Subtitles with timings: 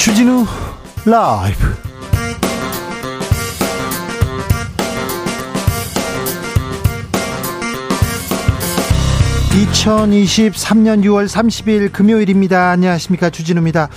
[0.00, 0.46] 주진우
[1.04, 1.76] 라이브.
[9.52, 12.70] (2023년 6월 30일) 금요일입니다.
[12.70, 13.28] 안녕하십니까.
[13.28, 13.90] 주진우입니다.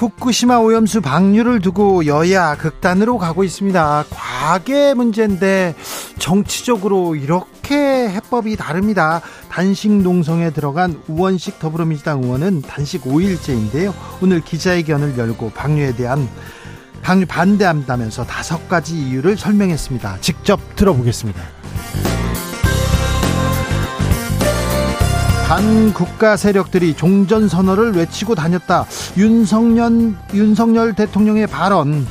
[0.00, 4.04] 후쿠시마 오염수 방류를 두고 여야 극단으로 가고 있습니다.
[4.08, 5.74] 과계 문제인데
[6.18, 9.20] 정치적으로 이렇게 해법이 다릅니다
[9.60, 13.92] 단식 농성에 들어간 우원식 더불어민주당 의원은 단식 5일째인데요.
[14.22, 16.26] 오늘 기자회견을 열고 방류에 대한
[17.02, 20.16] 방류 반대한다면서 다섯 가지 이유를 설명했습니다.
[20.22, 21.42] 직접 들어보겠습니다.
[25.46, 28.86] 반 국가 세력들이 종전 선언을 외치고 다녔다.
[29.18, 32.06] 윤석열 윤석열 대통령의 발언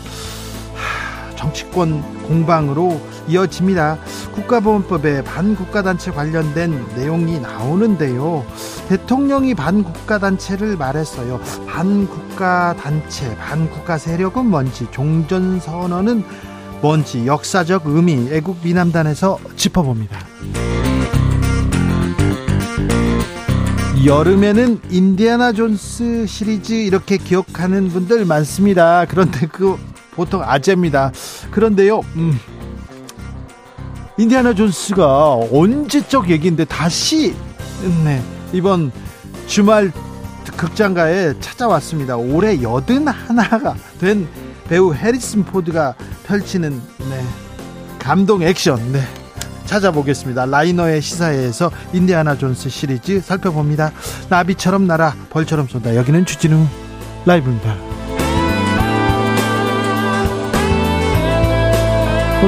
[1.40, 3.98] 정치권 공방으로 이어집니다.
[4.34, 8.46] 국가보안법에 반국가단체 관련된 내용이 나오는데요.
[8.90, 11.40] 대통령이 반국가단체를 말했어요.
[11.66, 16.26] 반국가단체, 반국가 세력은 뭔지, 종전선언은
[16.82, 20.20] 뭔지, 역사적 의미, 애국 미남단에서 짚어봅니다.
[24.06, 29.06] 여름에는 인디아나 존스 시리즈 이렇게 기억하는 분들 많습니다.
[29.10, 29.78] 그런데 그
[30.20, 31.14] 보통 아재입니다.
[31.50, 32.38] 그런데요, 음,
[34.18, 37.34] 인디아나 존스가 언제적 얘기인데 다시
[38.04, 38.92] 네, 이번
[39.48, 39.94] 주말
[40.58, 42.18] 극장가에 찾아왔습니다.
[42.18, 44.28] 올해 여든 하나가 된
[44.68, 45.96] 배우 해리슨 포드가
[46.28, 47.24] 펼치는 네,
[47.98, 49.00] 감동 액션 네,
[49.68, 50.48] 찾아보겠습니다.
[50.48, 53.94] 라이너의 시사회에서 인디아나 존스 시리즈 살펴봅니다.
[54.28, 55.96] 나비처럼 날아 벌처럼 쏜다.
[55.96, 56.68] 여기는 주진우
[57.26, 57.89] 라이브입니다.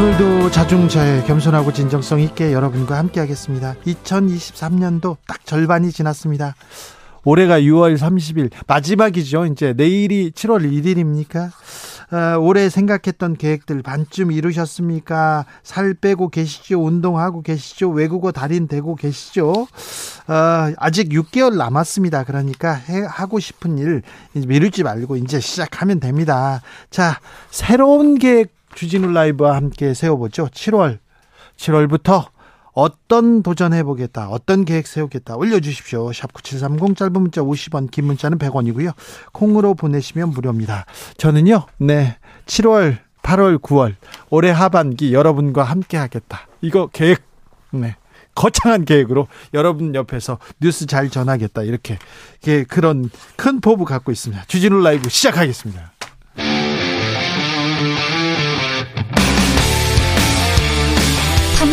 [0.02, 3.75] 오늘도 자중자애 겸손하고 진정성 있게 여러분과 함께 하겠습니다.
[3.85, 6.55] 2023년도 딱 절반이 지났습니다.
[7.23, 9.45] 올해가 6월 30일 마지막이죠.
[9.45, 11.51] 이제 내일이 7월 1일입니까?
[12.13, 15.45] 어, 올해 생각했던 계획들 반쯤 이루셨습니까?
[15.62, 16.83] 살 빼고 계시죠?
[16.83, 17.91] 운동하고 계시죠?
[17.91, 19.51] 외국어 달인 되고 계시죠?
[19.51, 22.23] 어, 아직 6개월 남았습니다.
[22.23, 24.01] 그러니까 해, 하고 싶은 일
[24.33, 26.63] 미루지 말고 이제 시작하면 됩니다.
[26.89, 27.19] 자,
[27.51, 30.47] 새로운 계획 주진우 라이브와 함께 세워보죠.
[30.47, 30.99] 7월,
[31.57, 32.29] 7월부터
[32.73, 36.09] 어떤 도전해보겠다, 어떤 계획 세우겠다 올려주십시오.
[36.11, 38.93] 샵9730 짧은 문자 50원, 긴 문자는 100원이고요.
[39.33, 40.85] 콩으로 보내시면 무료입니다.
[41.17, 43.95] 저는요, 네, 7월, 8월, 9월,
[44.29, 46.47] 올해 하반기 여러분과 함께 하겠다.
[46.61, 47.21] 이거 계획,
[47.71, 47.97] 네.
[48.33, 51.63] 거창한 계획으로 여러분 옆에서 뉴스 잘 전하겠다.
[51.63, 51.99] 이렇게,
[52.69, 54.45] 그런 큰 포부 갖고 있습니다.
[54.47, 55.91] 주진우 라이브 시작하겠습니다.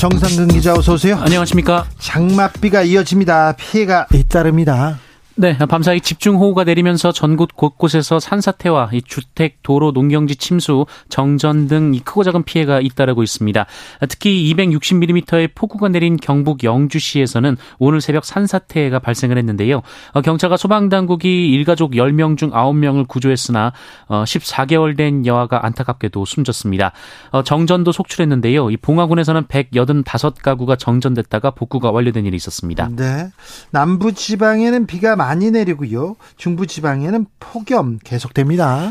[0.00, 1.18] 정상근 기자 어서 오세요.
[1.18, 1.84] 안녕하십니까.
[1.98, 3.52] 장맛비가 이어집니다.
[3.58, 4.98] 피해가 잇따릅니다.
[5.40, 12.24] 네, 밤사이 집중호우가 내리면서 전국 곳곳에서 산사태와 이 주택, 도로, 농경지 침수, 정전 등이 크고
[12.24, 13.64] 작은 피해가 잇따르고 있습니다.
[14.10, 19.80] 특히 260mm의 폭우가 내린 경북 영주시에서는 오늘 새벽 산사태가 발생을 했는데요.
[20.12, 23.72] 어, 경찰과 소방당국이 일가족 10명 중 9명을 구조했으나
[24.10, 26.92] 14개월 어, 된 여아가 안타깝게도 숨졌습니다.
[27.30, 28.72] 어, 정전도 속출했는데요.
[28.72, 32.90] 이 봉화군에서는 185가구가 정전됐다가 복구가 완료된 일이 있었습니다.
[32.94, 33.30] 네.
[33.70, 36.16] 남부 지방에는 비가 많이 많이 내리고요.
[36.36, 38.90] 중부지방에는 폭염 계속됩니다.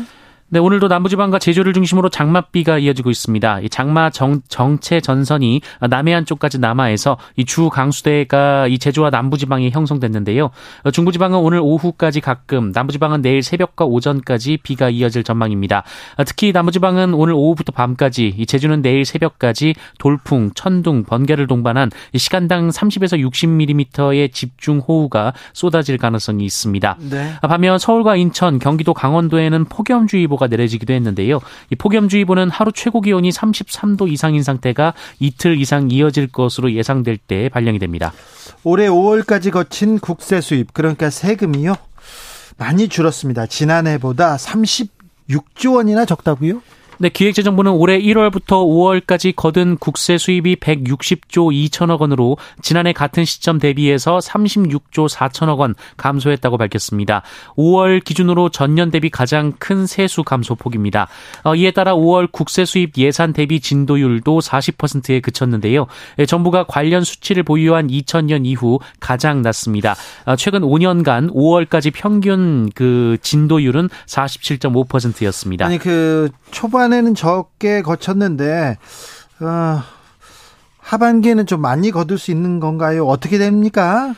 [0.52, 3.60] 네, 오늘도 남부지방과 제주를 중심으로 장맛비가 이어지고 있습니다.
[3.60, 10.50] 이 장마 정, 정체 전선이 남해안 쪽까지 남하해서 이 주 강수대가 이 제주와 남부지방에 형성됐는데요.
[10.92, 15.82] 중부지방은 오늘 오후까지 가끔, 남부지방은 내일 새벽과 오전까지 비가 이어질 전망입니다.
[16.26, 23.20] 특히 남부지방은 오늘 오후부터 밤까지, 이 제주는 내일 새벽까지 돌풍, 천둥, 번개를 동반한 시간당 30에서
[23.20, 26.96] 60mm의 집중 호우가 쏟아질 가능성이 있습니다.
[27.10, 27.32] 네.
[27.42, 31.40] 반면 서울과 인천, 경기도 강원도에는 폭염주의보 예보가 내려지기도 했는데요.
[31.70, 37.78] 이 폭염주의보는 하루 최고 기온이 33도 이상인 상태가 이틀 이상 이어질 것으로 예상될 때 발령이
[37.78, 38.12] 됩니다.
[38.64, 41.74] 올해 5월까지 거친 국세 수입 그러니까 세금이요
[42.56, 43.46] 많이 줄었습니다.
[43.46, 46.62] 지난해보다 36조 원이나 적다고요?
[47.02, 54.18] 네, 기획재정부는 올해 1월부터 5월까지 거둔 국세 수입이 160조 2천억 원으로 지난해 같은 시점 대비해서
[54.18, 57.22] 36조 4천억 원 감소했다고 밝혔습니다.
[57.56, 61.08] 5월 기준으로 전년 대비 가장 큰 세수 감소폭입니다.
[61.44, 65.86] 어, 이에 따라 5월 국세 수입 예산 대비 진도율도 40%에 그쳤는데요.
[66.18, 69.96] 예, 정부가 관련 수치를 보유한 2000년 이후 가장 낮습니다.
[70.26, 75.64] 어, 최근 5년간 5월까지 평균 그 진도율은 47.5%였습니다.
[75.64, 78.78] 아니 그 초반 에는 적게 거쳤는데
[79.40, 79.82] 어,
[80.78, 83.06] 하반기에는 좀 많이 거둘 수 있는 건가요?
[83.06, 84.14] 어떻게 됩니까?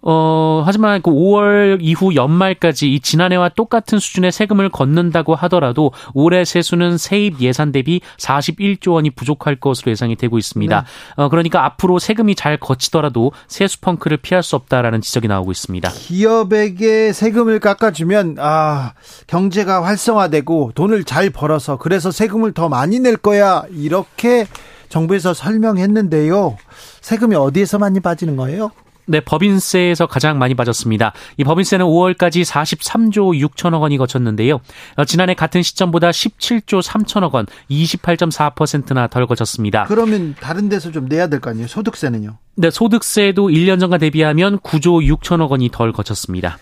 [0.00, 6.98] 어, 하지만 그 5월 이후 연말까지 이 지난해와 똑같은 수준의 세금을 걷는다고 하더라도 올해 세수는
[6.98, 10.80] 세입 예산 대비 41조 원이 부족할 것으로 예상이 되고 있습니다.
[10.80, 10.86] 네.
[11.16, 15.90] 어, 그러니까 앞으로 세금이 잘 거치더라도 세수 펑크를 피할 수 없다라는 지적이 나오고 있습니다.
[15.90, 18.92] 기업에게 세금을 깎아주면 아,
[19.26, 23.64] 경제가 활성화되고 돈을 잘 벌어서 그래서 세금을 더 많이 낼 거야.
[23.70, 24.46] 이렇게
[24.88, 26.56] 정부에서 설명했는데요.
[27.00, 28.70] 세금이 어디에서 많이 빠지는 거예요?
[29.08, 31.12] 네, 법인세에서 가장 많이 빠졌습니다.
[31.38, 34.60] 이 법인세는 5월까지 43조 6천억 원이 거쳤는데요.
[34.96, 39.84] 어, 지난해 같은 시점보다 17조 3천억 원, 28.4%나 덜 거쳤습니다.
[39.84, 41.66] 그러면 다른 데서 좀 내야 될 거 아니에요?
[41.68, 42.36] 소득세는요?
[42.56, 46.58] 네, 소득세도 1년 전과 대비하면 9조 6천억 원이 덜 거쳤습니다.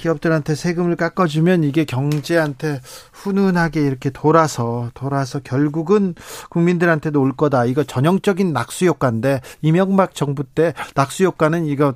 [0.00, 2.80] 기업들한테 세금을 깎아주면 이게 경제한테
[3.12, 6.14] 훈훈하게 이렇게 돌아서 돌아서 결국은
[6.48, 7.66] 국민들한테도 올 거다.
[7.66, 11.94] 이거 전형적인 낙수 효과인데 이명박 정부 때 낙수 효과는 이거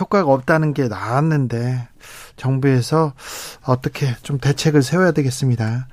[0.00, 1.88] 효과가 없다는 게 나왔는데
[2.36, 3.12] 정부에서
[3.64, 5.88] 어떻게 좀 대책을 세워야 되겠습니다.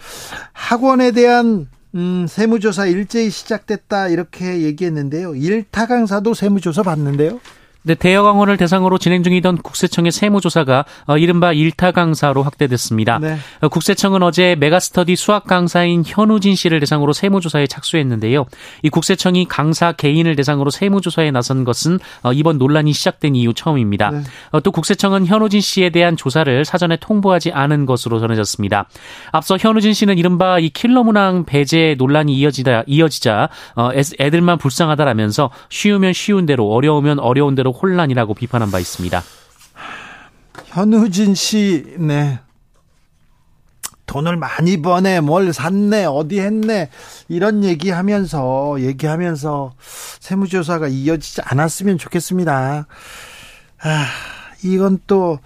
[0.53, 5.35] 학원에 대한 음, 세무조사 일제히 시작됐다 이렇게 얘기했는데요.
[5.35, 7.41] 일타 강사도 세무조사 받는데요.
[7.83, 13.17] 네, 대여광원을 대상으로 진행 중이던 국세청의 세무조사가 어, 이른바 일타 강사로 확대됐습니다.
[13.17, 13.37] 네.
[13.61, 18.45] 어, 국세청은 어제 메가스터디 수학 강사인 현우진 씨를 대상으로 세무조사에 착수했는데요.
[18.83, 24.11] 이 국세청이 강사 개인을 대상으로 세무조사에 나선 것은 어, 이번 논란이 시작된 이후 처음입니다.
[24.11, 24.21] 네.
[24.51, 28.87] 어, 또 국세청은 현우진 씨에 대한 조사를 사전에 통보하지 않은 것으로 전해졌습니다.
[29.31, 33.89] 앞서 현우진 씨는 이른바 이 킬러 문항 배제 논란이 이어지다 이어지자 어,
[34.19, 39.23] 애들만 불쌍하다라면서 쉬우면 쉬운 대로 어려우면 어려운 대로 혼란이라고 비판한 바 있습니다.
[40.67, 42.39] 현우진 씨, 네.
[44.05, 46.89] 돈을 많이 버네, 뭘 샀네, 어디 했네,
[47.29, 49.73] 이런 얘기 하면서, 얘기하면서
[50.19, 52.87] 세무조사가 이어지지 않았으면 좋겠습니다.
[53.83, 54.05] 아,
[54.63, 55.39] 이건 또,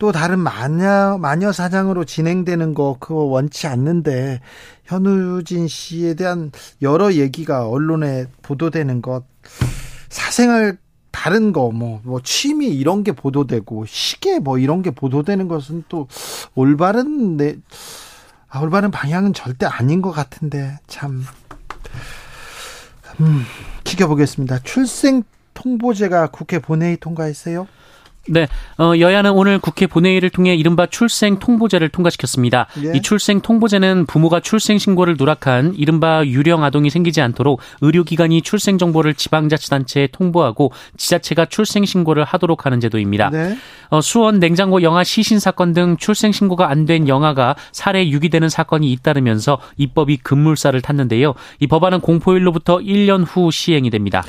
[0.00, 4.40] 또 다른 마녀, 마녀 사장으로 진행되는 거, 그거 원치 않는데,
[4.84, 6.50] 현우진 씨에 대한
[6.82, 9.22] 여러 얘기가 언론에 보도되는 것,
[10.08, 10.76] 사생활
[11.12, 16.08] 다른 거, 뭐, 뭐, 취미 이런 게 보도되고, 시계 뭐 이런 게 보도되는 것은 또
[16.54, 17.56] 올바른, 내,
[18.48, 21.22] 아, 올바른 방향은 절대 아닌 것 같은데, 참.
[23.20, 23.44] 음,
[23.84, 24.60] 지켜보겠습니다.
[24.60, 25.22] 출생
[25.54, 27.68] 통보제가 국회 본회의 통과했어요?
[28.28, 28.46] 네,
[28.78, 32.66] 어, 여야는 오늘 국회 본회의를 통해 이른바 출생 통보제를 통과시켰습니다.
[32.84, 32.92] 예.
[32.94, 39.14] 이 출생 통보제는 부모가 출생 신고를 누락한 이른바 유령 아동이 생기지 않도록 의료기관이 출생 정보를
[39.14, 43.30] 지방자치단체에 통보하고 지자체가 출생 신고를 하도록 하는 제도입니다.
[43.30, 43.56] 네.
[43.88, 48.90] 어, 수원 냉장고 영아 시신 사건 등 출생 신고가 안 된 영아가 살해 유기되는 사건이
[48.90, 51.34] 잇따르면서 입법이 급물살을 탔는데요.
[51.60, 54.24] 이 법안은 공포일로부터 1년 후 시행이 됩니다.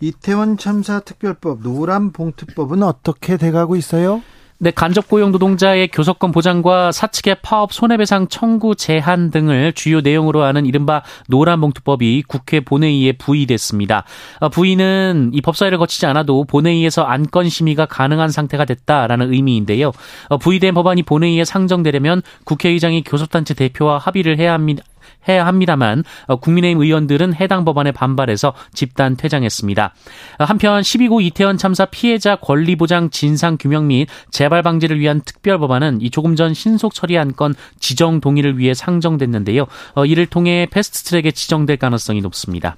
[0.00, 4.22] 이태원 참사 특별법 노란 봉투법은 어떻게 돼가고 있어요?
[4.60, 10.66] 네, 간접 고용 노동자의 교섭권 보장과 사측의 파업 손해배상 청구 제한 등을 주요 내용으로 하는
[10.66, 14.02] 이른바 노란봉투법이 국회 본회의에 부의됐습니다.
[14.40, 19.92] 어, 부의는 이 법사위를 거치지 않아도 본회의에서 안건 심의가 가능한 상태가 됐다라는 의미인데요.
[20.28, 24.82] 어, 부의된 법안이 본회의에 상정되려면 국회의장이 교섭단체 대표와 합의를 해야 합니다.
[25.28, 29.94] 해야 합니다만 어, 국민의힘 의원들은 해당 법안에 반발해서 집단 퇴장했습니다.
[30.38, 35.58] 어, 한편 12구 이태원 참사 피해자 권리 보장 진상 규명 및 재발 방지를 위한 특별
[35.58, 39.66] 법안은 이 조금 전 신속 처리한 건 지정 동의를 위해 상정됐는데요.
[39.94, 42.76] 어, 이를 통해 패스트트랙에 지정될 가능성이 높습니다.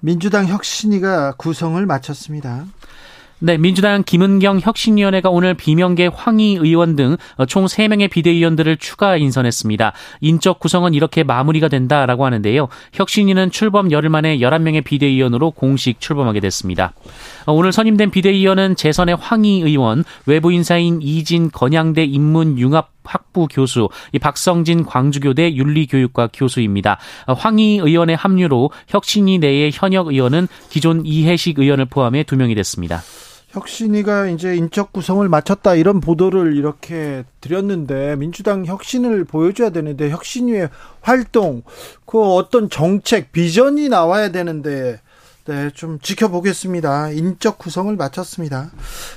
[0.00, 2.64] 민주당 혁신위가 구성을 마쳤습니다.
[3.38, 7.16] 네, 민주당 김은경 혁신위원회가 오늘 비명계 황희 의원 등
[7.48, 9.92] 총 3명의 비대위원들을 추가 인선했습니다.
[10.20, 12.68] 인적 구성은 이렇게 마무리가 된다라고 하는데요.
[12.92, 16.92] 혁신위는 출범 열흘 만에 11명의 비대위원으로 공식 출범하게 됐습니다.
[17.46, 24.84] 오늘 선임된 비대위원은 재선의 황희 의원, 외부 인사인 이진 건양대 인문융합 학부 교수, 이 박성진
[24.84, 26.98] 광주교대 윤리교육과 교수입니다.
[27.26, 33.02] 황희 의원의 합류로 혁신위 내의 현역 의원은 기존 이해식 의원을 포함해 두 명이 됐습니다.
[33.50, 40.68] 혁신이가 이제 인적 구성을 마쳤다 이런 보도를 이렇게 드렸는데 민주당 혁신을 보여줘야 되는데 혁신위의
[41.00, 41.62] 활동
[42.04, 45.00] 그 어떤 정책 비전이 나와야 되는데
[45.46, 47.12] 네, 좀 지켜보겠습니다.
[47.12, 48.72] 인적 구성을 마쳤습니다.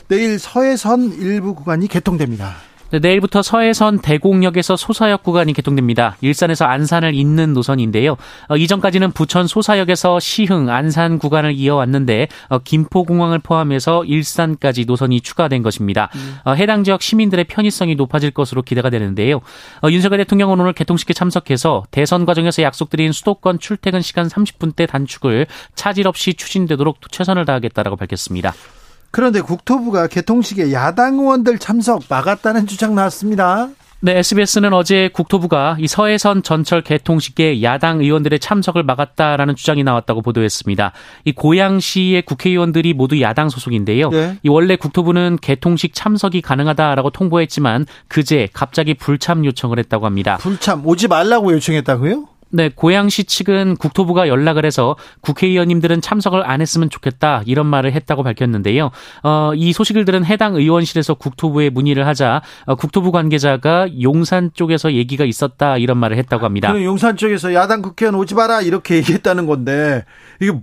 [0.07, 2.68] 내일 서해선 일부 구간이 개통됩니다.
[2.91, 6.17] 네, 내일부터 서해선 대곡역에서 소사역 구간이 개통됩니다.
[6.21, 8.17] 일산에서 안산을 잇는 노선인데요.
[8.47, 16.09] 어, 이전까지는 부천 소사역에서 시흥, 안산 구간을 이어왔는데 어, 김포공항을 포함해서 일산까지 노선이 추가된 것입니다.
[16.45, 19.41] 어, 해당 지역 시민들의 편의성이 높아질 것으로 기대가 되는데요.
[19.83, 26.07] 어, 윤석열 대통령은 오늘 개통식에 참석해서 대선 과정에서 약속드린 수도권 출퇴근 시간 30분대 단축을 차질
[26.07, 28.53] 없이 추진되도록 최선을 다하겠다라고 밝혔습니다.
[29.11, 33.69] 그런데 국토부가 개통식에 야당 의원들 참석 막았다는 주장 나왔습니다.
[34.01, 40.93] 네, SBS는 어제 국토부가 이 서해선 전철 개통식에 야당 의원들의 참석을 막았다라는 주장이 나왔다고 보도했습니다.
[41.25, 44.09] 이 고양시의 국회의원들이 모두 야당 소속인데요.
[44.09, 44.37] 네.
[44.41, 50.37] 이 원래 국토부는 개통식 참석이 가능하다라고 통보했지만 그제 갑자기 불참 요청을 했다고 합니다.
[50.37, 52.25] 불참 오지 말라고 요청했다고요?
[52.51, 58.91] 네, 고양시 측은 국토부가 연락을 해서 국회의원님들은 참석을 안 했으면 좋겠다 이런 말을 했다고 밝혔는데요.
[59.23, 65.25] 어, 이 소식을 들은 해당 의원실에서 국토부에 문의를 하자 어, 국토부 관계자가 용산 쪽에서 얘기가
[65.25, 66.73] 있었다 이런 말을 했다고 합니다.
[66.83, 70.05] 용산 쪽에서 야당 국회의원 오지 마라 이렇게 얘기했다는 건데
[70.39, 70.53] 이게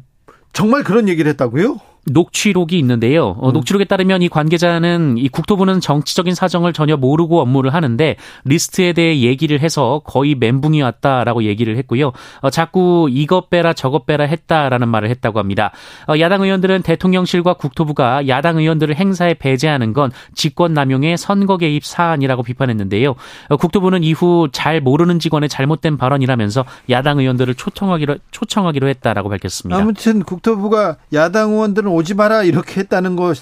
[0.52, 1.78] 정말 그런 얘기를 했다고요?
[2.06, 3.36] 녹취록이 있는데요.
[3.38, 3.52] 어, 음.
[3.52, 9.60] 녹취록에 따르면 이 관계자는 이 국토부는 정치적인 사정을 전혀 모르고 업무를 하는데 리스트에 대해 얘기를
[9.60, 12.12] 해서 거의 멘붕이 왔다라고 얘기를 했고요.
[12.40, 15.72] 어, 자꾸 이것 빼라 저것 빼라 했다라는 말을 했다고 합니다.
[16.08, 23.14] 어, 야당 의원들은 대통령실과 국토부가 야당 의원들을 행사에 배제하는 건 직권남용의 선거 개입 사안이라고 비판했는데요.
[23.48, 29.80] 어, 국토부는 이후 잘 모르는 직원의 잘못된 발언이라면서 야당 의원들을 초청하기로 초청하기로 했다라고 밝혔습니다.
[29.80, 33.38] 아무튼 국토부가 야당 의원들은 오지 마라 이렇게 했다는 것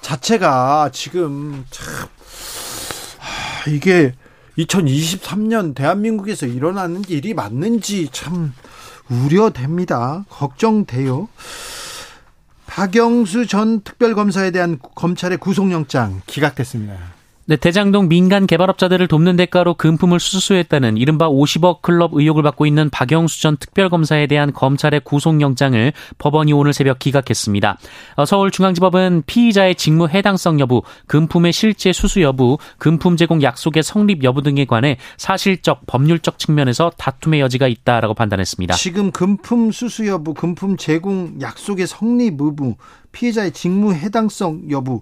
[0.00, 2.08] 자체가 지금 참
[3.18, 4.14] 하, 이게
[4.58, 8.54] 2023년 대한민국에서 일어나는 일이 맞는지 참
[9.08, 10.24] 우려됩니다.
[10.30, 11.28] 걱정돼요.
[12.66, 17.15] 박영수 전 특별검사에 대한 검찰의 구속영장 기각됐습니다.
[17.48, 23.40] 네, 대장동 민간 개발업자들을 돕는 대가로 금품을 수수했다는 이른바 50억 클럽 의혹을 받고 있는 박영수
[23.40, 27.78] 전 특별검사에 대한 검찰의 구속영장을 법원이 오늘 새벽 기각했습니다.
[28.16, 34.42] 어, 서울중앙지법은 피의자의 직무 해당성 여부, 금품의 실제 수수 여부, 금품 제공 약속의 성립 여부
[34.42, 38.74] 등에 관해 사실적, 법률적 측면에서 다툼의 여지가 있다라고 판단했습니다.
[38.74, 42.74] 지금 금품 수수 여부, 금품 제공 약속의 성립 여부,
[43.12, 45.00] 피해자의 직무 해당성 여부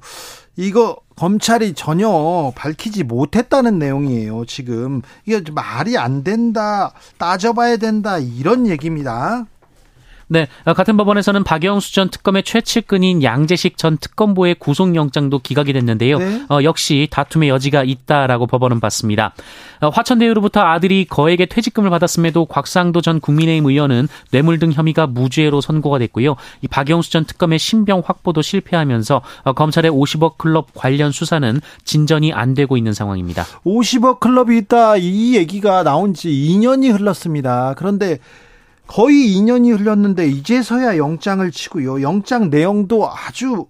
[0.56, 4.44] 이거 검찰이 전혀 밝히지 못했다는 내용이에요.
[4.46, 9.46] 지금 이게 말이 안 된다, 따져봐야 된다 이런 얘기입니다.
[10.28, 16.18] 네, 같은 법원에서는 박영수 전 특검의 최측근인 양재식 전 특검보의 구속영장도 기각이 됐는데요.
[16.18, 16.42] 네.
[16.48, 19.34] 어, 역시 다툼의 여지가 있다라고 법원은 봤습니다.
[19.80, 25.98] 어, 화천대유로부터 아들이 거액의 퇴직금을 받았음에도 곽상도 전 국민의힘 의원은 뇌물 등 혐의가 무죄로 선고가
[25.98, 26.36] 됐고요.
[26.62, 32.54] 이 박영수 전 특검의 신병 확보도 실패하면서 어, 검찰의 50억 클럽 관련 수사는 진전이 안
[32.54, 33.44] 되고 있는 상황입니다.
[33.64, 37.74] 50억 클럽이 있다 이 얘기가 나온 지 2년이 흘렀습니다.
[37.76, 38.18] 그런데
[38.86, 42.02] 거의 2년이 흘렀는데 이제서야 영장을 치고요.
[42.02, 43.66] 영장 내용도 아주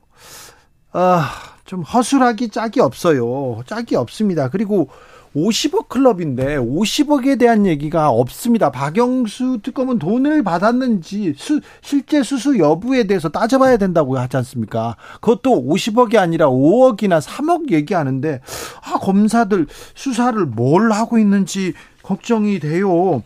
[0.93, 1.31] 아,
[1.65, 3.63] 좀 허술하기 짝이 없어요.
[3.67, 4.49] 짝이 없습니다.
[4.49, 4.89] 그리고
[5.35, 8.71] 50억 클럽인데 50억에 대한 얘기가 없습니다.
[8.71, 14.97] 박영수 특검은 돈을 받았는지 수, 실제 수수 여부에 대해서 따져봐야 된다고 하지 않습니까?
[15.15, 18.41] 그것도 50억이 아니라 5억이나 3억 얘기하는데
[18.85, 23.23] 아 검사들 수사를 뭘 하고 있는지 걱정이 돼요.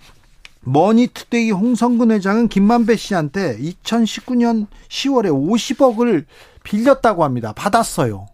[0.73, 6.27] 머니투데이 홍선근 회장은 김만배 씨한테 2019년 10월에 50억을
[6.63, 7.53] 빌렸다고 합니다.
[7.55, 8.27] 받았어요.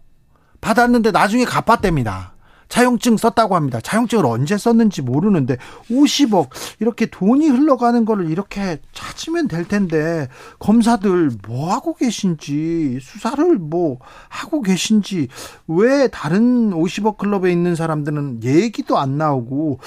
[0.59, 2.35] 받았는데 나중에 갚았답니다.
[2.67, 3.79] 차용증 썼다고 합니다.
[3.79, 5.57] 차용증을 언제 썼는지 모르는데
[5.89, 6.49] 50억
[6.79, 10.27] 이렇게 돈이 흘러가는 거를 이렇게 찾으면 될 텐데
[10.59, 13.99] 검사들 뭐 하고 계신지 수사를 뭐
[14.29, 15.27] 하고 계신지
[15.67, 19.79] 왜 다른 50억 클럽에 있는 사람들은 얘기도 안 나오고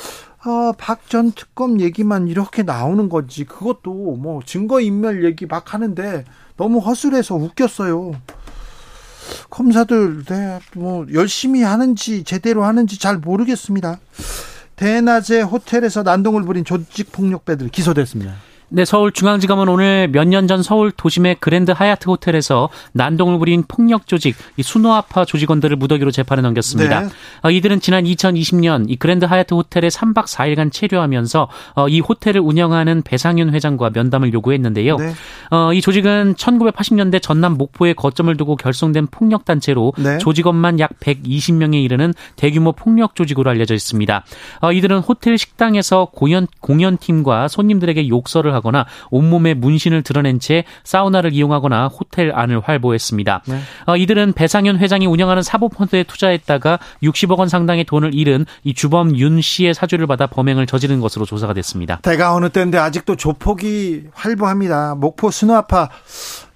[0.49, 3.45] 어, 박 전 특검 얘기만 이렇게 나오는 거지.
[3.45, 6.25] 그것도 뭐 증거 인멸 얘기 막 하는데
[6.57, 8.13] 너무 허술해서 웃겼어요.
[9.51, 14.01] 검사들, 네, 뭐, 열심히 하는지, 제대로 하는지 잘 모르겠습니다.
[14.77, 18.35] 대낮에 호텔에서 난동을 부린 조직 폭력배들 기소됐습니다.
[18.71, 24.37] 네, 서울중앙지검은 오늘 몇 년 전 서울 도심의 그랜드 하얏트 호텔에서 난동을 부린 폭력 조직
[24.57, 27.01] 이 순호아파 조직원들을 무더기로 재판에 넘겼습니다.
[27.01, 27.09] 네.
[27.43, 33.03] 어, 이들은 지난 2020년 이 그랜드 하얏트 호텔에 3박 4일간 체류하면서 어, 이 호텔을 운영하는
[33.03, 34.97] 배상윤 회장과 면담을 요구했는데요.
[34.97, 35.13] 네.
[35.51, 40.19] 어, 이 조직은 1980년대 전남 목포에 거점을 두고 결성된 폭력 단체로 네.
[40.19, 44.25] 조직원만 약 120명에 이르는 대규모 폭력 조직으로 알려져 있습니다.
[44.61, 51.89] 어, 이들은 호텔 식당에서 공연 공연팀과 손님들에게 욕설을 하거나 온몸에 문신을 드러낸 채 사우나를 이용하거나
[51.89, 53.43] 호텔 안을 활보했습니다.
[53.47, 53.61] 네.
[53.87, 59.41] 어, 이들은 배상현 회장이 운영하는 사보펀드에 투자했다가 60억 원 상당의 돈을 잃은 이 주범 윤
[59.41, 62.01] 씨의 사주를 받아 범행을 저지른 것으로 조사가 됐습니다.
[62.03, 64.95] 대가 어느 때인데 아직도 조폭이 활보합니다.
[64.97, 65.89] 목포 순화파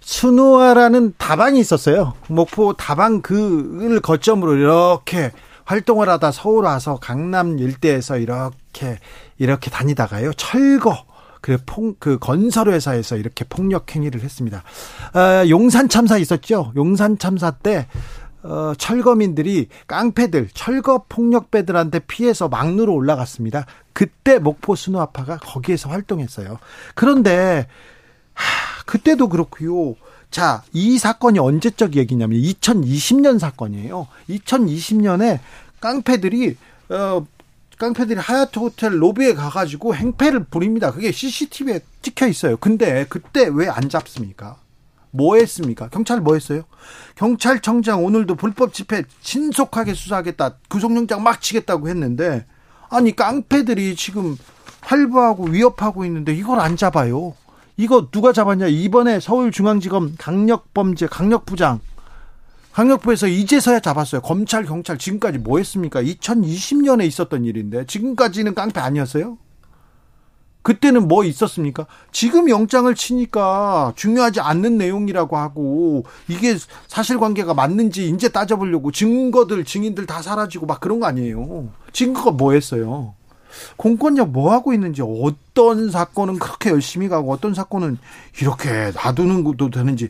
[0.01, 2.15] 순호아라는 다방이 있었어요.
[2.29, 5.31] 목포 다방 그를 거점으로 이렇게
[5.65, 8.99] 활동을 하다 서울 와서 강남 일대에서 이렇게
[9.39, 11.05] 이렇게 다니다가요 철거
[11.43, 14.63] 그, 폭, 그 건설회사에서 이렇게 폭력 행위를 했습니다.
[15.15, 16.73] 어, 용산 참사 있었죠?
[16.77, 17.87] 용산 참사 때
[18.45, 23.67] 어, 철거민들이 깡패들, 철거 폭력배들한테 피해서 막루로 올라갔습니다.
[23.93, 26.59] 그때 목포 순호아파가 거기에서 활동했어요.
[26.95, 27.67] 그런데
[28.35, 29.97] 하, 그때도 그렇고요.
[30.31, 34.07] 자, 이 사건이 언제적 얘기냐면 2020년 사건이에요.
[34.31, 35.41] 2020년에
[35.81, 36.57] 깡패들이
[36.89, 37.27] 어
[37.83, 40.93] 깡패들이 하얏트 호텔 로비에 가가지고 행패를 부립니다.
[40.93, 42.57] 그게 CCTV에 찍혀 있어요.
[42.57, 44.57] 근데 그때 왜 안 잡습니까?
[45.11, 45.89] 뭐 했습니까?
[45.89, 46.63] 경찰 뭐 했어요?
[47.17, 50.59] 경찰청장 오늘도 불법 집회 신속하게 수사하겠다.
[50.69, 52.47] 구속영장 막 치겠다고 했는데
[52.89, 54.37] 아니 깡패들이 지금
[54.83, 57.35] 활보하고 위협하고 있는데 이걸 안 잡아요.
[57.77, 58.69] 이거 누가 잡았냐?
[58.69, 61.81] 이번에 서울중앙지검 강력범죄 강력부장
[62.73, 64.23] 강력부에서 이제서야 잡았어요.
[64.23, 66.03] 검찰, 경찰 지금까지 뭐 했습니까?
[66.03, 69.39] 2020년에 있었던 일인데 지금까지는 깡패 아니었어요?
[70.63, 71.87] 그때는 뭐 있었습니까?
[72.13, 80.23] 지금 영장을 치니까 중요하지 않는 내용이라고 하고 이게 사실관계가 맞는지 이제 따져보려고 증거들, 증인들 다
[80.23, 81.69] 사라지고 막 그런 거 아니에요.
[81.93, 83.15] 증거가 뭐 했어요?
[83.77, 87.99] 공권력 뭐 하고 있는지 어떤 사건은 그렇게 열심히 가고 어떤 사건은
[88.41, 90.09] 이렇게 놔두는 것도 되는지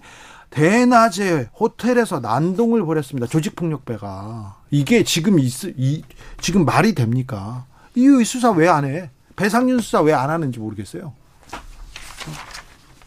[0.52, 3.26] 대낮에 호텔에서 난동을 벌였습니다.
[3.26, 4.56] 조직폭력배가.
[4.70, 6.02] 이게 지금 있, 이,
[6.40, 7.64] 지금 말이 됩니까?
[7.94, 9.10] 이 수사 왜 안 해?
[9.36, 11.14] 배상윤 수사 왜 안 하는지 모르겠어요.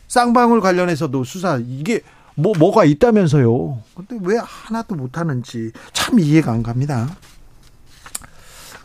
[0.07, 2.01] 쌍방울 관련해서도 수사, 이게
[2.35, 3.81] 뭐, 뭐가 있다면서요.
[3.95, 7.07] 근데 왜 하나도 못 하는지 참 이해가 안 갑니다.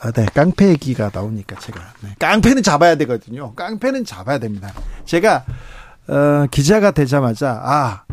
[0.01, 0.27] 아, 네.
[0.35, 1.81] 깡패 얘기가 나오니까 제가.
[2.03, 2.15] 네.
[2.19, 3.55] 깡패는 잡아야 되거든요.
[3.55, 4.73] 깡패는 잡아야 됩니다.
[5.05, 5.45] 제가,
[6.09, 8.05] 어, 기자가 되자마자, 아,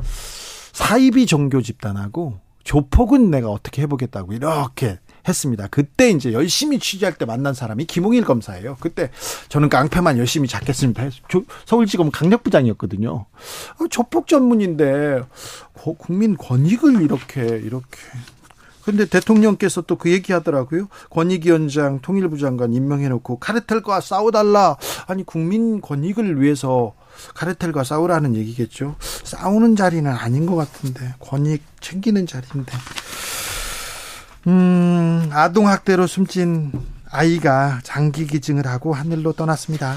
[0.78, 5.68] 사이비 종교 집단하고 조폭은 내가 어떻게 해보겠다고 이렇게 했습니다.
[5.72, 8.78] 그때 이제 열심히 취재할 때 만난 사람이 김홍일 검사예요.
[8.80, 9.10] 그때
[9.50, 11.10] 저는 깡패만 열심히 잡겠습니다.
[11.66, 13.10] 서울지검 강력부장이었거든요.
[13.10, 15.24] 어, 조폭 전문인데
[15.98, 17.98] 국민 권익을 이렇게 이렇게
[18.86, 20.90] 근데 대통령께서 또 그 얘기 하더라고요.
[21.10, 24.78] 권익위원장, 통일부 장관 임명해놓고 카르텔과 싸워달라.
[25.08, 26.94] 아니, 국민 권익을 위해서
[27.34, 28.95] 카르텔과 싸우라는 얘기겠죠.
[28.99, 32.73] 싸우는 자리는 아닌 것 같은데 권익 챙기는 자리인데.
[34.47, 36.71] 음, 아동 학대로 숨진
[37.10, 39.95] 아이가 장기 기증을 하고 하늘로 떠났습니다.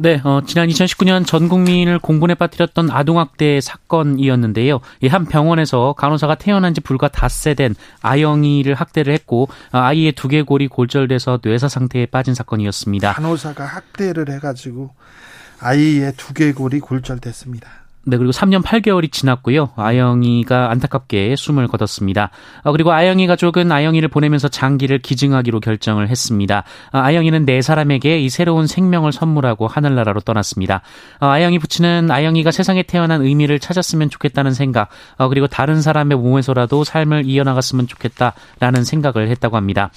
[0.00, 4.78] 네, 어, 지난 2019년 전 국민을 공분에 빠뜨렸던 아동학대 사건이었는데요.
[5.08, 11.40] 한 병원에서 간호사가 태어난 지 불과 닷새 된 아영이를 학대를 했고 어, 아이의 두개골이 골절돼서
[11.42, 13.14] 뇌사 상태에 빠진 사건이었습니다.
[13.14, 14.94] 간호사가 학대를 해가지고
[15.60, 17.68] 아이의 두개골이 골절됐습니다.
[18.08, 19.70] 네, 그리고 3년 8개월이 지났고요.
[19.76, 22.30] 아영이가 안타깝게 숨을 거뒀습니다.
[22.62, 26.64] 어, 그리고 아영이 가족은 아영이를 보내면서 장기를 기증하기로 결정을 했습니다.
[26.92, 30.80] 어, 아영이는 네 사람에게 이 새로운 생명을 선물하고 하늘나라로 떠났습니다.
[31.20, 36.84] 어, 아영이 부친은 아영이가 세상에 태어난 의미를 찾았으면 좋겠다는 생각, 어, 그리고 다른 사람의 몸에서라도
[36.84, 39.90] 삶을 이어나갔으면 좋겠다라는 생각을 했다고 합니다.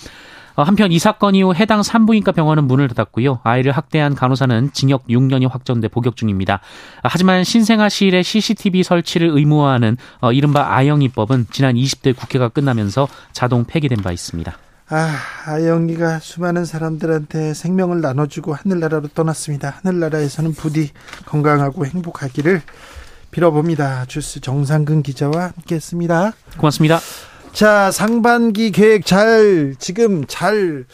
[0.56, 3.40] 어, 한편 이 사건 이후 해당 산부인과 병원은 문을 닫았고요.
[3.44, 6.62] 아이를 학대한 간호사는 징역 6년이 확정돼 복역 중입니다.
[7.04, 14.12] 하지만 신생아실에 CCTV 설치를 의무화하는 어, 이른바 아영이법은 지난 20대 국회가 끝나면서 자동 폐기된 바
[14.12, 14.58] 있습니다.
[14.94, 19.80] 아, 아영이가 수많은 사람들한테 생명을 나눠주고 하늘나라로 떠났습니다.
[19.82, 20.92] 하늘나라에서는 부디
[21.26, 22.62] 건강하고 행복하기를
[23.32, 24.06] 빌어봅니다.
[24.08, 26.34] 주스 정상근 기자와 함께했습니다.
[26.58, 27.00] 고맙습니다.
[27.54, 30.86] 자, 상반기 계획 잘, 지금 잘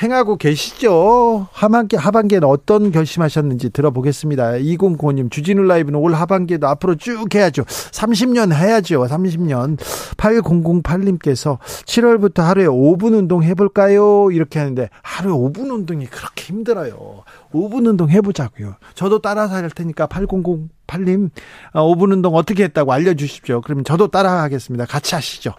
[0.00, 1.48] 행하고 계시죠?
[1.52, 4.52] 하반기, 하반기에는 어떤 결심하셨는지 들어보겠습니다.
[4.52, 7.64] 2095님, 주진우 라이브는 올 하반기에도 앞으로 쭉 해야죠.
[7.64, 9.02] 30년 해야죠.
[9.02, 9.76] 30년.
[10.16, 14.30] 8008님께서 7월부터 하루에 5분 운동 해볼까요?
[14.30, 17.24] 이렇게 하는데 하루에 5분 운동이 그렇게 힘들어요.
[17.52, 18.76] 5분 운동 해보자고요.
[18.94, 20.68] 저도 따라서 할 테니까 8008
[21.04, 21.30] 님
[21.72, 23.60] 5분 어, 운동 어떻게 했다고 알려주십시오.
[23.62, 24.84] 그러면 저도 따라 하겠습니다.
[24.84, 25.54] 같이 하시죠.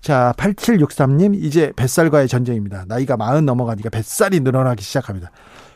[0.00, 2.84] 자 8763님 이제 뱃살과의 전쟁입니다.
[2.88, 5.30] 나이가 40 넘어가니까 뱃살이 늘어나기 시작합니다.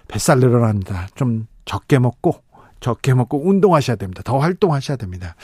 [0.08, 1.08] 뱃살 늘어납니다.
[1.14, 2.42] 좀 적게 먹고
[2.80, 4.22] 적게 먹고 운동하셔야 됩니다.
[4.24, 5.34] 더 활동하셔야 됩니다.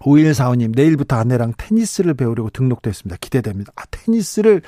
[0.00, 3.16] 5145님, 내일부터 아내랑 테니스를 배우려고 등록됐습니다.
[3.20, 3.72] 기대됩니다.
[3.76, 4.62] 아, 테니스를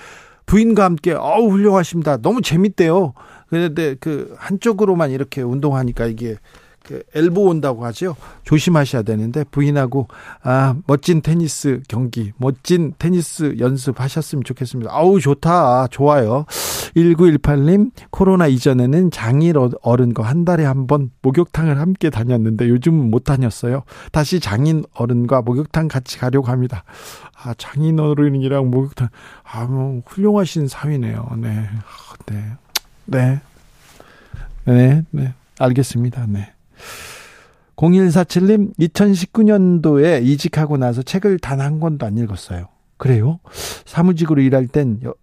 [0.46, 2.16] 부인과 함께, 어우, 훌륭하십니다.
[2.16, 3.14] 너무 재밌대요.
[3.48, 6.38] 그런데 그 한쪽으로만 이렇게 운동하니까 이게 그
[7.14, 8.16] 엘보 온다고 하죠.
[8.44, 10.08] 조심하셔야 되는데 부인하고
[10.42, 14.90] 아 멋진 테니스 경기, 멋진 테니스 연습하셨으면 좋겠습니다.
[14.92, 16.46] 아우 좋다, 아, 좋아요.
[16.96, 23.84] 1918님 코로나 이전에는 장일 어른과 한 달에 한 번 목욕탕을 함께 다녔는데 요즘은 못 다녔어요.
[24.10, 26.82] 다시 장인 어른과 목욕탕 같이 가려고 합니다.
[27.42, 29.08] 아 장인 어른이랑 목욕탕
[29.44, 31.36] 아뭐 훌륭하신 사위네요.
[31.38, 31.68] 네,
[32.26, 32.44] 네.
[33.06, 33.40] 네.
[34.64, 35.34] 네, 네.
[35.58, 36.26] 알겠습니다.
[36.28, 36.52] 네.
[37.76, 42.68] 0147님, 2019년도에 이직하고 나서 책을 단 한 권도 안 읽었어요.
[42.96, 43.40] 그래요?
[43.86, 45.14] 사무직으로 일할 땐 여,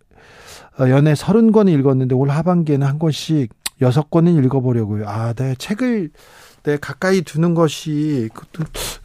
[0.79, 5.07] 어, 연애 30권 읽었는데 올 하반기에는 한 권씩 6권은 읽어보려고요.
[5.07, 5.53] 아, 네.
[5.57, 6.09] 책을
[6.63, 8.29] 네, 가까이 두는 것이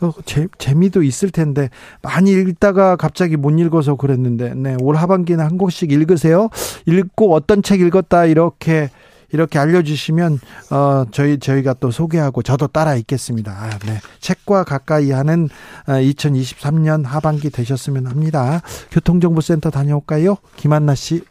[0.00, 1.70] 어, 재, 재미도 있을 텐데
[2.02, 6.48] 많이 읽다가 갑자기 못 읽어서 그랬는데 네, 올 하반기는 한 권씩 읽으세요.
[6.86, 8.90] 읽고 어떤 책 읽었다 이렇게
[9.32, 10.38] 이렇게 알려주시면
[10.70, 13.52] 어 저희 저희가 또 소개하고 저도 따라 읽겠습니다.
[13.52, 13.98] 아, 네.
[14.20, 15.48] 책과 가까이 하는
[15.86, 18.60] 2023년 어, 하반기 되셨으면 합니다.
[18.90, 20.36] 교통정보센터 다녀올까요?
[20.56, 21.24] 김한나 씨.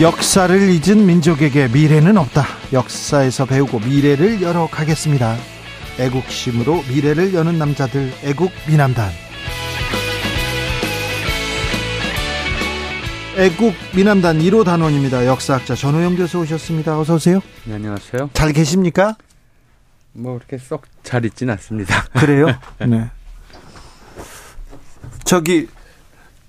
[0.00, 2.44] 역사를 잊은 민족에게 미래는 없다.
[2.72, 5.36] 역사에서 배우고 미래를 열어가겠습니다.
[5.98, 9.10] 애국심으로 미래를 여는 남자들 애국 미남단
[13.36, 15.24] 애국 미남단 1호 단원입니다.
[15.26, 16.98] 역사학자 전호영 교수 오셨습니다.
[17.00, 17.40] 어서 오세요.
[17.64, 18.28] 네, 안녕하세요.
[18.34, 19.16] 잘 계십니까?
[20.12, 22.04] 뭐 그렇게 썩 잘 있진 않습니다.
[22.12, 22.46] 그래요?
[22.86, 23.10] 네.
[25.24, 25.66] 저기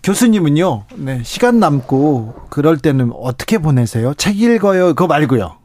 [0.04, 0.86] 교수님은요.
[0.96, 4.14] 네, 시간 남고 그럴 때는 어떻게 보내세요?
[4.16, 4.88] 책 읽어요.
[4.90, 5.56] 그거 말고요.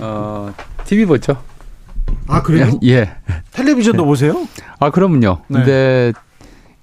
[0.00, 0.52] 어,
[0.84, 1.40] TV 보죠.
[2.26, 2.78] 아 그래요?
[2.84, 3.10] 예.
[3.52, 4.46] 텔레비전도 보세요?
[4.80, 5.18] 아 그럼요.
[5.48, 5.58] 네.
[5.58, 6.12] 근데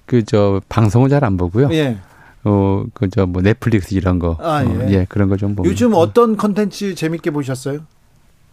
[0.06, 1.68] 그 저 방송은 잘 안 보고요.
[1.72, 1.96] 예.
[2.44, 4.36] 어, 그 저 뭐 넷플릭스 이런 거.
[4.40, 4.68] 아, 예.
[4.68, 5.06] 어, 예.
[5.08, 5.68] 그런 거 좀 보고.
[5.68, 7.80] 요즘 어떤 컨텐츠 재밌게 보셨어요?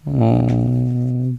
[0.06, 1.34] 어,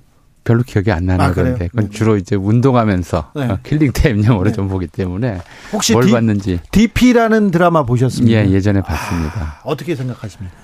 [0.44, 1.68] 별로 기억이 안 나는 아, 건데.
[1.68, 1.90] 그건 네.
[1.90, 3.44] 주로 이제 운동하면서 네.
[3.46, 4.52] 어, killing time용으로 네.
[4.54, 5.40] 좀 보기 때문에
[5.72, 6.60] 혹시 뭘 D, 봤는지.
[6.70, 8.38] DP라는 드라마 보셨습니까?
[8.46, 9.40] 예, 예전에 봤습니다.
[9.40, 10.54] 아, 어떻게 생각하십니까?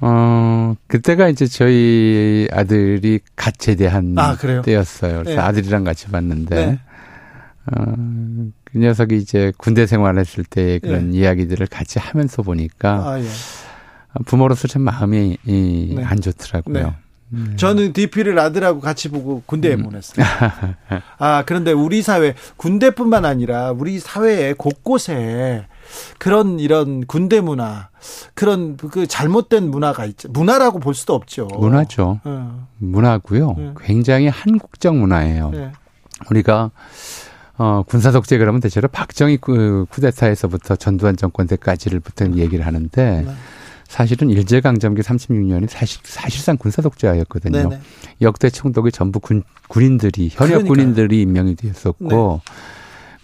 [0.00, 5.22] 어, 그때가 이제 저희 아들이 갓 제대한 아, 때였어요.
[5.22, 5.38] 그래서 네.
[5.38, 6.78] 아들이랑 같이 봤는데, 네.
[7.66, 7.94] 어,
[8.64, 11.18] 그 녀석이 이제 군대 생활했을 때 그런 네.
[11.18, 13.26] 이야기들을 같이 하면서 보니까, 아, 예.
[14.24, 16.04] 부모로서 참 마음이 이, 네.
[16.04, 16.74] 안 좋더라고요.
[16.74, 16.94] 네.
[17.32, 17.56] 네.
[17.56, 19.84] 저는 DP를 아들하고 같이 보고 군대에 음.
[19.84, 20.26] 보냈어요.
[21.18, 25.66] 아, 그런데 우리 사회, 군대뿐만 아니라 우리 사회에 곳곳에
[26.18, 27.88] 그런 이런 군대 문화,
[28.34, 30.28] 그런 그 잘못된 문화가 있죠.
[30.30, 31.46] 문화라고 볼 수도 없죠.
[31.46, 32.20] 문화죠.
[32.24, 32.68] 어.
[32.78, 33.54] 문화고요.
[33.56, 33.74] 네.
[33.80, 35.50] 굉장히 한국적 문화예요.
[35.50, 35.72] 네.
[36.30, 36.70] 우리가
[37.58, 43.34] 어, 군사 독재 그러면 대체로 박정희 그 쿠데타에서부터 전두환 정권 때까지를 부터 얘기를 하는데 네.
[43.90, 47.68] 사실은 일제강점기 36년이 사실, 사실상 군사독재였거든요.
[47.68, 47.80] 네네.
[48.22, 50.68] 역대 총독이 전부 군, 군인들이, 현역 그러니까요.
[50.68, 52.52] 군인들이 임명이 되었었고, 네.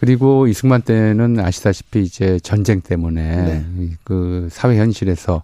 [0.01, 3.91] 그리고 이승만 때는 아시다시피 이제 전쟁 때문에 네.
[4.05, 5.43] 그 사회 현실에서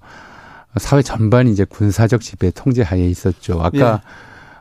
[0.76, 3.60] 사회 전반이 이제 군사적 지배 통제 하에 있었죠.
[3.62, 3.98] 아까 네.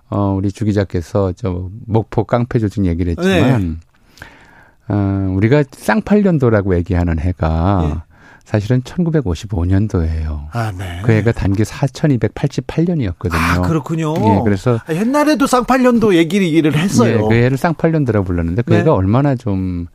[0.10, 3.80] 어 우리 주 기자께서 저 목포 깡패 조직 얘기를 했지만
[4.90, 4.94] 네.
[4.94, 8.11] 어 우리가 쌍팔년도라고 얘기하는 해가 네.
[8.44, 10.48] 사실은 1955년도예요.
[10.52, 11.02] 아, 네.
[11.04, 13.34] 그 해가 단기 4,288년이었거든요.
[13.34, 14.14] 아, 그렇군요.
[14.18, 17.18] 예, 그래서 아, 옛날에도 쌍팔년도 얘기를 했어요.
[17.18, 18.80] 예, 그 해를 쌍팔년도라고 불렀는데 그 네.
[18.80, 19.88] 해가 얼마나 좀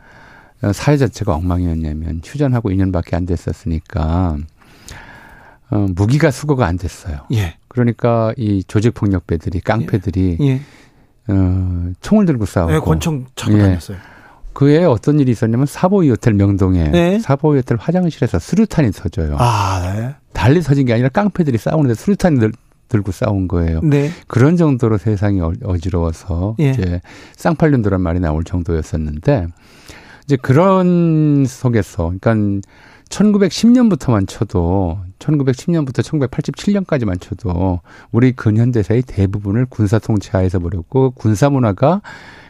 [0.73, 4.39] 사회 자체가 엉망이었냐면 휴전하고 2년밖에 안 됐었으니까
[5.71, 7.27] 어, 무기가 수거가 안 됐어요.
[7.33, 7.57] 예.
[7.69, 10.47] 그러니까 이 조직 폭력배들이 깡패들이 예.
[10.47, 10.61] 예.
[11.29, 13.63] 어, 총을 들고 싸우고 네, 권총 차고 예.
[13.63, 13.99] 다녔어요.
[14.57, 17.19] 그에 어떤 일이 있었냐면 사보이 호텔 명동에 네.
[17.19, 19.37] 사보이 호텔 화장실에서 수류탄이 터져요.
[19.39, 20.15] 아, 네.
[20.33, 22.41] 달리 터진 게 아니라 깡패들이 싸우는데 수류탄이
[22.89, 23.81] 들고 싸운 거예요.
[23.83, 24.11] 네.
[24.27, 26.71] 그런 정도로 세상이 어, 어지러워서 예.
[26.71, 27.03] 이제
[27.37, 29.49] 쌍팔년도란 말이 나올 정도였었는데
[30.25, 32.67] 이제 그런 속에서 그러니까
[33.09, 37.81] 1910년부터만 쳐도 1910년부터 1987년까지만 쳐도
[38.13, 42.03] 우리 근현대사의 대부분을 군사 통치하에서 보렸고 군사 문화가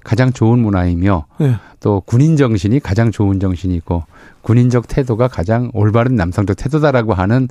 [0.03, 1.57] 가장 좋은 문화이며 네.
[1.81, 4.05] 또 군인 정신이 가장 좋은 정신이고
[4.43, 7.49] 군인적 태도가 가장 올바른 남성적 태도다라고 하는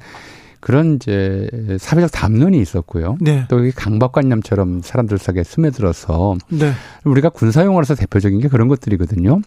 [0.61, 1.47] 그런 이제
[1.79, 3.17] 사회적 담론이 있었고요.
[3.21, 3.45] 네.
[3.49, 6.71] 또 강박관념처럼 사람들 사이에 스며들어서 네.
[7.03, 9.41] 우리가 군사용어로서 대표적인 게 그런 것들이거든요.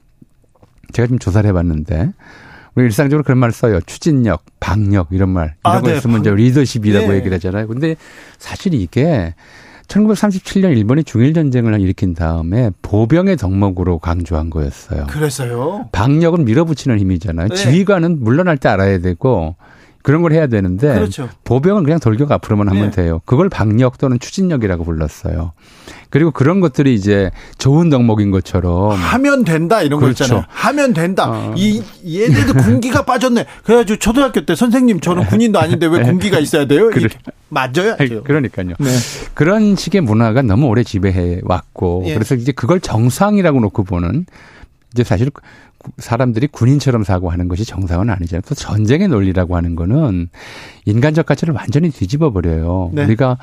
[0.92, 2.12] 제가 좀 조사를 해봤는데
[2.78, 3.80] 우리 일상적으로 그런 말 써요.
[3.84, 5.96] 추진력, 방력 이런 말 이런 아, 거 네.
[5.96, 7.16] 있으면 이제 리더십이라고 네.
[7.16, 7.66] 얘기를 하잖아요.
[7.66, 7.96] 근데
[8.38, 9.34] 사실 이게
[9.88, 15.08] 1937년 일본이 중일 전쟁을 일으킨 다음에 보병의 덕목으로 강조한 거였어요.
[15.08, 15.88] 그래서요.
[15.90, 17.48] 방력은 밀어붙이는 힘이잖아요.
[17.48, 17.54] 네.
[17.56, 19.56] 지휘관은 물러날 때 알아야 되고
[20.02, 21.28] 그런 걸 해야 되는데 그렇죠.
[21.44, 23.02] 보병은 그냥 돌격 앞으로만 하면 네.
[23.02, 23.20] 돼요.
[23.24, 25.52] 그걸 방력 또는 추진력이라고 불렀어요.
[26.10, 30.18] 그리고 그런 것들이 이제 좋은 덕목인 것처럼 하면 된다 이런 그렇죠.
[30.18, 30.44] 거 있잖아요.
[30.48, 31.28] 하면 된다.
[31.28, 31.54] 어.
[31.56, 33.44] 이 얘네도 군기가 빠졌네.
[33.64, 36.90] 그래가지고 초등학교 때 선생님 저는 군인도 아닌데 왜 군기가 있어야 돼요?
[36.90, 37.08] 그래.
[37.50, 37.96] 맞아요.
[38.24, 38.74] 그러니까요.
[38.78, 38.90] 네.
[39.34, 42.14] 그런 식의 문화가 너무 오래 지배해 왔고 예.
[42.14, 44.26] 그래서 이제 그걸 정상이라고 놓고 보는
[44.94, 45.30] 이제 사실
[45.98, 48.42] 사람들이 군인처럼 사고하는 것이 정상은 아니잖아요.
[48.46, 50.28] 또 전쟁의 논리라고 하는 거는
[50.84, 52.90] 인간적 가치를 완전히 뒤집어 버려요.
[52.92, 53.04] 네.
[53.04, 53.38] 우리가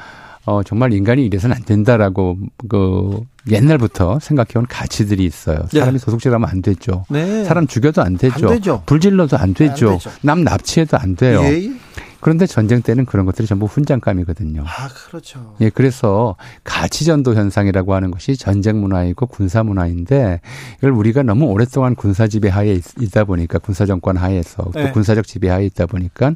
[0.46, 2.38] 어 정말 인간이 이래서는 안 된다라고
[2.70, 3.20] 그
[3.50, 5.60] 옛날부터 생각해온 가치들이 있어요.
[5.74, 5.80] 네.
[5.80, 6.06] 사람이 네.
[6.06, 7.06] 도둑질하면 안 되죠.
[7.10, 7.44] 네.
[7.46, 8.48] 사람 죽여도 안 되죠.
[8.48, 8.84] 안 되죠.
[8.86, 9.92] 불질러도 안 되죠.
[9.92, 10.12] 안 되죠.
[10.22, 11.42] 남 납치해도 안 돼요.
[11.44, 11.72] 예.
[12.20, 14.64] 그런데 전쟁 때는 그런 것들이 전부 훈장감이거든요.
[14.66, 15.56] 아, 그렇죠.
[15.62, 20.42] 예, 그래서 가치전도 현상이라고 하는 것이 전쟁 문화이고 군사 문화인데
[20.78, 24.92] 이걸 우리가 너무 오랫동안 군사 지배 하에 있다 보니까 군사 정권 하에서 또 네.
[24.92, 26.34] 군사적 지배 하에 있다 보니까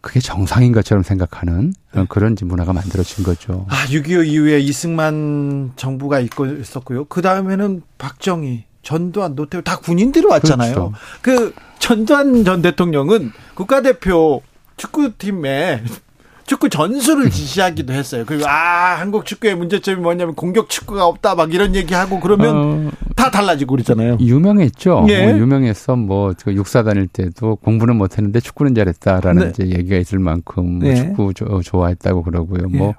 [0.00, 2.06] 그게 정상인 것처럼 생각하는 네.
[2.08, 3.66] 그런 문화가 만들어진 거죠.
[3.68, 7.06] 아, 6.25 이후에 이승만 정부가 있고 있었고요.
[7.06, 10.74] 그 다음에는 박정희, 전두환, 노태우 다 군인들이 왔잖아요.
[10.74, 10.92] 그렇죠.
[11.22, 14.42] 그 전두환 전 대통령은 국가대표
[14.76, 15.82] 축구팀에
[16.46, 18.24] 축구 전술을 지시하기도 했어요.
[18.24, 23.30] 그리고 아 한국 축구의 문제점이 뭐냐면 공격 축구가 없다 막 이런 얘기하고 그러면 어, 다
[23.30, 24.18] 달라지고 그러잖아요.
[24.20, 25.06] 유명했죠.
[25.08, 25.26] 예.
[25.26, 29.48] 뭐 유명해서 뭐 육사 다닐 때도 공부는 못했는데 축구는 잘했다라는 네.
[29.50, 30.94] 이제 얘기가 있을 만큼 뭐 네.
[30.94, 32.68] 축구 조, 좋아했다고 그러고요.
[32.68, 32.94] 뭐 예.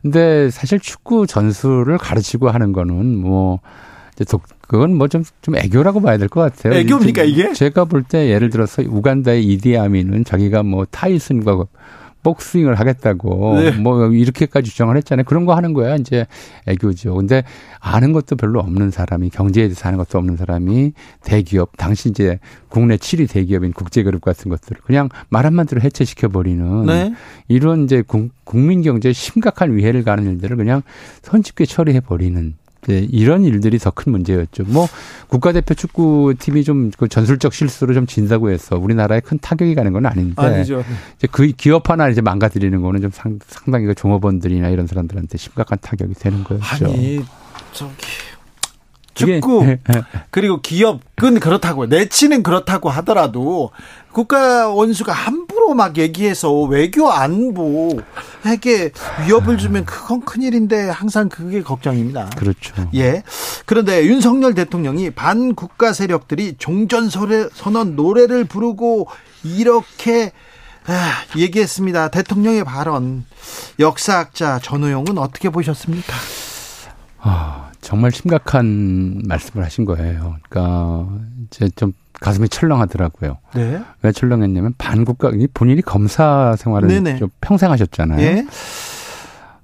[0.00, 3.60] 근데 사실 축구 전술을 가르치고 하는 거는 뭐
[4.26, 6.74] 독, 그건 뭐 좀 좀 애교라고 봐야 될 것 같아요.
[6.74, 7.52] 애교입니까 이게?
[7.52, 11.64] 제가 볼 때 예를 들어서 우간다의 이디아민은 자기가 뭐 타이슨과
[12.22, 13.70] 복싱을 하겠다고 네.
[13.70, 15.22] 뭐 이렇게까지 주장을 했잖아요.
[15.24, 16.26] 그런 거 하는 거야 이제
[16.66, 17.14] 애교죠.
[17.14, 17.44] 근데
[17.78, 22.96] 아는 것도 별로 없는 사람이 경제에 대해서 아는 것도 없는 사람이 대기업 당시 이제 국내
[22.96, 27.14] 7위 대기업인 국제그룹 같은 것들을 그냥 말 한마디로 해체시켜 버리는 네.
[27.46, 28.02] 이런 이제
[28.44, 30.82] 국민 경제에 심각한 위해를 가는 일들을 그냥
[31.22, 32.54] 손쉽게 처리해 버리는
[32.86, 34.64] 네, 이런 일들이 더 큰 문제였죠.
[34.66, 34.86] 뭐
[35.28, 40.34] 국가대표 축구팀이 좀 그 전술적 실수로 좀 진다고 해서 우리나라에 큰 타격이 가는 건 아닌데
[40.36, 40.84] 아니죠.
[41.16, 45.78] 이제 그 기업 하나 이제 망가뜨리는 거는 좀 상, 상당히 그 종업원들이나 이런 사람들한테 심각한
[45.80, 46.86] 타격이 되는 거였죠.
[46.86, 47.20] 아니
[47.72, 47.92] 저기
[49.16, 49.78] 축구 네.
[50.30, 53.70] 그리고 기업은 그렇다고 내치는 그렇다고 하더라도
[54.12, 58.92] 국가 원수가 함부로 막 얘기해서 외교 안보에게
[59.26, 62.30] 위협을 주면 그건 큰일인데 항상 그게 걱정입니다.
[62.36, 62.74] 그렇죠.
[62.94, 63.22] 예.
[63.64, 69.08] 그런데 윤석열 대통령이 반국가 세력들이 종전 선언 노래를 부르고
[69.42, 70.32] 이렇게
[70.86, 72.08] 아, 얘기했습니다.
[72.08, 73.24] 대통령의 발언
[73.80, 76.12] 역사학자 전우용은 어떻게 보셨습니까?
[77.18, 80.34] 아, 정말 심각한 말씀을 하신 거예요.
[80.48, 81.08] 그러니까
[81.46, 83.38] 이제 좀 가슴이 철렁하더라고요.
[83.54, 83.80] 네.
[84.02, 87.18] 왜 철렁했냐면 반국가 본인이 검사 생활을 네네.
[87.18, 88.18] 좀 평생 하셨잖아요.
[88.18, 88.46] 네.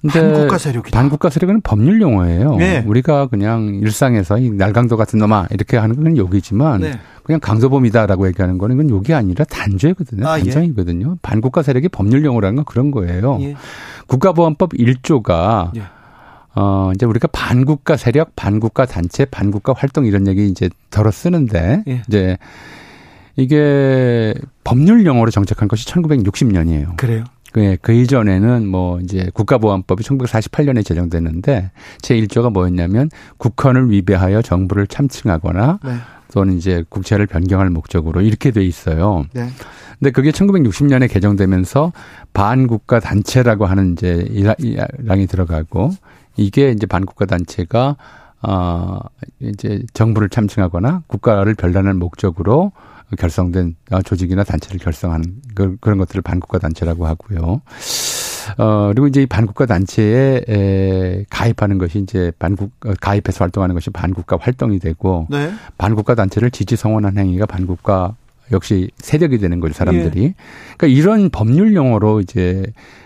[0.03, 2.57] 근데 반국가 세력이 반국가 세력은 법률 용어예요.
[2.57, 2.85] 네.
[2.87, 7.01] 우리가 그냥 일상에서 이 날강도 같은 놈아 이렇게 하는 건 욕이지만 네.
[7.25, 10.29] 그냥 강도범이다라고 얘기하는 거는 이건 욕이 아니라 단죄거든요.
[10.29, 10.45] 아, 예.
[10.45, 11.11] 단정이거든요.
[11.11, 11.19] 예.
[11.23, 13.39] 반국가 세력이 법률 용어라는 건 그런 거예요.
[13.41, 13.57] 예.
[14.07, 15.83] 국가보안법 1조가 예.
[16.55, 22.03] 어, 이제 우리가 반국가 세력, 반국가 단체, 반국가 활동 이런 얘기 이제 덜어 쓰는데, 예.
[22.09, 22.37] 이제
[23.37, 24.35] 이게
[24.65, 26.97] 법률 용어로 정착한 것이 1960년이에요.
[26.97, 27.25] 그래요?
[27.53, 35.79] 그, 그 이전에는 뭐 이제 국가보안법이 1948년에 제정됐는데 제 1조가 뭐였냐면 국헌을 위배하여 정부를 참칭하거나
[35.85, 35.95] 네.
[36.33, 39.27] 또는 이제 국채를 변경할 목적으로 이렇게 돼 있어요.
[39.35, 39.49] 네.
[39.99, 41.93] 근데 그게 1960년에 개정되면서
[42.33, 45.91] 반국가 단체라고 하는 이제 이랑이 들어가고
[46.37, 47.97] 이게 이제 반국가 단체가
[48.43, 48.99] 어
[49.41, 52.73] 이제 정부를 참칭하거나 국가를 별난할 목적으로
[53.19, 55.43] 결성된 조직이나 단체를 결성하는
[55.81, 57.61] 그런 것들을 반국가 단체라고 하고요.
[58.59, 63.91] 어, 그리고 이제 이 반국가 단체에 에, 가입하는 것이 이제 반국, 어, 가입해서 활동하는 것이
[63.91, 65.53] 반국가 활동이 되고 네.
[65.79, 68.17] 반국가 단체를 지지 성원한 행위가 반국가
[68.51, 70.25] 역시 세력이 되는 거죠, 사람들이.
[70.25, 70.35] 예.
[70.77, 72.65] 그러니까 이런 법률 용어로 이제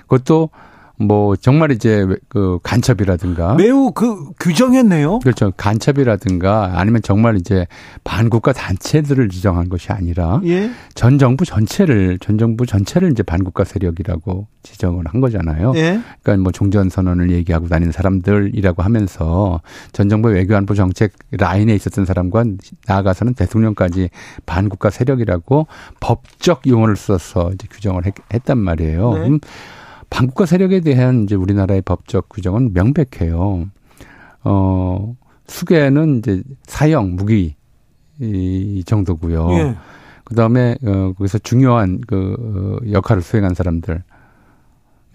[0.08, 0.50] 그것도
[0.98, 5.18] 뭐 정말 이제 그 간첩이라든가 매우 그 규정했네요.
[5.20, 5.52] 그렇죠.
[5.56, 7.66] 간첩이라든가 아니면 정말 이제
[8.04, 10.70] 반국가 단체들을 지정한 것이 아니라 예.
[10.94, 15.72] 전 정부 전체를 전 정부 전체를 이제 반국가 세력이라고 지정을 한 거잖아요.
[15.76, 16.00] 예.
[16.22, 19.60] 그러니까 뭐 종전 선언을 얘기하고 다니는 사람들이라고 하면서
[19.92, 22.44] 전 정부 외교안보 정책 라인에 있었던 사람과
[22.86, 24.10] 나아가서는 대통령까지
[24.46, 25.66] 반국가 세력이라고
[26.00, 29.14] 법적 용어를 써서 이제 규정을 했, 단 말이에요.
[29.14, 29.38] 네.
[30.06, 33.68] 음, 반국가 세력에 대한 이제 우리나라의 법적 규정은 명백해요.
[34.44, 35.16] 어,
[35.46, 37.54] 수계는 이제 사형, 무기
[38.20, 39.50] 이 정도고요.
[39.52, 39.76] 예.
[40.24, 44.02] 그다음에 어 거기서 중요한 그 어, 역할을 수행한 사람들.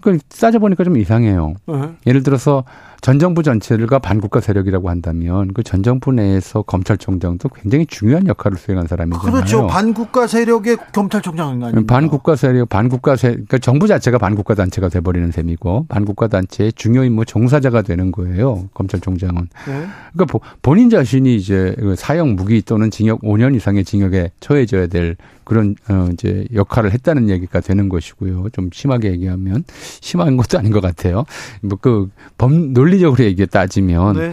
[0.00, 1.54] 그 따져 보니까 좀 이상해요.
[1.70, 1.94] 예.
[2.06, 2.64] 예를 들어서
[3.02, 8.86] 전 정부 전체가 반국가 세력이라고 한다면 그 전 정부 내에서 검찰총장도 굉장히 중요한 역할을 수행한
[8.86, 9.32] 사람이잖아요.
[9.32, 9.66] 그렇죠.
[9.66, 11.82] 반국가 세력의 검찰총장 아닙니까?
[11.86, 17.24] 반국가 세력, 반국가 세, 그러니까 정부 자체가 반국가 단체가 돼버리는 셈이고 반국가 단체의 중요 임무
[17.24, 18.68] 종사자가 되는 거예요.
[18.74, 19.48] 검찰총장은.
[19.66, 19.86] 네.
[20.12, 25.74] 그러니까 본인 자신이 이제 그 사형 무기 또는 징역 5년 이상의 징역에 처해져야 될 그런
[25.88, 28.50] 어 이제 역할을 했다는 얘기가 되는 것이고요.
[28.50, 29.64] 좀 심하게 얘기하면
[30.00, 31.24] 심한 것도 아닌 것 같아요.
[31.62, 34.32] 뭐그법 논리 적으로 얘기 따지면 네.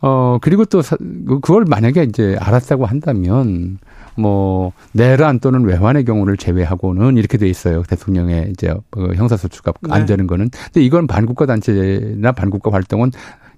[0.00, 3.78] 어 그리고 또 그, 그걸 만약에 이제 알았다고 한다면
[4.16, 7.82] 뭐 내란 또는 외환의 경우를 제외하고는 이렇게 돼 있어요.
[7.82, 9.92] 대통령의 이제 그 형사소추가 네.
[9.92, 10.50] 안 되는 거는.
[10.50, 13.12] 근데 이건 반국가 단체나 반국가 활동은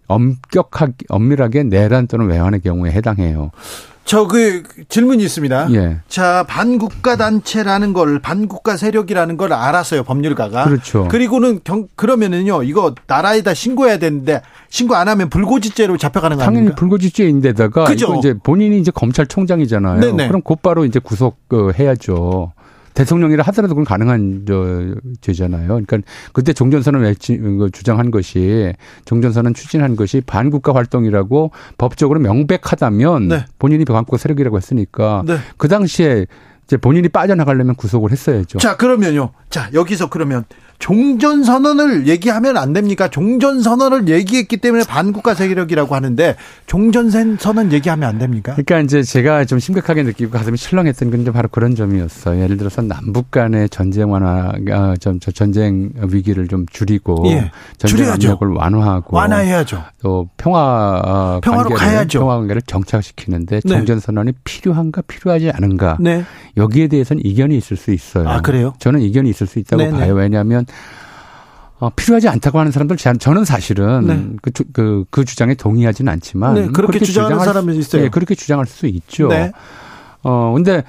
[0.08, 3.50] 엄격하게 엄밀하게 내란 또는 외환의 경우에 해당해요.
[4.08, 5.68] 저그 질문이 있습니다.
[5.74, 5.98] 예.
[6.08, 10.64] 자 반국가 단체라는 걸 반국가 세력이라는 걸 알았어요 법률가가.
[10.64, 11.08] 그렇죠.
[11.08, 14.40] 그리고는 경, 그러면은요 이거 나라에다 신고해야 되는데
[14.70, 16.76] 신고 안 하면 불고지죄로 잡혀가는 거 당연히 아닙니까?
[16.76, 18.14] 불고지죄인데다가 그죠?
[18.18, 20.00] 이제 본인이 이제 검찰총장이잖아요.
[20.00, 20.28] 네네.
[20.28, 22.52] 그럼 곧바로 이제 구속해야죠.
[22.98, 25.68] 대통령이라 하더라도 그건 가능한 저 죄잖아요.
[25.68, 25.98] 그러니까
[26.32, 28.72] 그때 종전선언 외치 그 주장한 것이
[29.04, 33.44] 종전선언 추진한 것이 반국가 활동이라고 법적으로 명백하다면 네.
[33.60, 35.36] 본인이 반국가 세력이라고 했으니까 네.
[35.56, 36.26] 그 당시에
[36.64, 38.58] 이제 본인이 빠져나가려면 구속을 했어야죠.
[38.58, 39.30] 자, 그러면요.
[39.48, 40.44] 자, 여기서 그러면
[40.78, 43.08] 종전 선언을 얘기하면 안 됩니까?
[43.08, 46.36] 종전 선언을 얘기했기 때문에 반국가 세력이라고 하는데
[46.66, 48.52] 종전 선언 얘기하면 안 됩니까?
[48.52, 52.40] 그러니까 이제 제가 좀 심각하게 느끼고 가슴이 실렁했던 건 바로 그런 점이었어요.
[52.42, 58.46] 예를 들어서 남북 간의 전쟁 완화, 아, 좀 전쟁 위기를 좀 줄이고 예, 전쟁 압력을
[58.48, 59.82] 완화하고 완화해야죠.
[60.00, 62.20] 또 평화 어, 평화로 관계를, 가야죠.
[62.20, 63.68] 평화 관계를 정착시키는데 네.
[63.68, 66.24] 종전 선언이 필요한가 필요하지 않은가 네.
[66.56, 68.28] 여기에 대해서는 이견이 있을 수 있어요.
[68.28, 68.74] 아 그래요?
[68.78, 69.98] 저는 이견이 있을 수 있다고 네네.
[69.98, 70.14] 봐요.
[70.14, 70.66] 왜냐하면
[71.80, 74.26] 어, 필요하지 않다고 하는 사람들 저는 사실은 네.
[74.42, 78.02] 그, 그, 그 주장에 동의하지는 않지만 네, 그렇게, 그렇게 주장하는 사람이 있어요.
[78.02, 79.28] 네, 그렇게 주장할 수 있죠.
[79.28, 79.52] 네.
[80.24, 80.82] 어 근데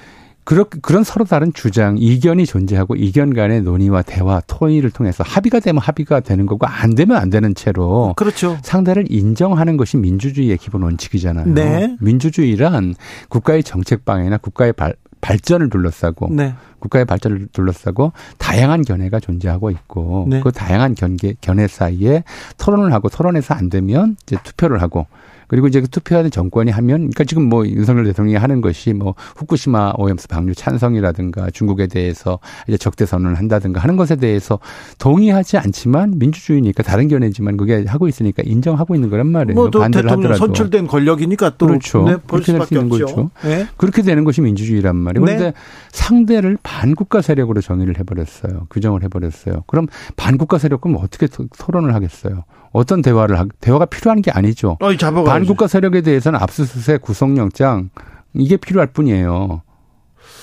[0.49, 5.79] 그렇 그런 서로 다른 주장, 이견이 존재하고 이견 간의 논의와 대화, 토의를 통해서 합의가 되면
[5.79, 8.57] 합의가 되는 거고 안 되면 안 되는 채로 그렇죠.
[8.63, 11.53] 상대를 인정하는 것이 민주주의의 기본 원칙이잖아요.
[11.53, 11.95] 네.
[11.99, 12.95] 민주주의란
[13.27, 16.53] 국가의 정책 방향이나 국가의 발, 발전을 둘러싸고 네.
[16.79, 20.41] 국가의 발전을 둘러싸고 다양한 견해가 존재하고 있고 네.
[20.41, 22.23] 그 다양한 견해, 견해 사이에
[22.57, 25.07] 토론을 하고 토론해서 안 되면 이제 투표를 하고
[25.49, 29.95] 그리고 이제 그 투표하는 정권이 하면, 그러니까 지금 뭐 윤석열 대통령이 하는 것이 뭐 후쿠시마
[29.97, 34.59] 오염수 방류 찬성이라든가 중국에 대해서 이제 적대 선언을 한다든가 하는 것에 대해서
[34.99, 39.55] 동의하지 않지만 민주주의니까 다른 견해지만 그게 하고 있으니까 인정하고 있는 거란 말이에요.
[39.55, 40.37] 뭐또 반대를 하더라도.
[40.37, 42.03] 선출된 권력이니까 또 그렇죠.
[42.03, 43.05] 네, 그렇게 될 수 있는 없죠.
[43.05, 43.31] 거죠.
[43.43, 43.67] 네.
[43.77, 45.25] 그렇게 되는 것이 민주주의란 말이에요.
[45.25, 45.53] 그런데 네.
[45.91, 48.67] 상대를 반국가 세력으로 정의를 해버렸어요.
[48.69, 49.63] 규정을 해버렸어요.
[49.67, 52.43] 그럼 반국가 세력은 어떻게 토론을 하겠어요?
[52.71, 54.77] 어떤 대화를 하, 대화가 필요한 게 아니죠.
[54.79, 57.89] 어이, 반국가 세력에 대해서는 압수수색 구속영장
[58.33, 59.61] 이게 필요할 뿐이에요.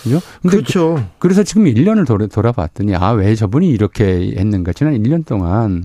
[0.03, 0.21] 그죠?
[0.43, 1.09] 그렇죠.
[1.19, 4.73] 그, 래서 지금 1년을 돌아, 돌아봤더니 아, 왜 저분이 이렇게 했는가.
[4.73, 5.85] 지난 1년 동안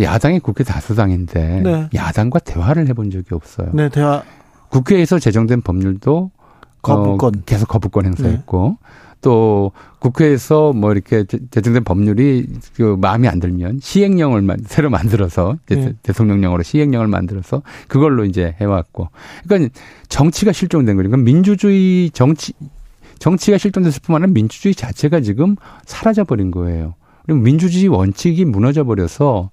[0.00, 1.88] 야당이 국회 다수당인데 네.
[1.94, 3.70] 야당과 대화를 해본 적이 없어요.
[3.74, 4.22] 네, 대화.
[4.70, 6.30] 국회에서 제정된 법률도
[6.80, 8.88] 거부권 어, 계속 거부권 행사했고 네.
[9.22, 15.94] 또 국회에서 뭐 이렇게 제정된 법률이 그 마음에 안 들면 시행령을 새로 만들어서 네.
[16.02, 19.08] 대통령령으로 시행령을 만들어서 그걸로 이제 해왔고
[19.46, 19.72] 그러니까
[20.08, 22.52] 정치가 실종된 거니까 민주주의 정치
[23.18, 25.54] 정치가 실종됐을 뿐만 아니라 민주주의 자체가 지금
[25.86, 26.94] 사라져 버린 거예요.
[27.24, 29.50] 그리고 민주주의 원칙이 무너져 버려서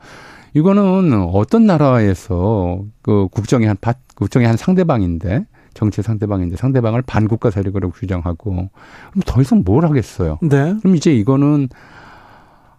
[0.56, 7.92] 이거는 어떤 나라에서 그 국정의 한 파, 국정의 한 상대방인데 정치 상대방인데 상대방을 반국가 세력으로
[7.92, 10.40] 규정하고 그럼 더 이상 뭘 하겠어요?
[10.42, 10.76] 네.
[10.80, 11.70] 그럼 이제 이거는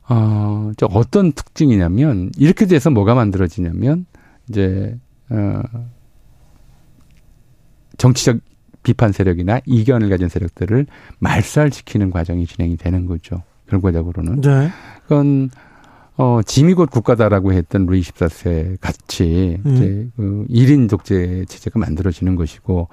[0.08, 4.06] 어, 저 어떤 특징이냐면 이렇게 돼서 뭐가 만들어지냐면
[4.48, 4.98] 이제
[5.30, 5.62] 어
[7.96, 8.38] 정치적
[8.82, 10.86] 비판 세력이나 이견을 가진 세력들을
[11.18, 13.42] 말살시키는 과정이 진행이 되는 거죠.
[13.68, 14.40] 결과적으로는.
[14.40, 14.70] 네.
[15.02, 15.50] 그건
[16.20, 19.72] 어 짐이 곧 국가다라고 했던 루이 14세 같이 음.
[19.74, 22.88] 이제 그 1인 독재 체제가 만들어지는 것이고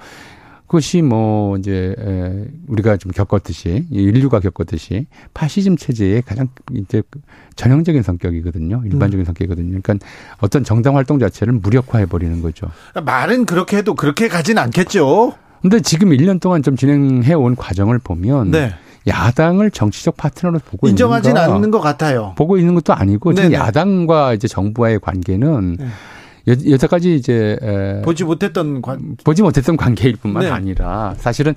[0.65, 7.03] 그것이 뭐 이제 에 우리가 좀 겪었듯이 인류가 겪었듯이 파시즘 체제의 가장 이제
[7.57, 8.83] 전형적인 성격이거든요.
[8.85, 9.25] 일반적인 음.
[9.25, 9.79] 성격이거든요.
[9.81, 10.05] 그러니까
[10.39, 12.67] 어떤 정당 활동 자체를 무력화해 버리는 거죠.
[13.03, 15.33] 말은 그렇게 해도 그렇게 가진 않겠죠.
[15.61, 18.73] 근데 지금 1년 동안 좀 진행해 온 과정을 보면 네.
[19.07, 22.33] 야당을 정치적 파트너로 보고 인정하진 있는가, 않는 것 같아요.
[22.37, 25.87] 보고 있는 것도 아니고 지금 야당과 이제 정부와의 관계는 네.
[26.71, 30.49] 여, 태까지 이제 에, 보지 못했던 관 보지 못했던 관계일 뿐만 네.
[30.49, 31.53] 아니라 사실은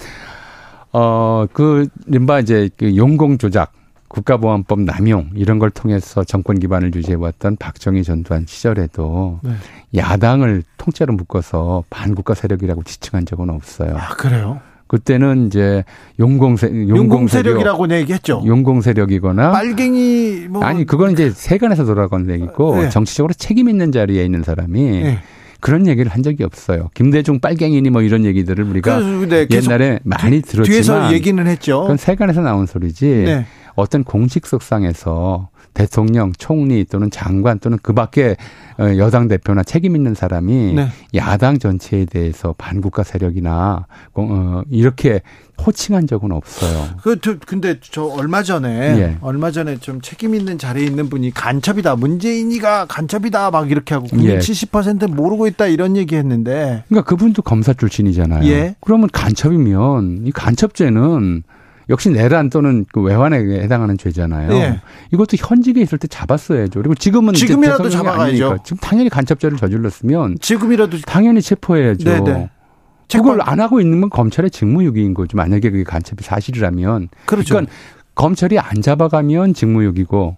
[0.93, 3.73] 어그 림바 이제 그 용공 조작
[4.09, 9.53] 국가보안법 남용 이런 걸 통해서 정권 기반을 유지해왔던 박정희 전두환 시절에도 네.
[9.97, 13.97] 야당을 통째로 묶어서 반국가 세력이라고 지칭한 적은 없어요.
[13.97, 14.61] 아 그래요?
[14.91, 15.85] 그때는 이제
[16.19, 18.43] 용공세 용공 세력이라고 얘기했죠.
[18.45, 22.89] 용공 세력이거나 빨갱이 뭐 아니 그건 이제 세간에서 돌아간 얘기고 네.
[22.89, 25.19] 정치적으로 책임 있는 자리에 있는 사람이 네.
[25.61, 26.91] 그런 얘기를 한 적이 없어요.
[26.95, 31.83] 김대중 빨갱이니 뭐 이런 얘기들을 우리가 네, 옛날에 많이 들었지만 뒤에서 얘기는 했죠.
[31.83, 33.07] 그건 세간에서 나온 소리지.
[33.07, 33.47] 네.
[33.77, 38.37] 어떤 공식 석상에서 대통령, 총리 또는 장관 또는 그 밖에
[38.79, 40.89] 어, 여당 대표나 책임 있는 사람이 네.
[41.15, 45.21] 야당 전체에 대해서 반국가 세력이나 어, 이렇게
[45.61, 46.89] 호칭한 적은 없어요.
[47.03, 48.69] 그, 근데 저 얼마 전에,
[48.99, 49.17] 예.
[49.21, 51.97] 얼마 전에 좀 책임 있는 자리에 있는 분이 간첩이다.
[51.97, 53.51] 문재인이가 간첩이다.
[53.51, 54.39] 막 이렇게 하고 국민 예.
[54.39, 55.67] 70% 모르고 있다.
[55.67, 56.85] 이런 얘기 했는데.
[56.89, 58.51] 그러니까 그분도 검사 출신이잖아요.
[58.51, 58.75] 예.
[58.81, 61.43] 그러면 간첩이면 이 간첩죄는
[61.91, 64.49] 역시 내란 또는 그 외환에 해당하는 죄잖아요.
[64.49, 64.81] 네.
[65.13, 66.81] 이것도 현직에 있을 때 잡았어야죠.
[66.81, 68.23] 그리고 지금은 지금이라도 잡아가야죠.
[68.23, 68.63] 아니니까.
[68.63, 72.05] 지금 당연히 간첩죄를 저질렀으면 지금이라도 당연히 체포해야죠.
[72.05, 72.33] 네네.
[72.33, 72.51] 네.
[73.13, 75.37] 그걸 안 하고 있는 건 검찰의 직무유기인 거죠.
[75.37, 77.09] 만약에 그게 간첩이 사실이라면.
[77.27, 77.55] 그렇죠.
[77.55, 77.73] 그러니까
[78.15, 80.37] 검찰이 안 잡아가면 직무유기고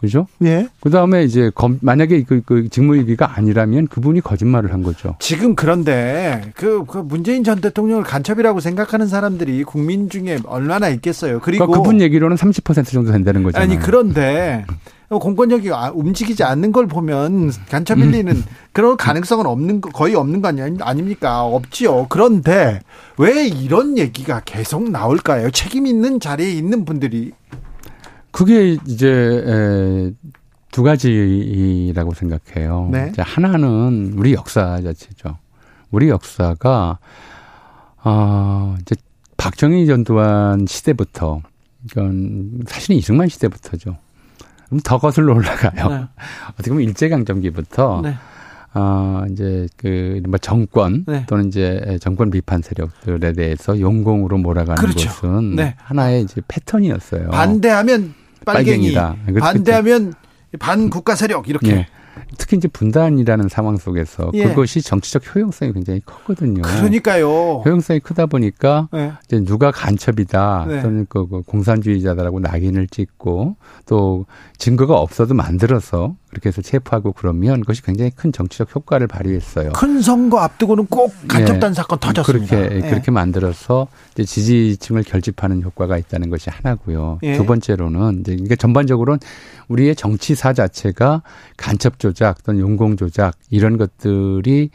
[0.00, 0.26] 그죠?
[0.42, 0.66] 예.
[0.80, 5.14] 그 다음에 이제 검, 만약에 그, 그 직무유기가 아니라면 그분이 거짓말을 한 거죠.
[5.18, 11.40] 지금 그런데 그, 그 문재인 전 대통령을 간첩이라고 생각하는 사람들이 국민 중에 얼마나 있겠어요.
[11.40, 13.58] 그리고 그러니까 그분 얘기로는 30% 정도 된다는 거죠.
[13.58, 14.64] 아니 그런데
[15.10, 18.44] 공권력이 아, 움직이지 않는 걸 보면 간첩일리는 음.
[18.72, 21.44] 그런 가능성은 없는 거의 없는 거 아니, 아닙니까?
[21.44, 22.06] 없지요.
[22.08, 22.80] 그런데
[23.18, 25.50] 왜 이런 얘기가 계속 나올까요?
[25.50, 27.32] 책임 있는 자리에 있는 분들이
[28.40, 30.14] 그게 이제
[30.72, 32.88] 두 가지라고 생각해요.
[32.90, 33.10] 네.
[33.12, 35.36] 이제 하나는 우리 역사 자체죠.
[35.90, 36.98] 우리 역사가
[38.02, 38.96] 어 이제
[39.36, 41.42] 박정희 전두환 시대부터
[41.84, 43.98] 이건 사실은 이승만 시대부터죠.
[44.68, 45.88] 그럼 더 거슬러 올라가요.
[45.90, 46.06] 네.
[46.54, 48.14] 어떻게 보면 일제강점기부터 네.
[48.72, 51.26] 어, 이제 그, 뭐 정권 네.
[51.26, 55.10] 또는 이제 정권 비판 세력들에 대해서 용공으로 몰아가는 그렇죠.
[55.10, 55.74] 것은 네.
[55.76, 57.30] 하나의 이제 패턴이었어요.
[57.30, 58.14] 반대하면
[58.44, 59.16] 빨갱이, 빨갱이 다.
[59.40, 60.14] 반대하면
[60.58, 61.72] 반국가 세력 이렇게.
[61.72, 61.86] 네.
[62.38, 64.44] 특히 이제 분단이라는 상황 속에서 예.
[64.44, 66.62] 그것이 정치적 효용성이 굉장히 컸거든요.
[66.62, 67.62] 그러니까요.
[67.64, 69.12] 효용성이 크다 보니까 네.
[69.24, 70.82] 이제 누가 간첩이다 네.
[70.82, 74.26] 또는 그 공산주의자다라고 낙인을 찍고 또
[74.58, 79.72] 증거가 없어도 만들어서 그렇게 해서 체포하고 그러면 그것이 굉장히 큰 정치적 효과를 발휘했어요.
[79.72, 81.74] 큰 선거 앞두고는 꼭 간첩단 네.
[81.74, 82.56] 사건 터졌습니다.
[82.56, 82.88] 그렇게 네.
[82.88, 87.18] 그렇게 만들어서 이제 지지층을 결집하는 효과가 있다는 것이 하나고요.
[87.24, 87.36] 예.
[87.36, 89.18] 두 번째로는 이제 이게 전반적으로는
[89.68, 91.22] 우리의 정치사 자체가
[91.56, 94.70] 간첩 조작 또는 용공 조작 이런 것들이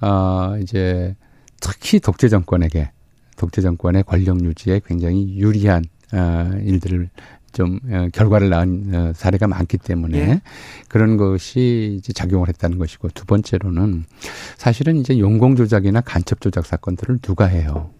[0.00, 1.14] 어 이제
[1.60, 2.90] 특히 독재 정권에게
[3.36, 5.84] 독재 정권의 권력 유지에 굉장히 유리한
[6.14, 7.10] 어 일들을
[7.54, 10.40] 좀 어, 결과를 낳은 어, 사례가 많기 때문에 예.
[10.88, 14.04] 그런 것이 이제 작용을 했다는 것이고 두 번째로는
[14.58, 17.90] 사실은 이제 용공 조작이나 간첩 조작 사건들을 누가 해요?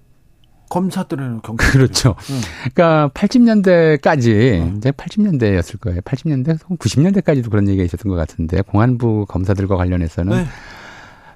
[0.69, 2.17] 검사들은 경 그렇죠.
[2.31, 2.41] 응.
[2.75, 4.75] 그러니까 80년대까지 응.
[4.77, 6.01] 이제 80년대였을 거예요.
[6.01, 10.47] 80년대, 90년대까지도 그런 얘기가 있었던 것 같은데 공안부 검사들과 관련해서는 네.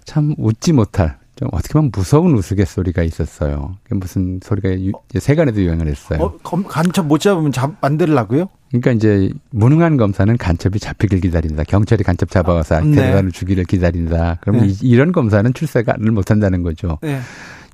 [0.04, 3.76] 참 웃지 못할 좀 어떻게 보면 무서운 우스갯소리가 있었어요.
[3.90, 6.18] 무슨 소리가 유, 세간에도 유행을 했어요.
[6.20, 8.48] 어, 간첩 못 잡으면 잡, 만들라고요?
[8.70, 11.62] 그러니까 이제 무능한 검사는 간첩이 잡히길 기다린다.
[11.62, 13.30] 경찰이 간첩 잡아와서 아, 데려가는 네.
[13.30, 14.38] 주기를 기다린다.
[14.40, 14.74] 그러면 네.
[14.82, 16.98] 이, 런 검사는 출세가를 못한다는 거죠.
[17.02, 17.20] 네.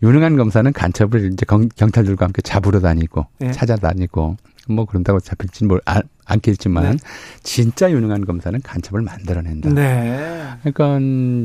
[0.03, 3.51] 유능한 검사는 간첩을 이제 경 찰들과 함께 잡으러 다니고 네.
[3.51, 4.37] 찾아다니고
[4.69, 6.97] 뭐 그런다고 잡힐지 뭘 아, 않겠지만 네.
[7.43, 9.71] 진짜 유능한 검사는 간첩을 만들어낸다.
[9.71, 10.49] 네.
[10.63, 10.85] 그러니까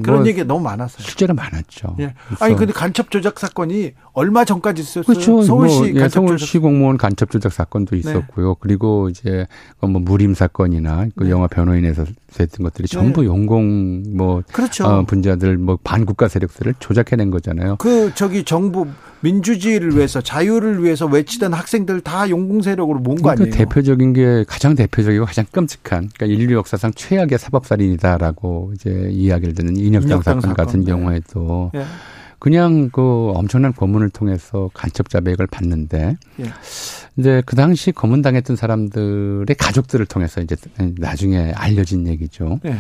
[0.04, 1.06] 그런 뭐 얘기가 너무 많았어요.
[1.06, 1.98] 실제로 많았죠.
[2.00, 2.14] 예.
[2.40, 5.04] 아니 근데 간첩 조작 사건이 얼마 전까지 있었어요.
[5.04, 5.42] 그렇죠.
[5.42, 6.60] 서울시 뭐, 예, 서울시.
[6.60, 8.00] 공무원 간첩 조작 사건도 네.
[8.00, 8.50] 있었고요.
[8.50, 8.56] 네.
[8.60, 9.48] 그리고 이제
[9.82, 11.30] 뭐 무림 사건이나 그 네.
[11.30, 12.06] 영화 변호인에서
[12.40, 12.98] 했던 것들이 네.
[12.98, 14.86] 전부 용공 뭐 그렇죠.
[14.86, 17.76] 어, 분자들 뭐 반국가 세력들을 조작해낸 거잖아요.
[17.78, 18.88] 그 저기 정부
[19.22, 23.56] 민주주의를 위해서 자유를 위해서 외치던 학생들 다 용공 세력으로 모은 거 그러니까 아니에요?
[23.56, 30.22] 대표적인 게 가장 대표적이고 가장 끔찍한 그러니까 인류 역사상 최악의 사법살인이다라고 이제 이야기를 듣는 인혁당
[30.22, 30.92] 사건, 사건 같은 네.
[30.92, 31.84] 경우에도 예.
[32.40, 36.46] 그냥 그 엄청난 고문을 통해서 간첩 자백을 받는데 예.
[37.18, 40.56] 이제 그 당시 고문당했던 사람들의 가족들을 통해서 이제
[40.98, 42.60] 나중에 알려진 얘기죠.
[42.66, 42.78] 예.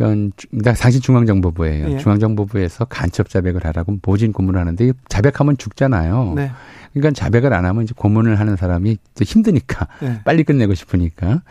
[0.00, 0.32] 이건
[0.64, 1.90] 당시 중앙정보부예요.
[1.90, 1.98] 예.
[1.98, 6.32] 중앙정보부에서 간첩 자백을 하라고 모진 고문을 하는데 자백하면 죽잖아요.
[6.36, 6.50] 네.
[6.94, 10.20] 그러니까 자백을 안 하면 이제 고문을 하는 사람이 또 힘드니까 네.
[10.24, 11.42] 빨리 끝내고 싶으니까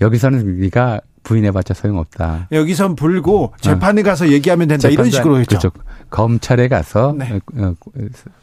[0.00, 2.48] 여기서는 네가 부인해봤자 소용없다.
[2.50, 5.58] 여기선 불고 재판에 가서 얘기하면 된다 이런 식으로 했죠.
[5.58, 5.70] 그렇죠.
[6.08, 7.38] 검찰에 가서 네.
[7.58, 7.74] 어, 어,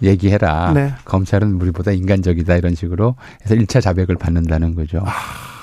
[0.03, 0.73] 얘기해라.
[0.73, 0.93] 네.
[1.03, 5.01] 검찰은 우리보다 인간적이다 이런 식으로 해서 1차 자백을 받는다는 거죠.
[5.03, 5.56] 아.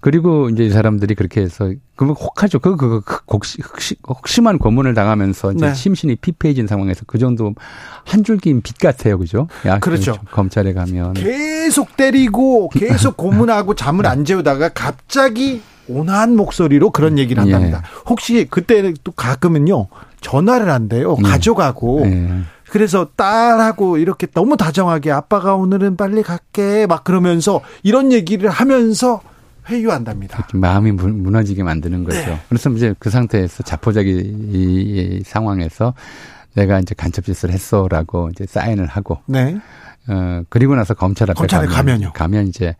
[0.00, 2.60] 그리고 이제 이 사람들이 그렇게 해서 그러면 혹하죠.
[2.60, 5.74] 그, 그, 그, 혹시, 혹시, 혹심한 고문을 당하면서 이제 네.
[5.74, 7.54] 심신이 피폐해진 상황에서 그 정도
[8.04, 9.18] 한 줄기인 빛 같아요.
[9.18, 9.48] 그죠?
[9.66, 10.16] 야, 그렇죠.
[10.30, 11.14] 검찰에 가면.
[11.14, 17.78] 계속 때리고 계속 고문하고 잠을 안 재우다가 갑자기 온화한 목소리로 그런 얘기를 한답니다.
[17.78, 17.82] 예.
[18.06, 19.88] 혹시 그때 또 가끔은요
[20.20, 21.14] 전화를 한대요.
[21.14, 21.22] 음.
[21.22, 22.02] 가져가고.
[22.04, 22.28] 예.
[22.70, 29.22] 그래서 딸하고 이렇게 너무 다정하게 아빠가 오늘은 빨리 갈게 막 그러면서 이런 얘기를 하면서
[29.68, 30.46] 회유한답니다.
[30.54, 32.18] 마음이 무너지게 만드는 거죠.
[32.18, 32.40] 네.
[32.48, 35.94] 그래서 이제 그 상태에서 자포자기 이 상황에서
[36.54, 39.18] 내가 이제 간첩 짓을 했어라고 이제 사인을 하고.
[39.26, 39.58] 네.
[40.08, 42.74] 어 그리고 나서 검찰 앞에 검찰에 가면, 요 가면 이제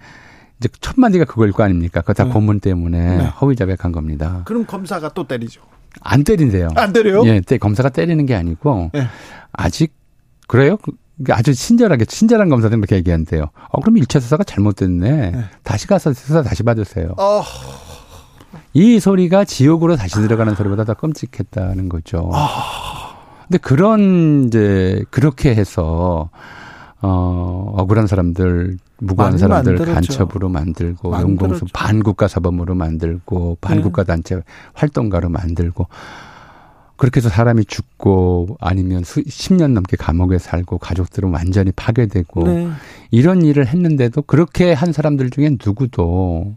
[0.58, 2.00] 이제 첫 마디가 그걸 거 아닙니까?
[2.00, 2.30] 그거 다 네.
[2.30, 3.24] 고문 때문에 네.
[3.40, 4.42] 허위 자백한 겁니다.
[4.46, 5.60] 그럼 검사가 또 때리죠.
[6.00, 6.68] 안 때린대요.
[6.76, 7.24] 안 때려요?
[7.26, 9.06] 예, 검사가 때리는 게 아니고 네.
[9.52, 9.94] 아직
[10.46, 10.78] 그래요?
[11.30, 13.46] 아주 친절하게 친절한 검사들은 그렇게 얘기한대요.
[13.70, 15.30] 어 그럼 1차 수사가 잘못됐네.
[15.30, 15.44] 네.
[15.62, 17.14] 다시 가서 수사 다시 받으세요.
[17.18, 17.42] 어...
[18.72, 22.30] 이 소리가 지옥으로 다시 들어가는 소리보다 더 끔찍했다는 거죠.
[22.32, 22.38] 어...
[23.46, 26.28] 근데 그런 이제 그렇게 해서
[27.00, 29.94] 어 억울한 사람들 무고한 사람들 만들었죠.
[29.94, 34.08] 간첩으로 만들고 용공수 반국가 사범으로 만들고 반국가 네.
[34.08, 34.42] 단체
[34.74, 35.86] 활동가로 만들고
[36.98, 42.68] 그렇게 해서 사람이 죽고 아니면 수, 10년 넘게 감옥에 살고 가족들은 완전히 파괴되고 네.
[43.10, 46.56] 이런 일을 했는데도 그렇게 한 사람들 중에 누구도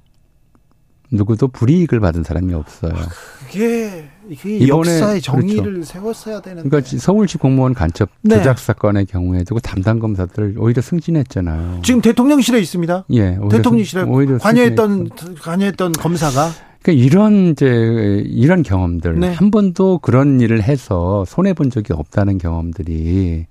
[1.11, 2.93] 누구도 불이익을 받은 사람이 없어요.
[2.95, 3.07] 아,
[3.45, 5.83] 그게 이게 역사의 정의를 그렇죠.
[5.83, 6.69] 세웠어야 되는데.
[6.69, 8.37] 그러니까 서울시 공무원 간첩 네.
[8.37, 11.81] 조작 사건의 경우에도 그 담당 검사들 오히려 승진했잖아요.
[11.83, 13.05] 지금 대통령실에 있습니다.
[13.11, 15.09] 예, 대통령실에 오히려 관여했던
[15.41, 16.49] 관여했던 검사가
[16.82, 19.34] 그러니까 이런 이제 이런 경험들 네.
[19.34, 23.45] 한 번도 그런 일을 해서 손해 본 적이 없다는 경험들이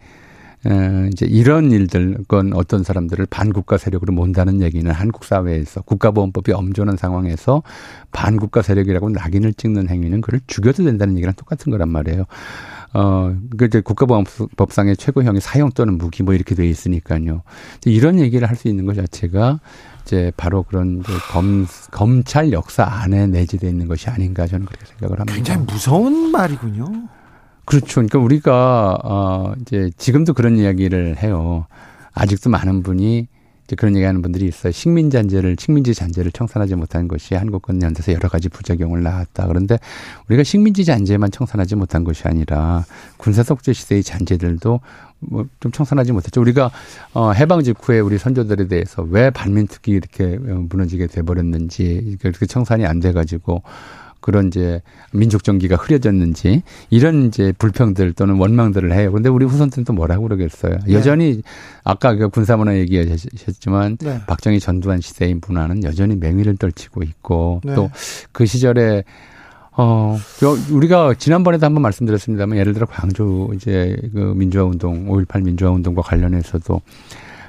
[0.66, 6.98] 에, 이제 이런 일들, 건 어떤 사람들을 반국가 세력으로 몬다는 얘기는 한국 사회에서 국가보안법이 엄존한
[6.98, 7.62] 상황에서
[8.12, 12.24] 반국가 세력이라고 낙인을 찍는 행위는 그를 죽여도 된다는 얘기랑 똑같은 거란 말이에요.
[12.92, 17.42] 어, 그 이제 국가보안법상의 최고형이 사형 또는 무기 뭐 이렇게 돼 있으니까요.
[17.86, 19.60] 이런 얘기를 할 수 있는 것 자체가
[20.10, 25.36] 이제 바로 그런 검, 검찰 역사 안에 내재되어 있는 것이 아닌가 저는 그렇게 생각을 합니다.
[25.36, 26.84] 굉장히 무서운 말이군요.
[27.64, 27.94] 그렇죠.
[27.94, 31.66] 그러니까 우리가 어 이제 지금도 그런 이야기를 해요.
[32.12, 33.28] 아직도 많은 분이
[33.66, 34.72] 이제 그런 얘기하는 분들이 있어요.
[34.72, 39.46] 식민 잔재를 식민지 잔재를 청산하지 못한 것이 한국권 연대에서 여러 가지 부작용을 낳았다.
[39.46, 39.78] 그런데
[40.28, 42.84] 우리가 식민지 잔재만 청산하지 못한 것이 아니라
[43.16, 44.80] 군사 독재 시대의 잔재들도
[45.20, 46.40] 뭐 좀 청산하지 못했죠.
[46.40, 46.70] 우리가
[47.12, 52.86] 어 해방 직후에 우리 선조들에 대해서 왜 반민특위 이렇게 어, 무너지게 돼 버렸는지 그렇게 청산이
[52.86, 53.62] 안 돼 가지고
[54.20, 59.10] 그런 이제 민족 정기가 흐려졌는지 이런 이제 불평들 또는 원망들을 해요.
[59.10, 60.78] 그런데 우리 후손들은 또 뭐라고 그러겠어요.
[60.86, 60.92] 네.
[60.92, 61.42] 여전히
[61.84, 64.20] 아까 그 군사문화 얘기하셨지만 네.
[64.26, 67.74] 박정희 전두환 시대의 문화는 여전히 맹위를 떨치고 있고 네.
[67.74, 69.04] 또그 시절에
[69.72, 70.18] 어,
[70.70, 76.80] 우리가 지난번에도 한번 말씀드렸습니다만 예를 들어 광주 이제 그 민주화 운동, 5.18 민주화 운동과 관련해서도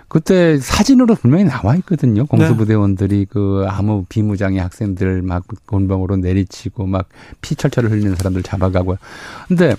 [0.08, 2.26] 그때 사진으로 분명히 나와 있거든요.
[2.26, 3.26] 공수부대원들이 네.
[3.30, 7.08] 그 아무 비무장의 학생들 막 곤방으로 내리치고 막
[7.42, 8.98] 피 철철 흘리는 사람들 잡아가고.
[9.48, 9.76] 근데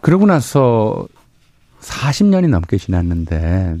[0.00, 1.06] 그러고 나서
[1.80, 3.76] 40년이 넘게 지났는데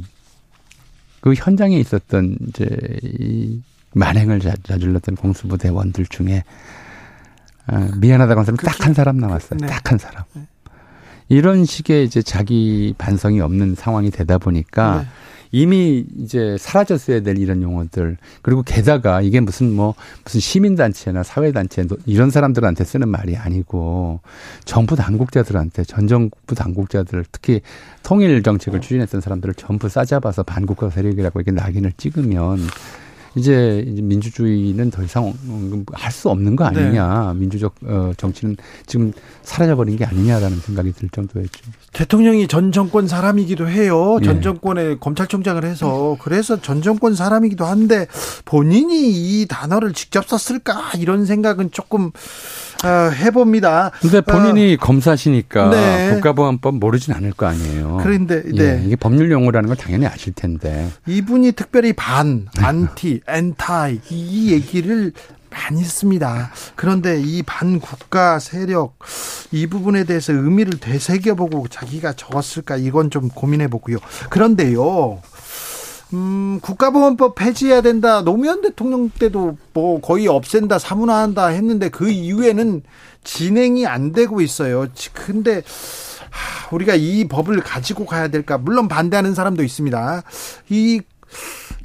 [1.20, 2.66] 그 현장에 있었던 이제
[3.02, 3.60] 이
[3.94, 6.42] 만행을 저질렀던 공수부대원들 중에 아,
[7.96, 9.58] 미안하다고 한 사람 딱 한 사람 남았어요.
[9.60, 9.66] 네.
[9.66, 10.24] 딱한 사람.
[10.34, 10.42] 네.
[11.28, 15.06] 이런 식의 이제 자기 반성이 없는 상황이 되다 보니까 네.
[15.52, 19.94] 이미 이제 사라졌어야 될 이런 용어들 그리고 게다가 이게 무슨 뭐
[20.24, 24.20] 무슨 시민단체나 사회단체 이런 사람들한테 쓰는 말이 아니고
[24.64, 27.62] 정부 당국자들한테 전 정부 당국자들 특히
[28.02, 32.58] 통일 정책을 추진했던 사람들을 전부 싸잡아서 반국가 세력이라고 이렇게 낙인을 찍으면
[33.36, 35.32] 이제 민주주의는 더 이상
[35.92, 37.32] 할 수 없는 거 아니냐.
[37.32, 37.38] 네.
[37.38, 38.56] 민주적 어, 정치는
[38.86, 39.12] 지금
[39.42, 41.70] 사라져버린 게 아니냐라는 생각이 들 정도였죠.
[41.92, 44.18] 대통령이 전 정권 사람이기도 해요.
[44.22, 44.40] 전 네.
[44.42, 48.06] 정권의 검찰총장을 해서 그래서 전 정권 사람이기도 한데
[48.44, 52.10] 본인이 이 단어를 직접 썼을까 이런 생각은 조금 어,
[52.88, 53.90] 해봅니다.
[54.00, 56.14] 근데 본인이 어, 검사시니까 네.
[56.14, 57.98] 국가보안법 모르진 않을 거 아니에요.
[58.02, 58.80] 그런데 네.
[58.80, 60.88] 예, 이게 법률 용어라는 걸 당연히 아실 텐데.
[61.06, 65.12] 이분이 특별히 반, 안티, 엔타이 이 얘기를
[65.50, 66.50] 많이 씁니다.
[66.76, 68.98] 그런데 이 반국가 세력
[69.50, 73.98] 이 부분에 대해서 의미를 되새겨보고 자기가 적었을까 이건 좀 고민해보고요.
[74.30, 75.20] 그런데요.
[76.12, 78.22] 음, 국가보안법 폐지해야 된다.
[78.22, 82.82] 노무현 대통령 때도 뭐 거의 없앤다, 사문화한다 했는데 그 이후에는
[83.22, 84.86] 진행이 안 되고 있어요.
[85.12, 85.62] 근데
[86.72, 88.58] 우리가 이 법을 가지고 가야 될까?
[88.58, 90.22] 물론 반대하는 사람도 있습니다.
[90.70, 91.00] 이,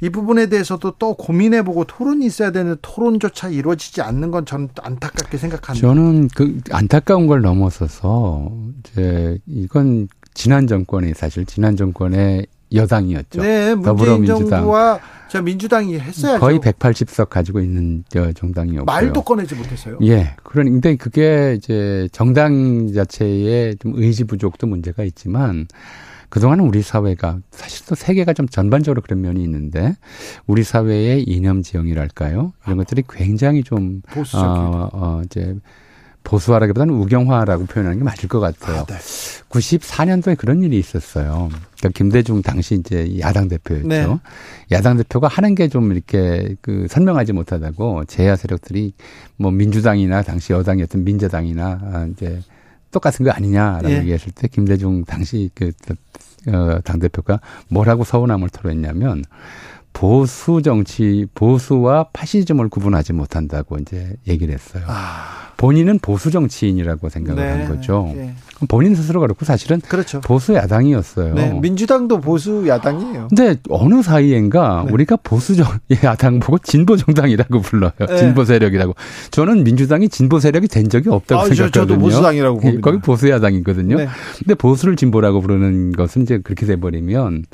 [0.00, 5.86] 이 부분에 대해서도 또 고민해보고 토론이 있어야 되는 토론조차 이루어지지 않는 건 저는 안타깝게 생각합니다.
[5.86, 13.42] 저는 그 안타까운 걸 넘어서서 이제 이건 지난 정권이 사실 지난 정권의 여당이었죠.
[13.42, 16.40] 네, 더불어민주당과 저 민주당이 했어야죠.
[16.40, 18.84] 거의 180석 가지고 있는 정당이었고요.
[18.84, 19.98] 말도 꺼내지 못했어요.
[20.02, 20.34] 예.
[20.42, 25.66] 그런데 그게 이제 정당 자체의 좀 의지 부족도 문제가 있지만
[26.28, 29.96] 그동안은 우리 사회가 사실 또 세계가 좀 전반적으로 그런 면이 있는데
[30.46, 32.52] 우리 사회의 이념 지형이랄까요?
[32.66, 35.56] 이런 것들이 굉장히 좀 보수적 어, 어, 이제
[36.26, 38.80] 보수화라기보다는 우경화라고 표현하는 게 맞을 것 같아요.
[38.80, 38.96] 아, 네.
[39.48, 41.48] 94년도에 그런 일이 있었어요.
[41.78, 43.86] 그러니까 김대중 당시 이제 야당 대표였죠.
[43.88, 44.06] 네.
[44.72, 48.92] 야당 대표가 하는 게 좀 이렇게 그 설명하지 못하다고 제야 세력들이
[49.36, 52.40] 뭐 민주당이나 당시 여당이었던 민주당이나 아, 이제
[52.92, 53.98] 똑같은 거 아니냐라고 예.
[53.98, 55.72] 얘기했을 때 김대중 당시 그
[56.48, 59.24] 어, 당 대표가 뭐라고 서운함을 토로했냐면
[59.96, 64.84] 보수 정치 보수와 파시즘을 구분하지 못한다고 이제 얘기를 했어요.
[64.86, 65.52] 아.
[65.56, 67.50] 본인은 보수 정치인이라고 생각을 네.
[67.50, 68.12] 한 거죠.
[68.14, 68.34] 네.
[68.68, 70.20] 본인 스스로 그렇고 사실은 그렇죠.
[70.20, 71.32] 보수 야당이었어요.
[71.32, 71.58] 네.
[71.62, 73.28] 민주당도 보수 야당이에요.
[73.28, 74.92] 근데 어느 사이엔가 네.
[74.92, 75.66] 우리가 보수 정
[76.04, 77.92] 야당 보고 진보 정당이라고 불러요.
[77.98, 78.18] 네.
[78.18, 78.94] 진보 세력이라고.
[79.30, 81.86] 저는 민주당이 진보 세력이 된 적이 없다고 아, 생각하거든요.
[81.86, 82.80] 저도 보수당이라고 봅니다.
[82.82, 83.96] 거기 보수 야당이거든요.
[83.96, 84.08] 네.
[84.40, 87.44] 근데 보수를 진보라고 부르는 것은 이제 그렇게 돼 버리면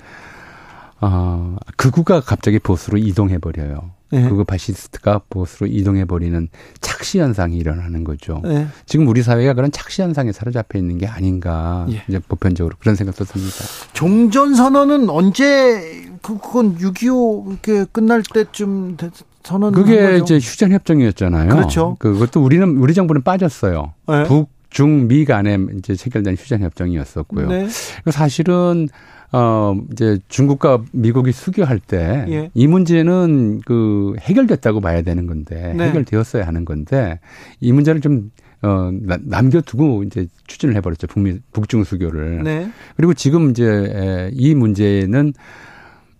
[1.02, 3.90] 아, 극우가 갑자기 보수로 이동해 버려요.
[4.12, 4.28] 네.
[4.28, 6.48] 극우 파시스트가 보수로 이동해 버리는
[6.80, 8.40] 착시 현상이 일어나는 거죠.
[8.44, 8.68] 네.
[8.86, 12.02] 지금 우리 사회가 그런 착시 현상에 사로잡혀 있는 게 아닌가 예.
[12.08, 13.56] 이제 보편적으로 그런 생각도 듭니다.
[13.94, 18.96] 종전 선언은 언제 그, 그건 6.25 끝날 때쯤
[19.42, 21.48] 선언 그게 이제 휴전 협정이었잖아요.
[21.48, 21.96] 그렇죠.
[21.98, 23.94] 그것도 우리는 우리 정부는 빠졌어요.
[24.08, 24.24] 네.
[24.24, 27.48] 북, 중, 미 간에 이제 체결된 휴전 협정이었었고요.
[27.48, 27.68] 네.
[28.10, 28.88] 사실은
[29.32, 32.66] 어, 이제 중국과 미국이 수교할 때이 예.
[32.66, 35.88] 문제는 그 해결됐다고 봐야 되는 건데 네.
[35.88, 37.18] 해결되었어야 하는 건데
[37.60, 38.30] 이 문제를 좀
[38.60, 41.08] 어, 남겨두고 이제 추진을 해버렸죠.
[41.08, 42.44] 북미, 북중 수교를.
[42.44, 42.70] 네.
[42.96, 45.32] 그리고 지금 이제 이 문제는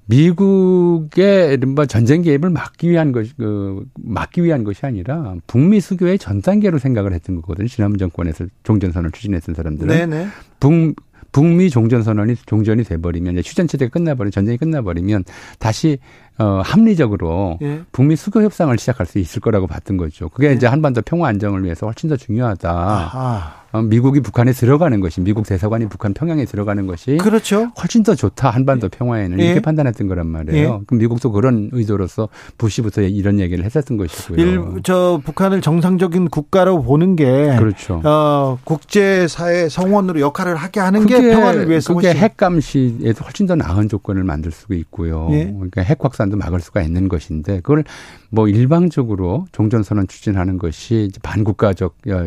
[0.06, 6.42] 미국의 이른바 전쟁 개입을 막기 위한 것, 그, 막기 위한 것이 아니라 북미 수교의 전
[6.42, 7.68] 단계로 생각을 했던 거거든요.
[7.68, 9.88] 지난번 정권에서 종전선을 추진했던 사람들은.
[9.88, 10.26] 네네.
[10.58, 10.96] 북,
[11.32, 15.24] 북미 종전 선언이 종전이 돼버리면 휴전 체제가 끝나버리면 전쟁이 끝나버리면
[15.58, 15.98] 다시
[16.38, 17.82] 어 합리적으로 예.
[17.92, 20.28] 북미 수교 협상을 시작할 수 있을 거라고 봤던 거죠.
[20.28, 20.52] 그게 예.
[20.52, 22.70] 이제 한반도 평화 안정을 위해서 훨씬 더 중요하다.
[22.70, 23.61] 아하.
[23.72, 27.72] 어, 미국이 북한에 들어가는 것이 미국 대사관이 북한 평양에 들어가는 것이 그렇죠.
[27.80, 29.44] 훨씬 더 좋다 한반도 평화에는 예.
[29.44, 30.78] 이렇게 판단했던 거란 말이에요.
[30.80, 30.84] 예.
[30.86, 34.40] 그럼 미국도 그런 의도로서 부시부터 이런 얘기를 했었던 것이고요.
[34.40, 38.02] 일, 저 북한을 정상적인 국가로 보는 게 그렇죠.
[38.04, 43.56] 어, 국제사회 성원으로 역할을 하게 하는 그게, 게 평화를 위해서 그게 핵 감시에서 훨씬 더
[43.56, 45.28] 나은 조건을 만들 수가 있고요.
[45.32, 45.44] 예.
[45.44, 47.84] 그러니까 핵 확산도 막을 수가 있는 것인데 그걸
[48.30, 52.26] 뭐 일방적으로 종전선언 추진하는 것이 반국가적 어,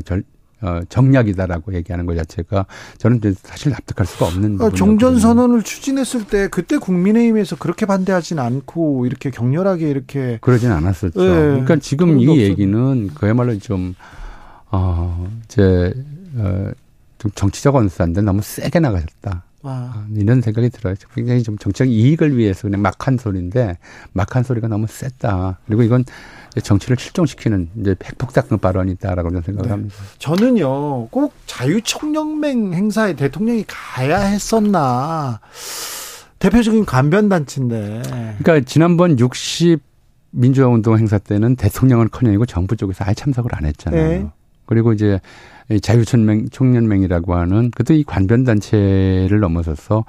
[0.66, 2.66] 어, 정략이다라고 얘기하는 것 자체가
[2.98, 9.06] 저는 사실 납득할 수가 없는 어, 종전 선언을 추진했을 때 그때 국민의힘에서 그렇게 반대하진 않고
[9.06, 11.24] 이렇게 격렬하게 이렇게 그러진 않았었죠.
[11.24, 11.30] 네.
[11.30, 13.94] 그러니까 지금 이 얘기는 그야말로 좀
[14.72, 15.94] 어, 이제
[16.38, 16.72] 어,
[17.20, 19.44] 좀 정치적 언사인데 너무 세게 나가셨다.
[19.68, 20.96] 아, 이런 생각이 들어요.
[21.14, 23.78] 굉장히 좀 정치적 이익을 위해서 그냥 막한 소리인데
[24.14, 25.60] 막한 소리가 너무 셌다.
[25.66, 26.06] 그리고 이건
[26.62, 29.72] 정치를 실종시키는 이제 핵폭삭 발언이다라고 저는 생각을 네.
[29.72, 29.96] 합니다.
[30.20, 35.40] 저는요, 꼭 자유총연맹 행사에 대통령이 가야 했었나.
[36.40, 38.02] 대표적인 관변 단체인데.
[38.40, 39.82] 그러니까 지난번 60
[40.32, 44.10] 민주화 운동 행사 때는 대통령은 커녕이고 정부 쪽에서 아예 참석을 안 했잖아요.
[44.10, 44.26] 네.
[44.66, 45.20] 그리고 이제
[45.82, 50.06] 자유촌명 총연맹이라고 하는 그것도 이 관변 단체를 넘어서서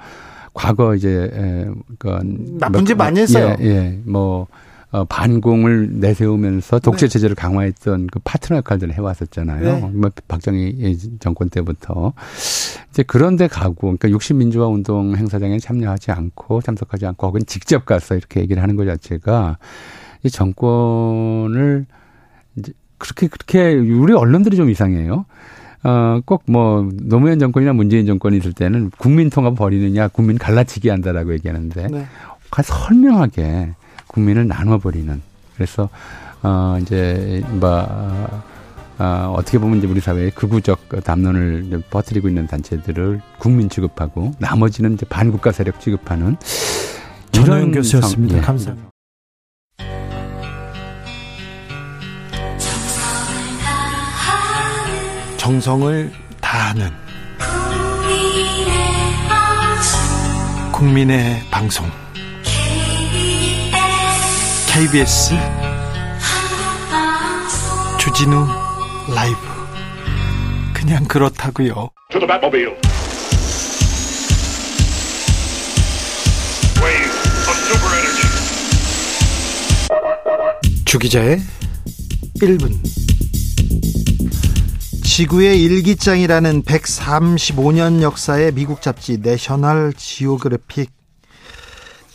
[0.53, 2.21] 과거 이제 그러니까
[2.59, 3.55] 나쁜 짓 많이 했어요.
[3.59, 3.99] 예, 예.
[4.05, 4.47] 뭐
[4.91, 7.09] 어, 반공을 내세우면서 독재 네.
[7.09, 7.41] 체제를 네.
[7.41, 9.61] 강화했던 그 파트너 역할들을 해왔었잖아요.
[9.61, 9.91] 네.
[9.93, 12.13] 뭐 박정희 정권 때부터
[12.89, 18.15] 이제 그런데 가고 그러니까 60 민주화 운동 행사장에 참여하지 않고 참석하지 않고 혹은 직접 가서
[18.15, 19.57] 이렇게 얘기를 하는 것 자체가
[20.23, 21.85] 이 정권을
[22.55, 25.25] 이제 그렇게 그렇게 우리 언론들이 좀 이상해요.
[25.83, 31.33] 어, 꼭 뭐, 노무현 정권이나 문재인 정권이 있을 때는 국민 통합 벌이느냐, 국민 갈라치기 한다라고
[31.33, 32.05] 얘기하는데, 네.
[32.63, 33.75] 설명하게
[34.17, 35.21] 국민을 나눠버리는.
[35.55, 35.89] 그래서,
[36.41, 37.69] 어, 이제, 뭐,
[38.97, 45.05] 어, 어떻게 보면 이제 우리 사회의 극우적 담론을 퍼뜨리고 있는 단체들을 국민 취급하고, 나머지는 이제
[45.05, 46.35] 반국가 세력 취급하는.
[47.31, 48.37] 전호영 교수였습니다.
[48.37, 48.41] 예.
[48.41, 48.89] 감사합니다.
[55.37, 56.11] 정성을
[56.41, 56.89] 다하는
[60.73, 61.85] 국민의 방송
[64.77, 65.33] KBS
[67.99, 68.45] 주진우
[69.15, 69.39] 라이브.
[70.71, 71.89] 그냥 그렇다고요.
[80.85, 81.41] 주기자의
[82.39, 82.77] 1분.
[85.03, 90.91] 지구의 일기장이라는 135년 역사의 미국 잡지 내셔널 지오그래픽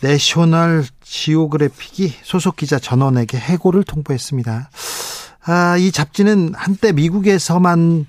[0.01, 4.69] 내셔널 지오그래픽이 소속 기자 전원에게 해고를 통보했습니다.
[5.45, 8.07] 아, 이 잡지는 한때 미국에서만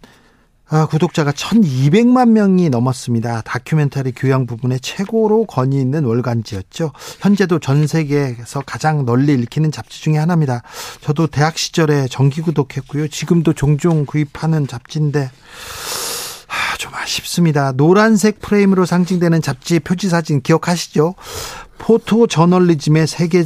[0.66, 3.42] 아, 구독자가 1200만 명이 넘었습니다.
[3.42, 6.92] 다큐멘터리 교양 부분에 최고로 권위 있는 월간지였죠.
[7.20, 10.62] 현재도 전 세계에서 가장 널리 읽히는 잡지 중의 하나입니다.
[11.02, 13.08] 저도 대학 시절에 정기 구독했고요.
[13.08, 15.30] 지금도 종종 구입하는 잡지인데
[16.48, 17.72] 아, 좀 아쉽습니다.
[17.72, 21.14] 노란색 프레임으로 상징되는 잡지 표지 사진 기억하시죠?
[21.78, 23.44] 포토 저널리즘의 세계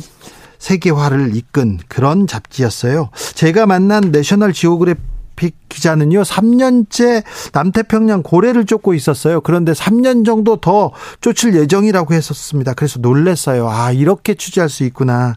[0.58, 3.10] 세계화를 이끈 그런 잡지였어요.
[3.34, 4.98] 제가 만난 내셔널 지오그래피
[5.38, 9.42] 올림픽 기자는요, 3년째 남태평양 고래를 쫓고 있었어요.
[9.42, 12.72] 그런데 3년 정도 더 쫓을 예정이라고 했었습니다.
[12.74, 13.68] 그래서 놀랬어요.
[13.68, 15.34] 아, 이렇게 취재할 수 있구나.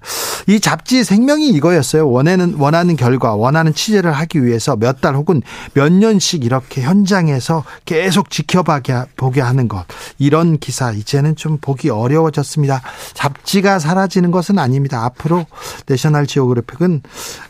[0.48, 2.10] 이 잡지 생명이 이거였어요.
[2.10, 5.42] 원하는, 원하는 결과, 원하는 취재를 하기 위해서 몇 달 혹은
[5.74, 9.84] 몇 년씩 이렇게 현장에서 계속 지켜보게 하는 것.
[10.20, 12.84] 이런 기사, 이제는 좀 보기 어려워졌습니다.
[13.16, 15.04] 잡지가 사라지는 것은 아닙니다.
[15.06, 15.48] 앞으로
[15.88, 17.02] 내셔널 지오그래픽은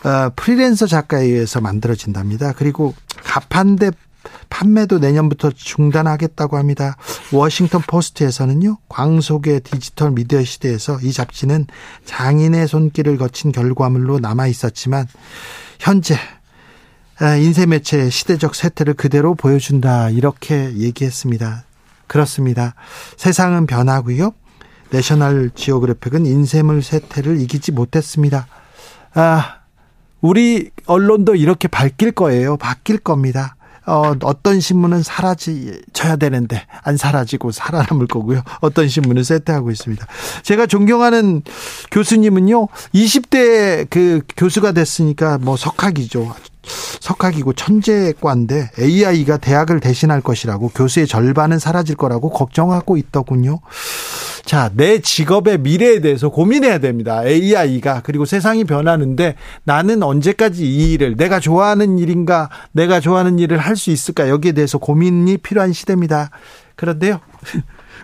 [0.05, 2.53] 어, 프리랜서 작가에 의해서 만들어진답니다.
[2.53, 2.70] 그리고
[3.23, 3.91] 가판대
[4.49, 6.95] 판매도 내년부터 중단하겠다고 합니다.
[7.31, 11.65] 워싱턴 포스트에서는요, 광속의 디지털 미디어 시대에서 이 잡지는
[12.05, 15.07] 장인의 손길을 거친 결과물로 남아 있었지만,
[15.79, 16.15] 현재
[17.39, 20.09] 인쇄 매체의 시대적 세태를 그대로 보여준다.
[20.09, 21.63] 이렇게 얘기했습니다.
[22.07, 22.75] 그렇습니다.
[23.17, 24.33] 세상은 변하고요.
[24.89, 28.47] 내셔널 지오그래픽은 인쇄물 세태를 이기지 못했습니다.
[29.13, 29.59] 아,
[30.19, 32.57] 우리 언론도 이렇게 바뀔 거예요.
[32.57, 33.55] 바뀔 겁니다.
[33.85, 38.43] 어, 어떤 신문은 사라져야 되는데 안 사라지고 살아남을 거고요.
[38.59, 40.05] 어떤 신문은 쇠퇴하고 있습니다.
[40.43, 41.41] 제가 존경하는
[41.89, 42.67] 교수님은요.
[42.93, 46.33] 20대 그 교수가 됐으니까 뭐 석학이죠.
[46.63, 53.59] 석학이고 천재과인데 AI가 대학을 대신할 것이라고 교수의 절반은 사라질 거라고 걱정하고 있더군요.
[54.45, 57.25] 자, 내 직업의 미래에 대해서 고민해야 됩니다.
[57.25, 63.75] AI가 그리고 세상이 변하는데 나는 언제까지 이 일을 내가 좋아하는 일인가, 내가 좋아하는 일을 할
[63.81, 66.29] 수 있을까 여기에 대해서 고민이 필요한 시대입니다.
[66.75, 67.19] 그런데요.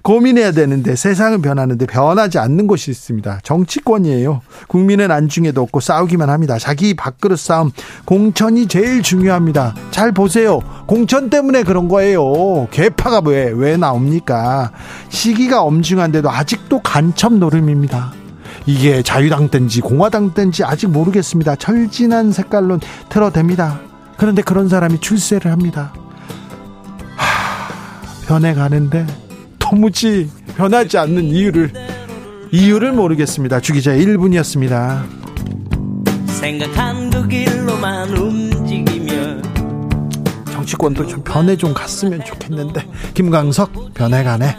[0.07, 3.41] 고민해야 되는데 세상은 변하는데 변하지 않는 곳이 있습니다.
[3.43, 4.39] 정치권이에요.
[4.69, 6.57] 국민은 안중에도 없고 싸우기만 합니다.
[6.57, 7.71] 자기 밥그릇 싸움
[8.05, 9.75] 공천이 제일 중요합니다.
[9.91, 10.61] 잘 보세요.
[10.85, 12.69] 공천 때문에 그런 거예요.
[12.71, 14.71] 개파가 왜, 왜 나옵니까?
[15.09, 18.13] 시기가 엄중한데도 아직도 간첩 노름입니다.
[18.65, 21.57] 이게 자유당 땐지 공화당 땐지 아직 모르겠습니다.
[21.57, 22.79] 철진한 색깔론
[23.09, 23.79] 틀어댑니다.
[24.15, 25.91] 그런데 그런 사람이 출세를 합니다.
[27.17, 29.26] 하, 변해가는데
[29.69, 31.73] 도무지 변하지 않는 이유를
[32.53, 33.59] 이유를 모르겠습니다.
[33.59, 35.05] 주기자 1분이었습니다.
[36.27, 39.41] 생각한 그 길로만 움직이며
[40.51, 44.55] 정치권도 좀 변해 좀 갔으면 좋겠는데 김광석 변해가네.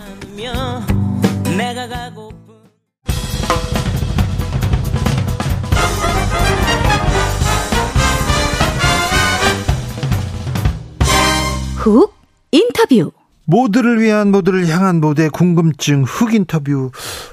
[11.76, 12.12] 훅
[12.52, 13.10] 인터뷰
[13.50, 16.90] 모두를 위한 모두를 향한 모두의 궁금증 흑 인터뷰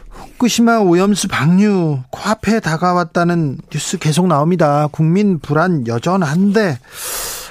[0.09, 4.87] 후쿠시마 오염수 방류 코앞에 다가왔다는 뉴스 계속 나옵니다.
[4.93, 6.79] 국민 불안 여전한데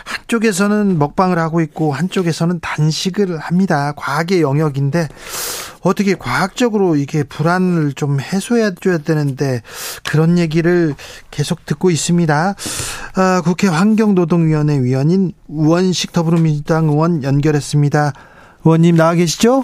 [0.04, 3.92] 한쪽에서는 먹방을 하고 있고 한쪽에서는 단식을 합니다.
[3.96, 5.08] 과학의 영역인데
[5.82, 9.60] 어떻게 과학적으로 이게 불안을 좀 해소해 줘야 되는데
[10.08, 10.94] 그런 얘기를
[11.30, 12.54] 계속 듣고 있습니다.
[13.16, 18.14] 아, 국회 환경노동위원회 위원인 우원식 더불어민주당 의원 연결했습니다.
[18.64, 19.62] 의원님 나와 계시죠?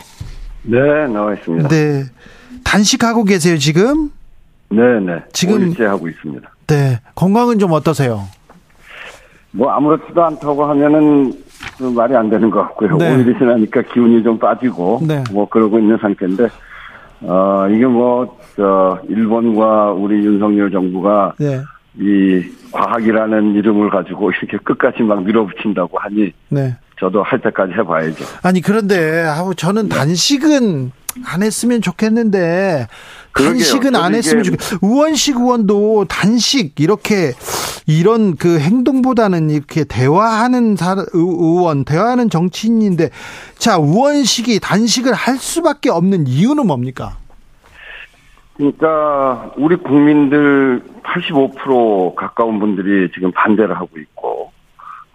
[0.62, 0.78] 네,
[1.08, 1.68] 나와 있습니다.
[1.68, 2.04] 네.
[2.64, 4.10] 단식하고 계세요, 지금?
[4.68, 5.22] 네, 네.
[5.32, 6.48] 지금 하고 있습니다.
[6.66, 7.00] 네.
[7.14, 8.24] 건강은 좀 어떠세요?
[9.52, 11.32] 뭐 아무렇지도 않다고 하면은
[11.76, 12.96] 그 말이 안 되는 것 같고요.
[12.98, 13.14] 네.
[13.16, 15.24] 오일이 지나니까 기운이 좀 빠지고 네.
[15.32, 16.48] 뭐 그러고 있는 상태인데
[17.22, 21.62] 어 이게 뭐 저 일본과 우리 윤석열 정부가 네.
[21.98, 22.42] 이
[22.72, 26.76] 과학이라는 이름을 가지고 이렇게 끝까지 막 밀어붙인다고 하니 네.
[27.00, 28.24] 저도 할 때까지 해봐야죠.
[28.42, 29.96] 아니 그런데 아우 저는 네.
[29.96, 30.92] 단식은
[31.26, 32.86] 안 했으면 좋겠는데
[33.34, 34.60] 단식은 안 했으면 좋겠.
[34.82, 37.32] 의원식 의원도 단식 이렇게
[37.86, 40.76] 이런 그 행동보다는 이렇게 대화하는
[41.14, 43.08] 의원, 대화하는 정치인인데
[43.56, 47.16] 자 의원식이 단식을 할 수밖에 없는 이유는 뭡니까?
[48.56, 54.52] 그러니까 우리 국민들 85% 가까운 분들이 지금 반대를 하고 있고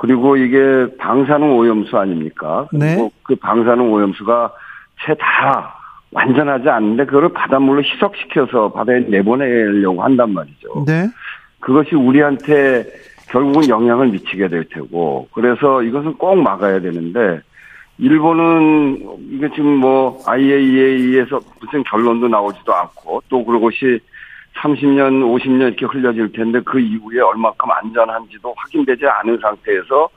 [0.05, 2.67] 그리고 이게 방사능 오염수 아닙니까?
[2.71, 3.09] 네.
[3.23, 4.53] 그 방사능 오염수가
[5.05, 5.75] 채 다
[6.11, 10.85] 완전하지 않는데 그거를 바닷물로 희석시켜서 바다에 내보내려고 한단 말이죠.
[10.85, 11.07] 네.
[11.59, 12.85] 그것이 우리한테
[13.29, 17.41] 결국은 영향을 미치게 될 테고 그래서 이것은 꼭 막아야 되는데
[17.97, 18.99] 일본은
[19.31, 23.99] 이게 지금 뭐 IAEA에서 무슨 결론도 나오지도 않고 또 그것이
[24.57, 30.09] 30년, 50년 이렇게 흘려질 텐데 그 이후에 얼마큼 안전한지도 확인되지 않은 상태에서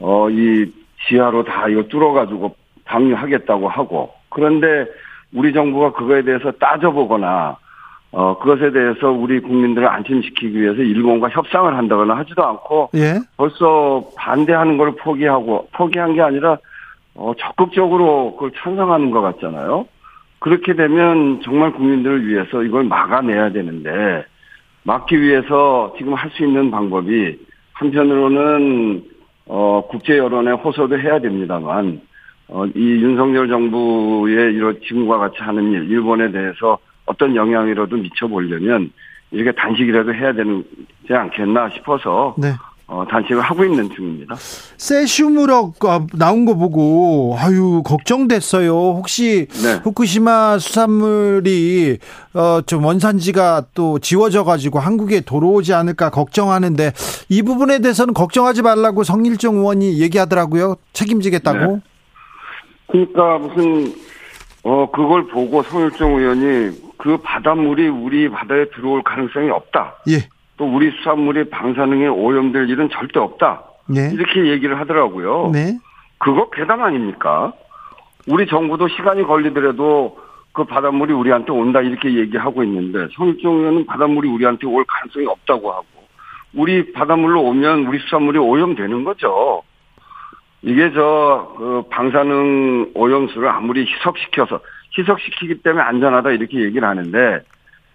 [0.00, 0.66] 어 이
[1.08, 2.54] 지하로 다 이거 뚫어가지고
[2.84, 4.86] 방류하겠다고 하고 그런데
[5.34, 7.56] 우리 정부가 그거에 대해서 따져보거나
[8.12, 13.14] 어 그것에 대해서 우리 국민들을 안심시키기 위해서 일본과 협상을 한다거나 하지도 않고 예?
[13.36, 16.56] 벌써 반대하는 걸 포기하고 포기한 게 아니라
[17.14, 19.86] 어 적극적으로 그걸 찬성하는 것 같잖아요.
[20.46, 24.24] 그렇게 되면 정말 국민들을 위해서 이걸 막아내야 되는데
[24.84, 27.36] 막기 위해서 지금 할 수 있는 방법이
[27.72, 29.02] 한편으로는
[29.46, 32.00] 어 국제 여론에 호소도 해야 됩니다만
[32.46, 38.92] 어, 이 윤석열 정부의 이런 지금과 같이 하는 일, 일본에 대해서 어떤 영향이라도 미쳐보려면
[39.32, 40.62] 이렇게 단식이라도 해야 되지
[41.10, 42.52] 않겠나 싶어서 네.
[42.88, 44.36] 어, 단식을 하고 있는 중입니다.
[44.76, 45.74] 세슘으로
[46.12, 48.70] 나온 거 보고 아유 걱정됐어요.
[48.70, 49.80] 혹시 네.
[49.82, 51.98] 후쿠시마 수산물이
[52.34, 56.92] 어, 좀 원산지가 또 지워져 가지고 한국에 돌아오지 않을까 걱정하는데
[57.28, 60.76] 이 부분에 대해서는 걱정하지 말라고 성일정 의원이 얘기하더라고요.
[60.92, 61.58] 책임지겠다고.
[61.58, 61.80] 네.
[62.86, 63.94] 그러니까 무슨
[64.62, 69.96] 어 그걸 보고 성일정 의원이 그 바닷물이 우리 바다에 들어올 가능성이 없다.
[70.08, 70.28] 예.
[70.56, 73.62] 또 우리 수산물이 방사능에 오염될 일은 절대 없다.
[73.88, 74.10] 네.
[74.12, 75.50] 이렇게 얘기를 하더라고요.
[75.52, 75.78] 네.
[76.18, 77.52] 그거 괴담 아닙니까?
[78.26, 80.18] 우리 정부도 시간이 걸리더라도
[80.52, 85.84] 그 바닷물이 우리한테 온다 이렇게 얘기하고 있는데 성일정 의원은 바닷물이 우리한테 올 가능성이 없다고 하고
[86.54, 89.62] 우리 바닷물로 오면 우리 수산물이 오염되는 거죠.
[90.62, 94.60] 이게 저, 그 방사능 오염수를 아무리 희석시켜서,
[94.98, 97.40] 희석시키기 때문에 안전하다 이렇게 얘기를 하는데,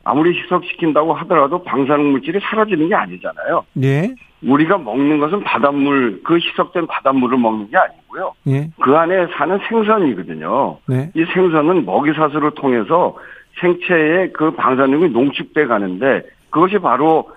[0.03, 3.65] 아무리 희석시킨다고 하더라도 방사능 물질이 사라지는 게 아니잖아요.
[3.73, 4.15] 네.
[4.43, 8.33] 우리가 먹는 것은 바닷물, 그 희석된 바닷물을 먹는 게 아니고요.
[8.43, 8.71] 네.
[8.81, 10.79] 그 안에 사는 생선이거든요.
[10.87, 11.11] 네.
[11.15, 13.15] 이 생선은 먹이사슬을 통해서
[13.59, 17.29] 생체에 그 방사능이 농축돼 가는데, 그것이 바로,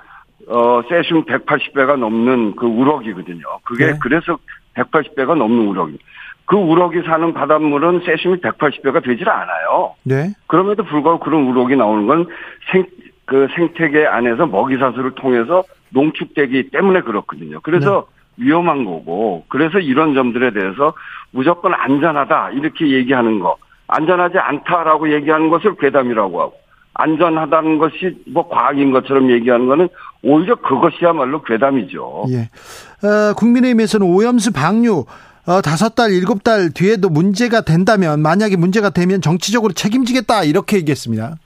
[0.49, 3.43] 어, 세슘 180배가 넘는 그 우럭이거든요.
[3.65, 3.99] 그게 네.
[4.01, 4.39] 그래서
[4.75, 5.99] 180배가 넘는 우럭이.
[6.47, 9.95] 그 우럭이 사는 바닷물은 세슘이 180배가 되질 않아요.
[10.03, 10.35] 네.
[10.47, 12.27] 그럼에도 불구하고 그런 우럭이 나오는 건
[12.71, 12.85] 생,
[13.25, 17.61] 그 생태계 안에서 먹이사슬을 통해서 농축되기 때문에 그렇거든요.
[17.63, 18.45] 그래서 네.
[18.45, 20.93] 위험한 거고, 그래서 이런 점들에 대해서
[21.31, 26.55] 무조건 안전하다, 이렇게 얘기하는 거, 안전하지 않다라고 얘기하는 것을 괴담이라고 하고,
[26.95, 29.89] 안전하다는 것이 뭐 과학인 것처럼 얘기하는 거는
[30.23, 32.25] 오히려 그것이야말로 괴담이죠.
[32.31, 33.07] 예.
[33.07, 35.05] 어, 국민의힘에서는 오염수 방류
[35.47, 41.37] 어, 다섯 달, 일곱 달 뒤에도 문제가 된다면 만약에 문제가 되면 정치적으로 책임지겠다 이렇게 얘기했습니다.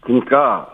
[0.00, 0.68] 그러니까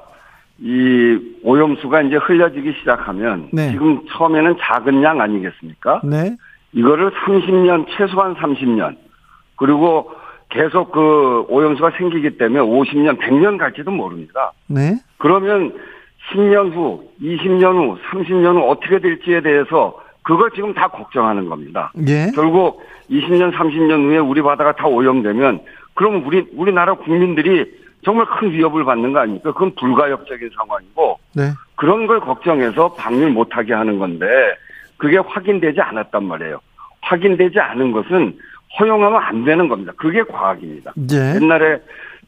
[0.58, 3.72] 이 오염수가 이제 흘려지기 시작하면 네.
[3.72, 6.02] 지금 처음에는 작은 양 아니겠습니까?
[6.04, 6.36] 네.
[6.72, 8.96] 이거를 30년 최소한 30년
[9.56, 10.10] 그리고
[10.50, 14.52] 계속 그 오염수가 생기기 때문에 50년, 100년 갈지도 모릅니다.
[14.66, 14.94] 네.
[15.18, 15.74] 그러면
[16.32, 21.90] 10년 후, 20년 후, 30년 후 어떻게 될지에 대해서 그걸 지금 다 걱정하는 겁니다.
[22.06, 22.30] 예.
[22.34, 25.60] 결국 20년, 30년 후에 우리 바다가 다 오염되면
[25.94, 27.64] 그럼 우리 우리나라 국민들이
[28.04, 29.52] 정말 큰 위협을 받는 거 아닙니까?
[29.52, 31.44] 그건 불가역적인 상황이고 네.
[31.76, 34.26] 그런 걸 걱정해서 방류 못하게 하는 건데
[34.98, 36.60] 그게 확인되지 않았단 말이에요.
[37.00, 38.38] 확인되지 않은 것은
[38.78, 39.92] 허용하면 안 되는 겁니다.
[39.96, 40.92] 그게 과학입니다.
[40.94, 41.36] 네.
[41.36, 41.80] 옛날에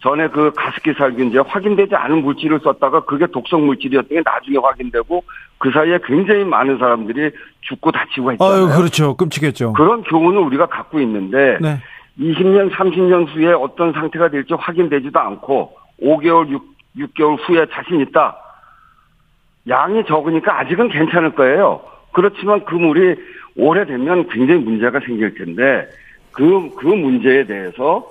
[0.03, 5.23] 전에 그 가습기 살균제 확인되지 않은 물질을 썼다가 그게 독성 물질이었던 게 나중에 확인되고
[5.59, 7.31] 그 사이에 굉장히 많은 사람들이
[7.61, 8.55] 죽고 다치고 했잖아요.
[8.55, 9.15] 아유, 그렇죠.
[9.17, 9.75] 끔찍했죠.
[9.75, 11.79] 그런 교훈을 우리가 갖고 있는데 네.
[12.19, 16.63] 20년, 30년 후에 어떤 상태가 될지 확인되지도 않고 5개월, 6,
[16.97, 18.37] 6개월 후에 자신 있다.
[19.69, 21.83] 양이 적으니까 아직은 괜찮을 거예요.
[22.13, 23.17] 그렇지만 그 물이
[23.57, 25.87] 오래되면 굉장히 문제가 생길 텐데
[26.33, 28.07] 그, 그 문제에 대해서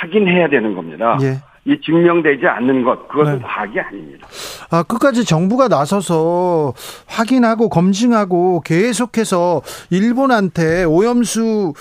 [0.00, 1.18] 확인해야 되는 겁니다.
[1.22, 1.38] 예.
[1.66, 3.42] 이 증명되지 않는 것 그것은 네.
[3.42, 4.26] 과학이 아닙니다.
[4.70, 6.72] 아 끝까지 정부가 나서서
[7.06, 11.74] 확인하고 검증하고 계속해서 일본한테 오염수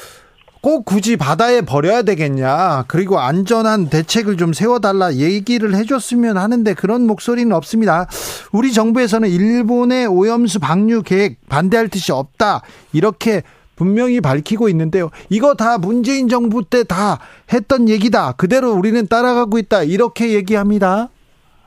[0.62, 2.84] 꼭 굳이 바다에 버려야 되겠냐.
[2.90, 8.08] 그리고 안전한 대책을 좀 세워달라 얘기를 해줬으면 하는데 그런 목소리는 없습니다.
[8.52, 12.62] 우리 정부에서는 일본의 오염수 방류 계획 반대할 뜻이 없다.
[12.92, 13.44] 이렇게
[13.84, 15.10] 분명히 밝히고 있는데요.
[15.30, 17.20] 이거 다 문재인 정부 때 다
[17.54, 18.34] 했던 얘기다.
[18.34, 19.84] 그대로 우리는 따라가고 있다.
[19.84, 21.08] 이렇게 얘기합니다.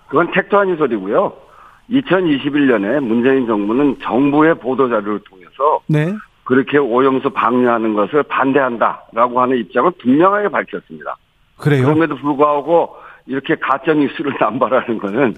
[0.08, 1.32] 그건 택도 아닌 소리고요.
[1.90, 6.12] 2021년에 문재인 정부는 정부의 보도자료를 통해서 네.
[6.44, 11.16] 그렇게 오염수 방류하는 것을 반대한다라고 하는 입장을 분명하게 밝혔습니다.
[11.56, 11.84] 그래요?
[11.84, 12.94] 그럼에도 불구하고
[13.26, 15.34] 이렇게 가짜 뉴스를 남발하는 거는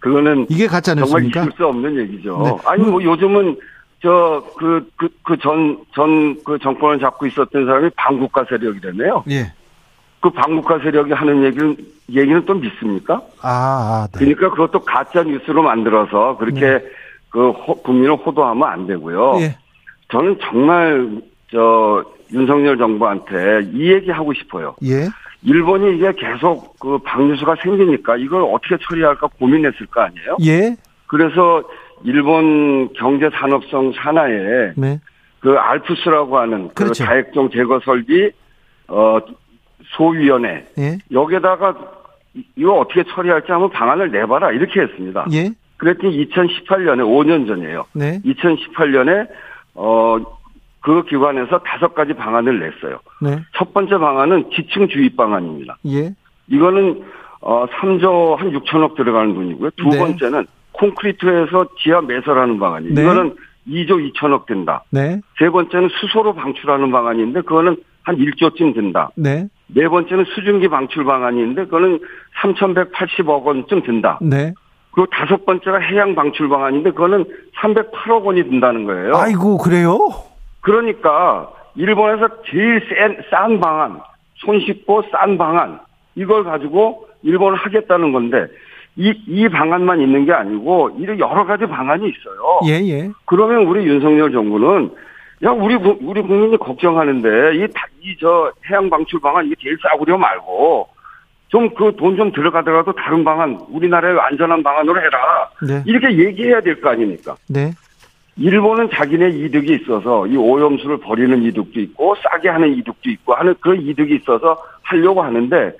[0.00, 1.32] 그거는 이게 가짜 뉴스입니까?
[1.32, 2.42] 정말 있을 수 없는 얘기죠.
[2.44, 2.56] 네.
[2.70, 3.56] 아니 뭐 요즘은
[4.04, 9.24] 저 그 그 그 전 전 그 정권을 잡고 있었던 사람이 반국가 세력이라며요.
[9.30, 9.52] 예.
[10.20, 11.76] 그 반국가 세력이 하는 얘기는
[12.10, 13.22] 얘기는 또 믿습니까?
[13.40, 14.18] 아, 아 네.
[14.18, 16.84] 그러니까 그것도 가짜 뉴스로 만들어서 그렇게 네.
[17.30, 19.38] 그 호, 국민을 호도하면 안 되고요.
[19.40, 19.56] 예.
[20.10, 24.74] 저는 정말 저 윤석열 정부한테 이 얘기 하고 싶어요.
[24.84, 25.08] 예.
[25.42, 30.36] 일본이 이게 계속 그 방류수가 생기니까 이걸 어떻게 처리할까 고민했을 거 아니에요?
[30.42, 30.76] 예.
[31.06, 31.62] 그래서
[32.04, 35.00] 일본 경제 산업성 산하에 네.
[35.40, 37.04] 그 알프스라고 하는 그 그렇죠.
[37.04, 38.30] 그 다액종 제거 설비
[38.88, 39.18] 어
[39.96, 40.98] 소위원회 예.
[41.10, 41.74] 여기에다가
[42.56, 45.26] 이거 어떻게 처리할지 한번 방안을 내봐라 이렇게 했습니다.
[45.32, 45.50] 예.
[45.76, 47.84] 그랬더니 2018년에 5년 전이에요.
[47.94, 48.20] 네.
[48.24, 49.28] 2018년에
[49.74, 50.18] 어
[50.84, 52.98] 그 기관에서 다섯 가지 방안을 냈어요.
[53.22, 53.42] 네.
[53.56, 55.78] 첫 번째 방안은 지층 주입 방안입니다.
[55.86, 56.14] 예.
[56.46, 57.02] 이거는
[57.40, 59.70] 어 3조 한 6천억 들어가는 돈이고요.
[59.76, 59.98] 두 네.
[59.98, 63.02] 번째는 콘크리트에서 지하 매설하는 방안이 네.
[63.02, 63.36] 이거는
[63.68, 64.84] 2조 2천억 든다.
[64.90, 65.20] 네.
[65.38, 69.10] 세 번째는 수소로 방출하는 방안인데 그거는 한 1조쯤 든다.
[69.16, 69.48] 네.
[69.68, 72.00] 네 번째는 수증기 방출 방안인데 그거는
[72.42, 74.18] 3,180억 원쯤 든다.
[74.20, 74.52] 네.
[74.92, 77.24] 그리고 다섯 번째가 해양 방출 방안인데 그거는
[77.56, 79.16] 308억 원이 든다는 거예요.
[79.16, 79.98] 아이고 그래요?
[80.60, 84.00] 그러니까 일본에서 제일 센, 싼 방안,
[84.36, 85.80] 손쉽고 싼 방안
[86.14, 88.46] 이걸 가지고 일본을 하겠다는 건데
[88.96, 92.60] 이, 이 방안만 있는 게 아니고, 이런 여러 가지 방안이 있어요.
[92.66, 93.10] 예, 예.
[93.26, 94.90] 그러면 우리 윤석열 정부는,
[95.44, 97.66] 야, 우리, 우리 국민이 걱정하는데, 이,
[98.02, 100.88] 이, 저, 해양 방출 방안, 이게 제일 싸구려 말고,
[101.48, 105.48] 좀 그 돈 좀 들어가더라도 다른 방안, 우리나라의 안전한 방안으로 해라.
[105.66, 105.82] 네.
[105.86, 107.36] 이렇게 얘기해야 될 거 아닙니까?
[107.48, 107.70] 네.
[108.36, 113.76] 일본은 자기네 이득이 있어서 이 오염수를 버리는 이득도 있고 싸게 하는 이득도 있고 하는 그
[113.76, 115.72] 이득이 있어서 하려고 하는데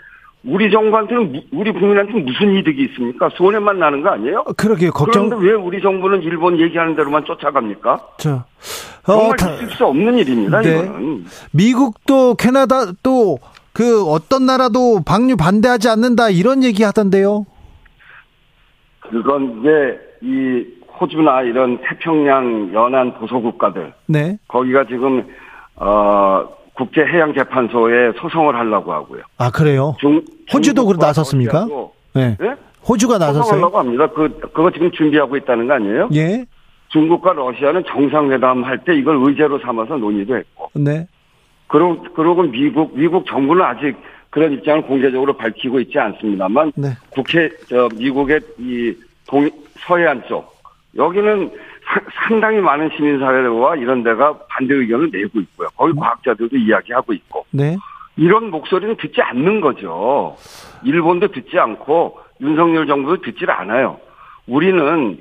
[0.46, 3.30] 우리 정부한테는 우리 국민한테 무슨 이득이 있습니까?
[3.34, 4.44] 손해만 나는 거 아니에요?
[4.46, 4.90] 어, 그러게요.
[4.92, 5.28] 걱정.
[5.28, 8.00] 그런데 왜 우리 정부는 일본 얘기하는 대로만 쫓아갑니까?
[8.18, 8.44] 저 어,
[9.06, 10.60] 정말 다, 있을 수 없는 일입니다.
[10.60, 10.70] 네.
[10.70, 11.24] 이거는.
[11.52, 13.38] 미국도 캐나다도
[13.72, 17.46] 그 어떤 나라도 방류 반대하지 않는다 이런 얘기 하던데요.
[19.00, 20.64] 그건 이제 이
[21.00, 23.92] 호주나 이런 태평양 연안 도서 국가들.
[24.06, 24.38] 네.
[24.48, 25.24] 거기가 지금
[25.76, 29.22] 어 국제해양재판소에 소송을 하려고 하고요.
[29.38, 29.96] 아 그래요?
[30.00, 30.22] 중,
[30.52, 31.66] 호주도 그 나섰습니까?
[32.14, 32.36] 네.
[32.40, 32.54] 네.
[32.88, 33.42] 호주가 나섰어요.
[33.44, 34.06] 소송하려고 합니다.
[34.08, 36.08] 그 그거 지금 준비하고 있다는 거 아니에요?
[36.14, 36.44] 예.
[36.88, 40.70] 중국과 러시아는 정상회담 할 때 이걸 의제로 삼아서 논의도 했고.
[40.74, 41.06] 네.
[41.66, 43.96] 그러, 그러고 미국 미국 정부는 아직
[44.30, 46.88] 그런 입장을 공개적으로 밝히고 있지 않습니다만 네.
[47.10, 48.94] 국회 저 미국의 이
[49.26, 49.48] 동
[49.86, 50.54] 서해안 쪽
[50.96, 51.50] 여기는
[52.26, 55.68] 상당히 많은 시민사회와 이런 데가 반대 의견을 내고 있고요.
[55.76, 55.96] 거기 음.
[55.96, 57.46] 과학자들도 이야기하고 있고.
[57.50, 57.76] 네.
[58.16, 60.36] 이런 목소리는 듣지 않는 거죠.
[60.84, 63.98] 일본도 듣지 않고 윤석열 정부도 듣질 않아요.
[64.46, 65.18] 우리는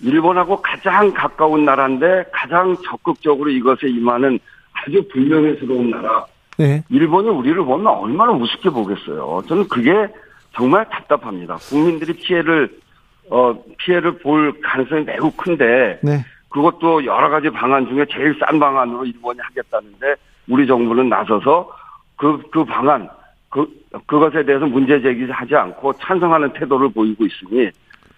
[0.00, 4.38] 일본하고 가장 가까운 나라인데 가장 적극적으로 이것에 임하는
[4.72, 6.26] 아주 불명예스러운 나라.
[6.58, 6.82] 네.
[6.90, 9.42] 일본이 우리를 보면 얼마나 우습게 보겠어요.
[9.48, 10.08] 저는 그게
[10.54, 11.56] 정말 답답합니다.
[11.56, 12.68] 국민들이 피해를
[13.30, 16.24] 어, 피해를 볼 가능성이 매우 큰데 네.
[16.48, 20.14] 그것도 여러 가지 방안 중에 제일 싼 방안으로 일본이 하겠다는데
[20.48, 21.70] 우리 정부는 나서서
[22.16, 23.08] 그, 그 방안,
[23.50, 23.66] 그,
[24.06, 27.70] 그것에 대해서 문제 제기하지 않고 찬성하는 태도를 보이고 있으니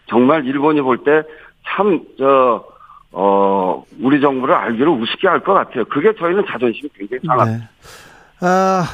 [0.06, 1.22] 정말 일본이 볼 때
[1.66, 2.64] 참 저
[3.12, 5.84] 어, 우리 정부를 알기로 우습게 할 것 같아요.
[5.86, 7.58] 그게 저희는 자존심이 굉장히 상합니다.
[7.58, 8.46] 네.
[8.46, 8.84] 아,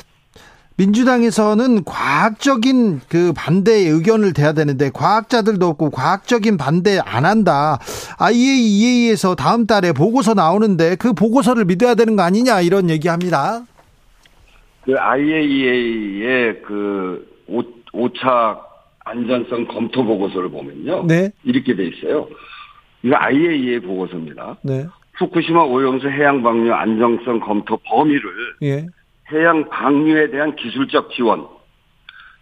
[0.78, 7.78] 민주당에서는 과학적인 그 반대의 의견을 대야 되는데 과학자들도 없고 과학적인 반대 안 한다.
[8.18, 13.64] IAEA에서 다음 달에 보고서 나오는데 그 보고서를 믿어야 되는 거 아니냐 이런 얘기합니다.
[14.84, 17.62] 그 IAEA의 그 오,
[17.92, 18.60] 오차
[19.04, 21.06] 안전성 검토 보고서를 보면요.
[21.06, 21.30] 네.
[21.44, 22.28] 이렇게 돼 있어요.
[23.02, 24.58] 이거 IAEA 보고서입니다.
[24.62, 24.86] 네.
[25.14, 28.22] 후쿠시마 오염수 해양 방류 안정성 검토 범위를
[28.62, 28.86] 예.
[29.32, 31.46] 해양 방류에 대한 기술적 지원,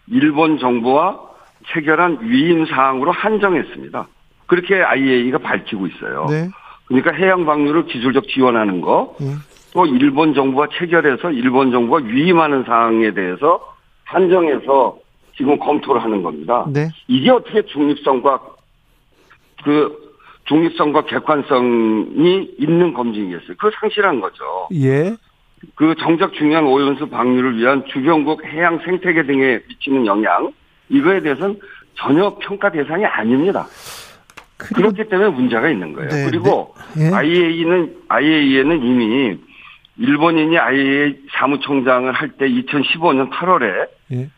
[0.09, 1.21] 일본 정부와
[1.69, 4.07] 체결한 위임 사항으로 한정했습니다.
[4.47, 6.27] 그렇게 IAEA가 밝히고 있어요.
[6.29, 6.49] 네.
[6.87, 9.29] 그러니까 해양 방류를 기술적 지원하는 거, 네.
[9.73, 13.75] 또 일본 정부와 체결해서 일본 정부가 위임하는 사항에 대해서
[14.05, 14.99] 한정해서
[15.37, 16.67] 지금 검토를 하는 겁니다.
[16.69, 16.91] 네.
[17.09, 18.41] 이게 어떻게 중립성과
[19.65, 20.05] 그
[20.45, 23.57] 중립성과 객관성이 있는 검증이겠어요?
[23.59, 24.69] 그거 상실한 거죠.
[24.75, 25.17] 예.
[25.75, 30.53] 그 정작 중요한 오염수 방류를 위한 주변국 해양 생태계 등에 미치는 영향
[30.89, 31.59] 이거에 대해서는
[31.95, 33.67] 전혀 평가 대상이 아닙니다.
[34.57, 36.09] 그렇기 때문에 문제가 있는 거예요.
[36.09, 37.07] 네, 그리고 네.
[37.11, 37.15] 예.
[37.15, 39.39] IAEA는 IAEA는 이미
[39.99, 44.31] 일본인이 IAEA 사무총장을 할 때 2015년 8월에 예.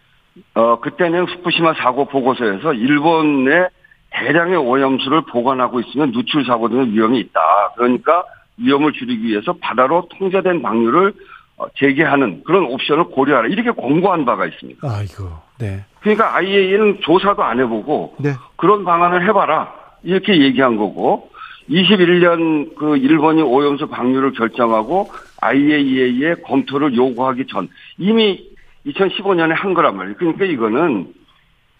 [0.54, 3.68] 어 그때는 후쿠시마 사고 보고서에서 일본의
[4.10, 7.40] 대량의 오염수를 보관하고 있으면 누출 사고 등의 위험이 있다.
[7.76, 8.24] 그러니까
[8.58, 11.12] 위험을 줄이기 위해서 바다로 통제된 방류를
[11.58, 14.78] 어, 재개하는 그런 옵션을 고려하라 이렇게 공고한 바가 있습니다.
[14.82, 15.84] 아이고, 네.
[16.00, 18.34] 그러니까 IAEA는 조사도 안 해보고 네.
[18.56, 21.30] 그런 방안을 해봐라 이렇게 얘기한 거고
[21.70, 28.48] 21년 그 일본이 오염수 방류를 결정하고 IAEA에 검토를 요구하기 전 이미
[28.86, 30.16] 2015년에 한 거란 말이에요.
[30.16, 31.12] 그러니까 이거는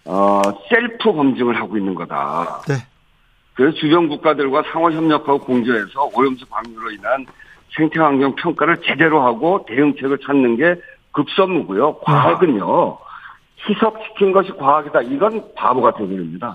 [0.06, 2.62] 어 셀프 검증을 하고 있는 거다.
[2.66, 2.74] 네.
[3.56, 7.26] 그래서 주변 국가들과 상호 협력하고 공조해서 오염수 방류로 인한
[7.74, 10.80] 생태 환경 평가를 제대로 하고 대응책을 찾는 게
[11.12, 11.98] 급선무고요.
[12.00, 12.98] 과학은요.
[13.66, 15.02] 희석시킨 것이 과학이다.
[15.02, 16.54] 이건 바보 같은 소리입니다.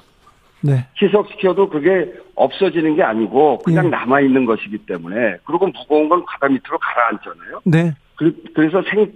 [0.61, 0.87] 네.
[1.01, 3.97] 희석시켜도 그게 없어지는 게 아니고 그냥 네.
[3.97, 7.61] 남아있는 것이기 때문에 그리고 무거운 건 바다 밑으로 가라앉잖아요.
[7.65, 7.95] 네.
[8.15, 9.11] 그, 래서 생,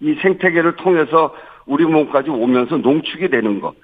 [0.00, 3.74] 이 생태계를 통해서 우리 몸까지 오면서 농축이 되는 것.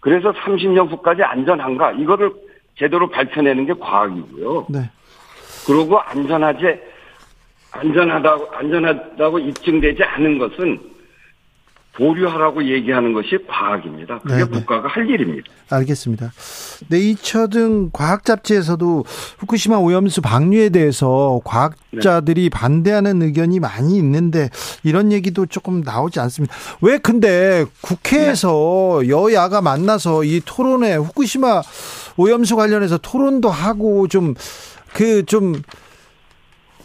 [0.00, 1.92] 그래서 30년 후까지 안전한가?
[1.92, 2.32] 이거를
[2.78, 4.66] 제대로 밝혀내는 게 과학이고요.
[4.70, 4.90] 네.
[5.66, 6.78] 그리고 안전하지
[7.72, 10.96] 안전하다고 안전하다고 입증되지 않은 것은
[11.96, 14.18] 보류하라고 얘기하는 것이 과학입니다.
[14.20, 14.44] 그게 네네.
[14.44, 14.50] 네.
[14.50, 15.50] 국가가 할 일입니다.
[15.70, 16.30] 알겠습니다.
[16.88, 19.04] 네이처 등 과학 잡지에서도
[19.38, 22.48] 후쿠시마 오염수 방류에 대해서 과학자들이 네.
[22.50, 24.50] 반대하는 의견이 많이 있는데
[24.84, 26.54] 이런 얘기도 조금 나오지 않습니다.
[26.82, 29.08] 왜 근데 국회에서 네.
[29.08, 31.62] 여야가 만나서 이 토론회 후쿠시마
[32.16, 34.34] 오염수 관련해서 토론도 하고 좀
[34.94, 35.54] 그좀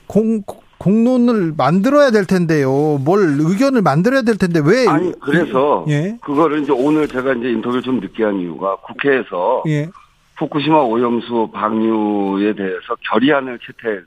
[0.08, 0.44] 그공
[0.78, 2.98] 공론을 만들어야 될 텐데요.
[2.98, 4.88] 뭘 의견을 만들어야 될 텐데 왜?
[4.88, 6.18] 아니 그래서 예.
[6.22, 9.90] 그거를 이제 오늘 제가 이제 인터뷰를 좀 늦게 한 이유가 국회에서 예.
[10.38, 14.06] 후쿠시마 오염수 방류에 대해서 결의안을 채택을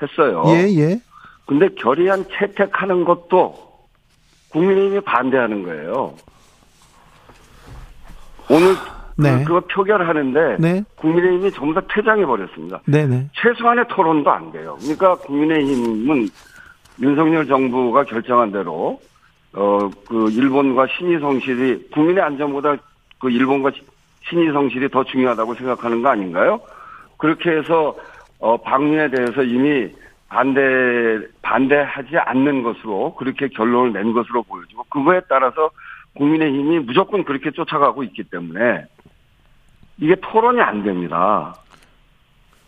[0.00, 0.44] 했어요.
[0.46, 1.00] 예 예.
[1.46, 3.56] 근데 결의안 채택하는 것도
[4.50, 6.14] 국민의힘이 반대하는 거예요.
[8.48, 8.76] 오늘
[9.18, 9.44] 네.
[9.44, 10.84] 그, 거 표결하는데 네.
[10.96, 12.80] 국민의힘이 전부 다 퇴장해 버렸습니다.
[12.86, 13.30] 네네.
[13.34, 14.76] 최소한의 토론도 안 돼요.
[14.80, 16.28] 그러니까 국민의힘은
[17.00, 19.00] 윤석열 정부가 결정한 대로
[19.54, 22.76] 어 그 일본과 신의 성실이 국민의 안전보다
[23.18, 23.70] 그 일본과
[24.28, 26.60] 신의 성실이 더 중요하다고 생각하는 거 아닌가요?
[27.18, 27.94] 그렇게 해서
[28.38, 29.88] 어 방류에 대해서 이미
[30.28, 30.60] 반대
[31.42, 35.70] 반대하지 않는 것으로 그렇게 결론을 낸 것으로 보여지고 그거에 따라서
[36.14, 38.86] 국민의힘이 무조건 그렇게 쫓아가고 있기 때문에
[40.00, 41.54] 이게 토론이 안 됩니다.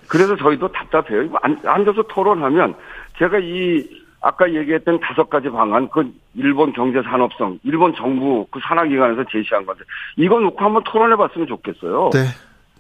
[0.09, 1.23] 그래서 저희도 답답해요.
[1.23, 2.75] 이거 앉아서 토론하면
[3.19, 3.89] 제가 이
[4.21, 9.85] 아까 얘기했던 다섯 가지 방안, 그 일본 경제 산업성, 일본 정부 그 산하기관에서 제시한 건데
[10.17, 12.11] 이거 놓고 한번 토론해 봤으면 좋겠어요.
[12.13, 12.19] 네,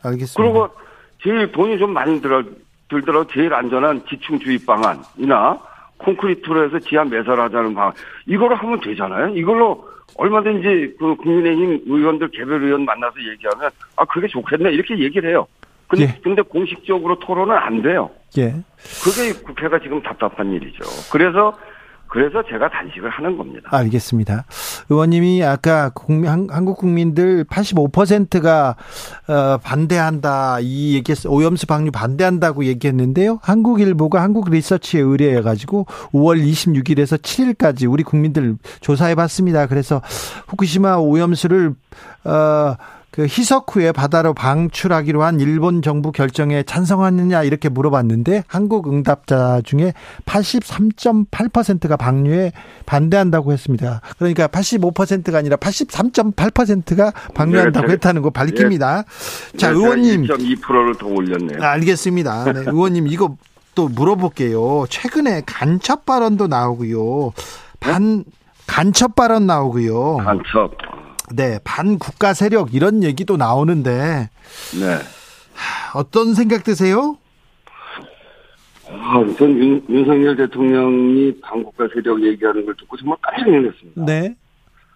[0.03, 0.35] 알겠습니다.
[0.37, 0.69] 그리고
[1.23, 2.43] 제일 돈이 좀 많이 들어
[2.89, 5.59] 들더라도 제일 안전한 지층 주입 방안이나
[5.99, 7.93] 콘크리트로 해서 지하 매설하자는 방안
[8.27, 9.29] 이걸로 하면 되잖아요.
[9.29, 15.47] 이걸로 얼마든지 그 국민의힘 의원들 개별 의원 만나서 얘기하면 아 그게 좋겠네 이렇게 얘기를 해요.
[15.89, 16.21] 근데, 예.
[16.23, 18.11] 근데 공식적으로 토론은 안 돼요.
[18.39, 18.55] 예.
[19.03, 20.85] 그게 국회가 지금 답답한 일이죠.
[21.11, 21.53] 그래서
[22.11, 23.69] 그래서 제가 단식을 하는 겁니다.
[23.73, 24.45] 알겠습니다.
[24.89, 28.77] 의원님이 아까 국민, 한국 국민들 85%가
[29.29, 33.39] 어, 반대한다 이 얘기했어 오염수 방류 반대한다고 얘기했는데요.
[33.43, 39.67] 한국일보가 한국 리서치에 의뢰해 가지고 5월 26일에서 7일까지 우리 국민들 조사해 봤습니다.
[39.67, 40.03] 그래서
[40.49, 41.75] 후쿠시마 오염수를
[42.25, 42.75] 어
[43.11, 49.93] 그 희석 후에 바다로 방출하기로 한 일본 정부 결정에 찬성하느냐 이렇게 물어봤는데 한국 응답자 중에
[50.27, 52.53] 83.8%가 방류에
[52.87, 54.01] 반대한다고 했습니다.
[54.19, 59.05] 그러니까 85%가 아니라 83.8%가 방류한다고 네, 했다는 거 밝힙니다.
[59.53, 61.63] 네, 자, 의원님 2.2%를 더 올렸네요.
[61.63, 62.53] 알겠습니다.
[62.53, 63.37] 네, 의원님 이거
[63.75, 64.85] 또 물어볼게요.
[64.89, 67.33] 최근에 간첩 발언도 나오고요.
[67.81, 68.25] 반
[68.67, 70.19] 간첩 발언 나오고요.
[70.19, 70.71] 간첩.
[71.35, 74.29] 네, 반국가 세력 이런 얘기도 나오는데
[74.81, 74.99] 네.
[75.95, 77.17] 어떤 생각 드세요?
[78.89, 84.05] 아, 우선 윤, 윤석열 대통령이 반국가 세력 얘기하는 걸 듣고 정말 깜짝 놀랐습니다.
[84.05, 84.35] 네.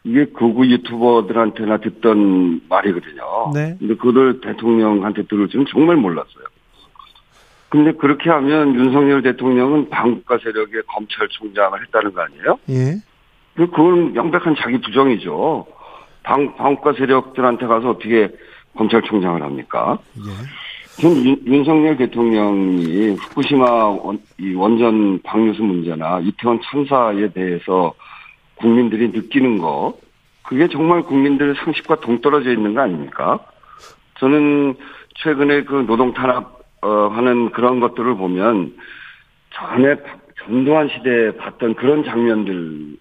[0.03, 3.53] 이게 극우 유튜버들한테나 듣던 말이거든요.
[3.55, 3.77] 네.
[3.79, 6.45] 근데 그걸 대통령한테 들을 줄은 정말 몰랐어요.
[7.71, 12.59] 근데 그렇게 하면 윤석열 대통령은 반국가 세력의 검찰총장을 했다는 거 아니에요?
[12.71, 13.03] 예.
[13.57, 15.67] 그건 명백한 자기 부정이죠.
[16.25, 18.29] 방, 방과 세력들한테 가서 어떻게
[18.77, 19.99] 검찰총장을 합니까?
[20.19, 21.01] 예.
[21.01, 27.93] 전 윤, 윤석열 대통령이 후쿠시마 원, 이 원전 방류수 문제나 이태원 참사에 대해서
[28.57, 29.97] 국민들이 느끼는 거,
[30.43, 33.39] 그게 정말 국민들 상식과 동떨어져 있는 거 아닙니까?
[34.19, 34.75] 저는
[35.17, 38.75] 최근에 그 노동 탄압, 어, 하는 그런 것들을 보면
[39.55, 39.97] 전에
[40.45, 42.97] 전두환 시대에 봤던 그런 장면들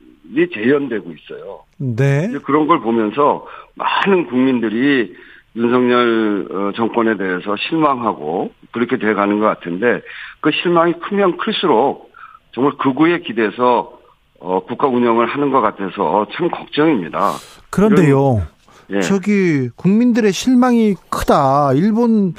[0.53, 1.63] 재현되고 있어요.
[1.83, 2.29] 네.
[2.45, 3.45] 그런 걸 보면서
[3.75, 5.15] 많은 국민들이
[5.55, 10.01] 윤석열 어, 정권에 대해서 실망하고 그렇게 돼가는 것 같은데
[10.41, 12.11] 그 실망이 크면 클수록
[12.53, 13.99] 정말 극우에 기대서
[14.39, 17.33] 어, 국가 운영을 하는 것 같아서 참 걱정입니다.
[17.69, 18.41] 그런데요.
[18.89, 19.01] 예.
[19.01, 21.73] 저기 국민들의 실망이 크다.
[21.73, 22.33] 일본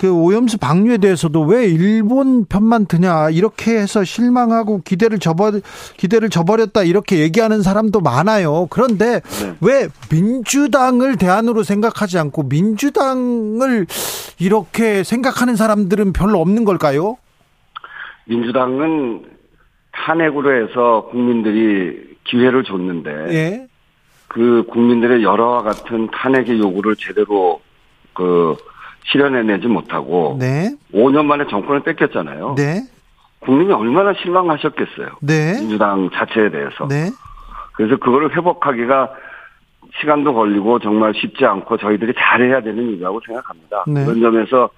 [0.00, 5.52] 그 오염수 방류에 대해서도 왜 일본 편만 드냐 이렇게 해서 실망하고 기대를 저버
[5.98, 8.66] 기대를 저버렸다 이렇게 얘기하는 사람도 많아요.
[8.70, 9.56] 그런데 네.
[9.60, 13.86] 왜 민주당을 대안으로 생각하지 않고 민주당을
[14.38, 17.18] 이렇게 생각하는 사람들은 별로 없는 걸까요?
[18.24, 19.26] 민주당은
[19.92, 23.69] 탄핵으로 해서 국민들이 기회를 줬는데 예.
[24.30, 27.60] 그 국민들의 여러와 같은 탄핵의 요구를 제대로
[28.14, 28.56] 그
[29.06, 30.70] 실현해내지 못하고 네.
[30.94, 32.54] 5년 만에 정권을 뺏겼잖아요.
[32.56, 32.82] 네.
[33.40, 35.08] 국민이 얼마나 실망하셨겠어요.
[35.22, 35.58] 네.
[35.58, 36.86] 민주당 자체에 대해서.
[36.86, 37.10] 네.
[37.72, 39.12] 그래서 그거를 회복하기가
[39.98, 43.84] 시간도 걸리고 정말 쉽지 않고 저희들이 잘해야 되는 일이라고 생각합니다.
[43.88, 44.04] 네.
[44.04, 44.70] 그런 점에서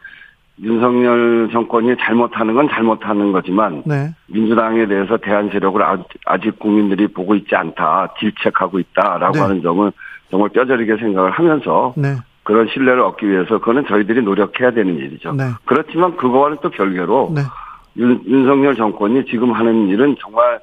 [0.62, 4.14] 윤석열 정권이 잘못하는 건 잘못하는 거지만 네.
[4.28, 5.82] 민주당에 대해서 대한 세력을
[6.24, 9.40] 아직 국민들이 보고 있지 않다, 질책하고 있다라고 네.
[9.40, 9.92] 하는 점을
[10.30, 12.14] 정말 뼈저리게 생각을 하면서 네.
[12.44, 15.32] 그런 신뢰를 얻기 위해서 그거는 저희들이 노력해야 되는 일이죠.
[15.32, 15.44] 네.
[15.64, 17.42] 그렇지만 그거와는 또 별개로 네.
[17.96, 20.60] 윤, 윤석열 정권이 지금 하는 일은 정말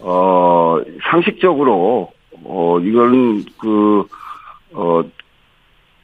[0.00, 2.12] 어 상식적으로
[2.44, 5.04] 어 이거는 그어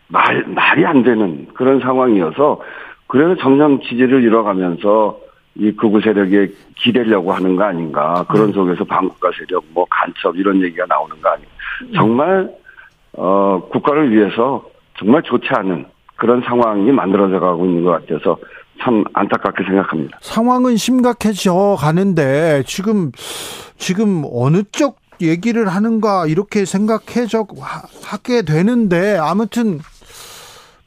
[0.09, 2.61] 말 말이 안 되는 그런 상황이어서
[3.07, 5.19] 그래서 점점 지지를 잃어가면서
[5.55, 8.53] 이 극우 세력에 기대려고 하는 거 아닌가 그런 네.
[8.53, 11.51] 속에서 반국가 세력 뭐 간첩 이런 얘기가 나오는 거 아닌가
[11.95, 12.51] 정말
[13.13, 14.65] 어 국가를 위해서
[14.99, 18.37] 정말 좋지 않은 그런 상황이 만들어져 가고 있는 것 같아서
[18.83, 20.19] 참 안타깝게 생각합니다.
[20.21, 23.11] 상황은 심각해져 가는데 지금
[23.79, 27.47] 지금 어느 쪽 얘기를 하는가 이렇게 생각해져
[28.05, 29.79] 하게 되는데 아무튼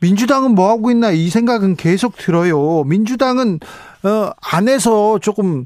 [0.01, 2.83] 민주당은 뭐 하고 있나 이 생각은 계속 들어요.
[2.85, 3.59] 민주당은
[4.03, 5.65] 어 안에서 조금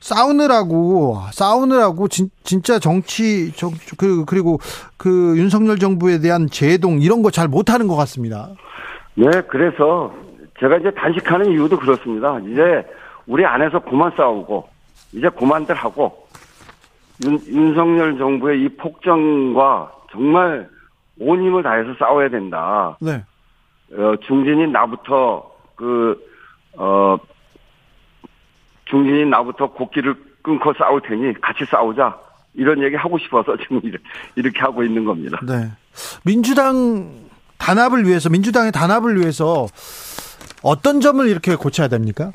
[0.00, 4.58] 싸우느라고 싸우느라고 진, 진짜 정치 정, 그 그리고
[4.96, 8.50] 그 윤석열 정부에 대한 제동 이런 거 잘 못하는 것 같습니다.
[9.14, 10.12] 네, 그래서
[10.60, 12.38] 제가 이제 단식하는 이유도 그렇습니다.
[12.40, 12.84] 이제
[13.26, 14.68] 우리 안에서 그만 싸우고
[15.12, 16.26] 이제 그만들 하고
[17.24, 20.68] 윤, 윤석열 정부의 이 폭정과 정말
[21.20, 22.96] 온 힘을 다해서 싸워야 된다.
[23.00, 23.22] 네.
[23.92, 26.18] 어, 중진인 나부터 그
[26.76, 27.16] 어.
[28.86, 32.16] 중진이 나부터 곡기를 끊고 싸울 테니 같이 싸우자.
[32.54, 33.80] 이런 얘기 하고 싶어서 지금
[34.36, 35.40] 이렇게 하고 있는 겁니다.
[35.42, 35.70] 네.
[36.24, 37.10] 민주당
[37.58, 39.66] 단합을 위해서, 민주당의 단합을 위해서
[40.62, 42.30] 어떤 점을 이렇게 고쳐야 됩니까?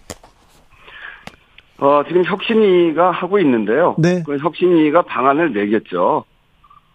[1.77, 3.95] 어, 지금 혁신위가 하고 있는데요.
[3.97, 4.23] 네.
[4.26, 6.26] 그 혁신위가 방안을 내겠죠.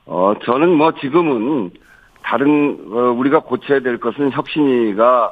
[0.07, 1.71] 어, 저는 뭐 지금은
[2.35, 5.31] 다른, 어, 우리가 고쳐야 될 것은 혁신위가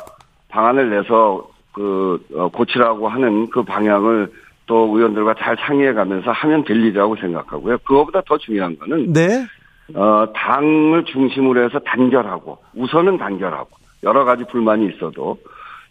[0.50, 4.30] 방안을 내서 그 어, 고치라고 하는 그 방향을
[4.66, 7.78] 또 의원들과 잘 상의해 가면서 하면 될 일이라고 생각하고요.
[7.78, 9.44] 그거보다 더 중요한 거는 네.
[9.94, 13.70] 어, 당을 중심으로 해서 단결하고 우선은 단결하고
[14.04, 15.38] 여러 가지 불만이 있어도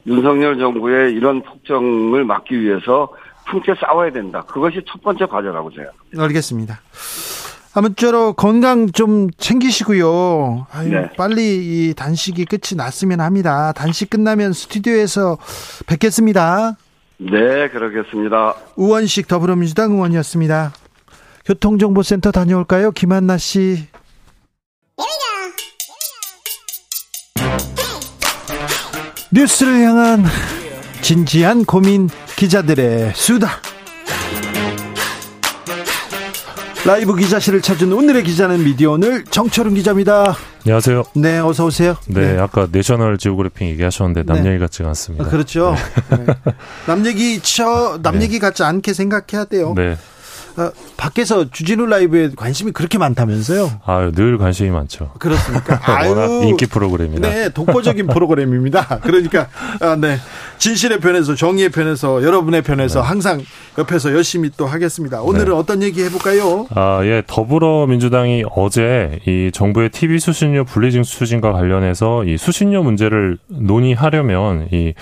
[0.08, 3.10] 윤석열 정부의 이런 폭정을 막기 위해서
[3.44, 4.44] 함께 싸워야 된다.
[4.48, 6.24] 그것이 첫 번째 과제라고 생각합니다.
[6.24, 6.80] 알겠습니다.
[7.74, 10.68] 아무쪼록 건강 좀 챙기시고요.
[10.72, 11.10] 아유, 네.
[11.18, 13.72] 빨리 이 단식이 끝이 났으면 합니다.
[13.72, 15.38] 단식 끝나면 스튜디오에서
[15.88, 16.78] 뵙겠습니다.
[17.18, 18.56] 네, 그러겠습니다.
[18.76, 20.74] 우원식 더불어민주당 의원이었습니다.
[21.46, 22.92] 교통정보센터 다녀올까요?
[22.92, 23.88] 김한나 씨.
[29.34, 30.26] 뉴스를 향한
[31.02, 33.71] 진지한 고민 기자들의 수다.
[36.84, 40.36] 라이브 기자실을 찾은 오늘의 기자는 미디어 오늘 정철은 기자입니다.
[40.66, 41.04] 안녕하세요.
[41.16, 41.96] 네, 어서 오세요.
[42.08, 42.40] 네, 네.
[42.40, 44.50] 아까 내셔널 지오그래핑 얘기하셨는데 남 네.
[44.50, 45.26] 얘기 같지가 않습니다.
[45.26, 45.76] 아, 그렇죠.
[46.10, 46.26] 네.
[46.88, 47.40] 남 얘기
[48.02, 48.26] 남 네.
[48.26, 49.74] 얘기 같지 않게 생각해야 돼요.
[49.76, 49.96] 네.
[50.58, 53.72] 어, 밖에서 주진우 라이브에 관심이 그렇게 많다면서요?
[53.86, 55.12] 아, 늘 관심이 많죠.
[55.20, 55.80] 그렇습니까?
[56.08, 57.30] 워낙 인기 프로그램이다.
[57.30, 59.00] 네, 독보적인 프로그램입니다.
[59.02, 59.48] 그러니까
[59.80, 60.18] 아, 네.
[60.58, 63.08] 진실의 편에서 정의의 편에서 여러분의 편에서 네.
[63.08, 63.42] 항상
[63.78, 65.22] 옆에서 열심히 또 하겠습니다.
[65.22, 65.52] 오늘은 네.
[65.52, 66.68] 어떤 얘기 해볼까요?
[66.76, 74.68] 아, 예, 더불어민주당이 어제 이 정부의 TV 수신료 분리징수 추진과 관련해서 이 수신료 문제를 논의하려면
[74.72, 74.94] 이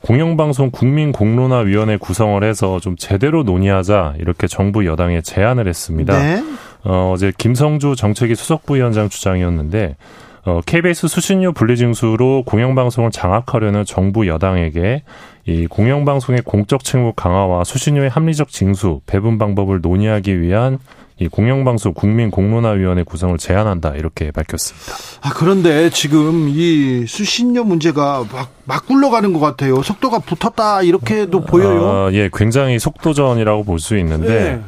[0.00, 6.22] 공영방송 국민공론화위원회 구성을 해서 좀 제대로 논의하자 이렇게 정부 여 당에 제안을 했습니다.
[6.22, 6.44] 네.
[6.84, 9.96] 어, 어제 김성주 정책위 수석부위원장 주장이었는데
[10.44, 15.02] 어, KBS 수신료 분리징수로 공영방송을 장악하려는 정부 여당에게
[15.46, 20.78] 이 공영방송의 공적 책무 강화와 수신료의 합리적 징수, 배분 방법을 논의하기 위한
[21.20, 24.92] 이 공영방송 국민 공론화위원회 구성을 제안한다 이렇게 밝혔습니다.
[25.20, 29.82] 아 그런데 지금 이 수신료 문제가 막, 막 굴러가는 것 같아요.
[29.82, 31.86] 속도가 붙었다 이렇게도 보여요.
[31.88, 34.28] 아, 예, 굉장히 속도전이라고 볼 수 있는데.
[34.28, 34.60] 네.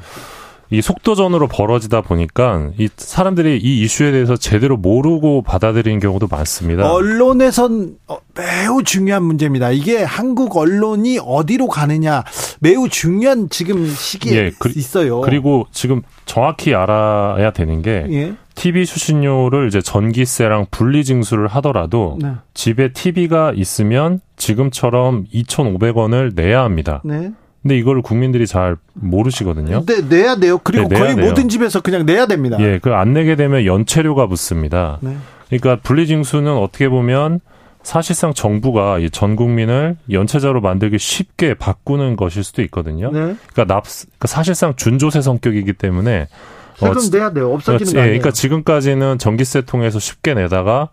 [0.72, 6.90] 이 속도전으로 벌어지다 보니까 이 사람들이 이 이슈에 대해서 제대로 모르고 받아들이는 경우도 많습니다.
[6.92, 9.72] 언론에선 어, 매우 중요한 문제입니다.
[9.72, 12.22] 이게 한국 언론이 어디로 가느냐
[12.60, 15.20] 매우 중요한 지금 시기에 예, 그, 있어요.
[15.22, 18.34] 그리고 지금 정확히 알아야 되는 게 예.
[18.54, 22.34] TV 수신료를 이제 전기세랑 분리 징수를 하더라도 네.
[22.54, 27.00] 집에 TV가 있으면 지금처럼 2,500원을 내야 합니다.
[27.04, 27.32] 네.
[27.62, 29.84] 근데 이걸 국민들이 잘 모르시거든요.
[29.84, 30.58] 네, 내야 돼요.
[30.62, 31.26] 그리고 네, 거의 돼요.
[31.26, 32.56] 모든 집에서 그냥 내야 됩니다.
[32.60, 34.98] 예, 그 안 내게 되면 연체료가 붙습니다.
[35.00, 35.16] 네.
[35.48, 37.40] 그러니까 분리징수는 어떻게 보면
[37.82, 43.10] 사실상 정부가 전 국민을 연체자로 만들기 쉽게 바꾸는 것일 수도 있거든요.
[43.10, 43.18] 네.
[43.52, 46.28] 그러니까 납, 그러니까 사실상 준조세 성격이기 때문에
[46.76, 47.52] 세금 어, 내야 돼요.
[47.52, 50.88] 없어지는 거 예, 그러니까 지금까지는 전기세 통해서 쉽게 내다가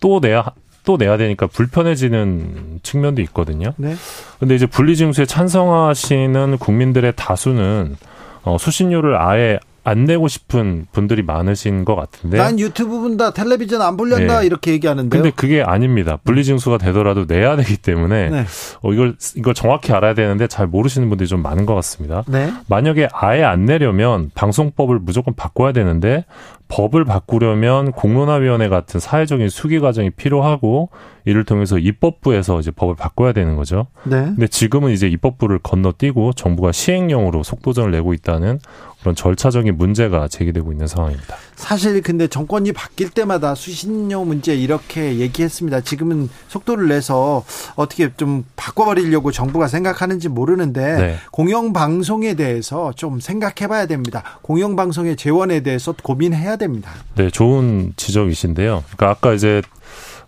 [0.00, 0.44] 또 내야
[0.86, 3.74] 또 내야 되니까 불편해지는 측면도 있거든요.
[3.76, 3.94] 네.
[4.38, 7.96] 근데 이제 분리징수에 찬성하시는 국민들의 다수는
[8.44, 12.38] 어, 수신료를 아예 안 내고 싶은 분들이 많으신 것 같은데.
[12.38, 14.46] 난 유튜브 본다, 텔레비전 안 보려다 네.
[14.46, 15.16] 이렇게 얘기하는데.
[15.16, 16.18] 근데 그게 아닙니다.
[16.24, 18.44] 분리징수가 되더라도 내야 되기 때문에 네.
[18.82, 22.24] 어, 이걸 이걸 정확히 알아야 되는데 잘 모르시는 분들이 좀 많은 것 같습니다.
[22.26, 22.52] 네.
[22.68, 26.24] 만약에 아예 안 내려면 방송법을 무조건 바꿔야 되는데
[26.68, 30.88] 법을 바꾸려면 공론화위원회 같은 사회적인 수기 과정이 필요하고
[31.24, 33.86] 이를 통해서 입법부에서 이제 법을 바꿔야 되는 거죠.
[34.02, 34.16] 네.
[34.16, 38.58] 근데 지금은 이제 입법부를 건너뛰고 정부가 시행령으로 속도전을 내고 있다는
[39.06, 41.36] 그런 절차적인 문제가 제기되고 있는 상황입니다.
[41.54, 45.82] 사실 근데 정권이 바뀔 때마다 수신료 문제 이렇게 얘기했습니다.
[45.82, 47.44] 지금은 속도를 내서
[47.76, 51.16] 어떻게 좀 바꿔버리려고 정부가 생각하는지 모르는데 네.
[51.30, 54.24] 공영방송에 대해서 좀 생각해봐야 됩니다.
[54.42, 56.90] 공영방송의 재원에 대해서 고민해야 됩니다.
[57.14, 58.82] 네, 좋은 지적이신데요.
[58.96, 59.62] 그러니까 아까 이제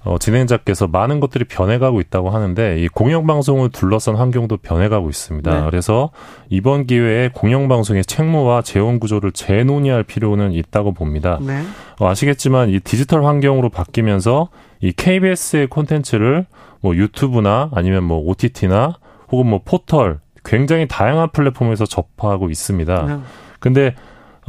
[0.04, 5.60] 어, 진행자께서 많은 것들이 변해가고 있다고 하는데 이 공영방송을 둘러싼 환경도 변해가고 있습니다.
[5.60, 5.66] 네.
[5.66, 6.10] 그래서
[6.48, 11.38] 이번 기회에 공영방송의 책무와 재원 구조를 재논의할 필요는 있다고 봅니다.
[11.42, 11.62] 네.
[11.98, 14.48] 어, 아시겠지만 이 디지털 환경으로 바뀌면서
[14.80, 16.46] 이 KBS의 콘텐츠를
[16.80, 18.98] 뭐 유튜브나 아니면 뭐 OTT나
[19.30, 23.06] 혹은 뭐 포털 굉장히 다양한 플랫폼에서 접하고 있습니다.
[23.06, 23.18] 네.
[23.60, 23.94] 근데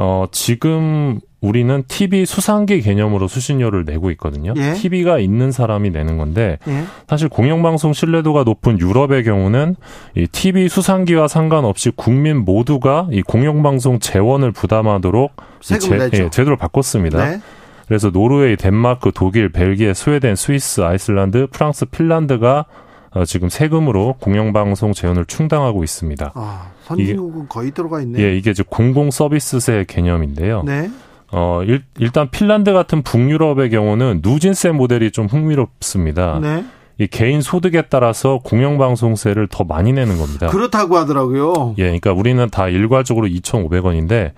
[0.01, 4.53] 어 지금 우리는 TV 수상기 개념으로 수신료를 내고 있거든요.
[4.55, 4.73] 예.
[4.73, 6.83] TV가 있는 사람이 내는 건데 예.
[7.07, 9.75] 사실 공영방송 신뢰도가 높은 유럽의 경우는
[10.15, 15.77] 이 TV 수상기와 상관없이 국민 모두가 이 공영방송 재원을 부담하도록 제,
[16.13, 17.29] 예, 제도를 바꿨습니다.
[17.29, 17.41] 네.
[17.87, 22.65] 그래서 노르웨이, 덴마크, 독일, 벨기에, 스웨덴, 스위스, 아이슬란드, 프랑스, 핀란드가
[23.11, 26.31] 어, 지금 세금으로 공영방송 재원을 충당하고 있습니다.
[26.35, 28.25] 아, 선진국은 거의 들어가 있네요.
[28.25, 30.63] 예, 이게 이제 공공 서비스세 개념인데요.
[30.63, 30.89] 네.
[31.31, 36.39] 어, 일, 단 핀란드 같은 북유럽의 경우는 누진세 모델이 좀 흥미롭습니다.
[36.41, 36.65] 네.
[36.97, 40.47] 이 개인 소득에 따라서 공영방송세를 더 많이 내는 겁니다.
[40.47, 41.75] 그렇다고 하더라고요.
[41.77, 44.31] 예, 그러니까 우리는 다 일괄적으로 2,500원인데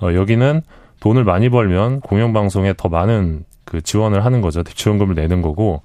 [0.00, 0.62] 어, 여기는
[1.00, 4.62] 돈을 많이 벌면 공영방송에 더 많은 그 지원을 하는 거죠.
[4.62, 5.82] 지원금을 내는 거고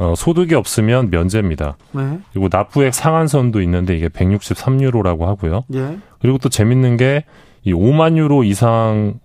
[0.00, 1.76] 어, 소득이 없으면 면제입니다.
[1.92, 2.18] 네.
[2.32, 5.62] 그리고 납부액 상한선도 있는데 이게 163유로라고 하고요.
[5.74, 5.98] 예.
[6.20, 7.24] 그리고 또 재밌는 게
[7.64, 9.18] 이 5만 유로 이상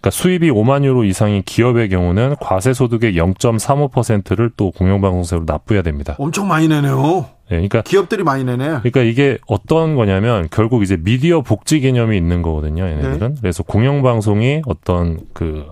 [0.00, 6.14] 그러니까 수입이 5만 유로 이상인 기업의 경우는 과세 소득의 0.35%를 또 공영방송세로 납부해야 됩니다.
[6.18, 7.26] 엄청 많이 내네요.
[7.48, 8.64] 네, 그러니까 기업들이 많이 내네.
[8.64, 12.84] 그러니까 이게 어떤 거냐면 결국 이제 미디어 복지 개념이 있는 거거든요.
[12.86, 13.34] 얘네들은.
[13.34, 13.40] 네.
[13.40, 15.66] 그래서 공영방송이 어떤 그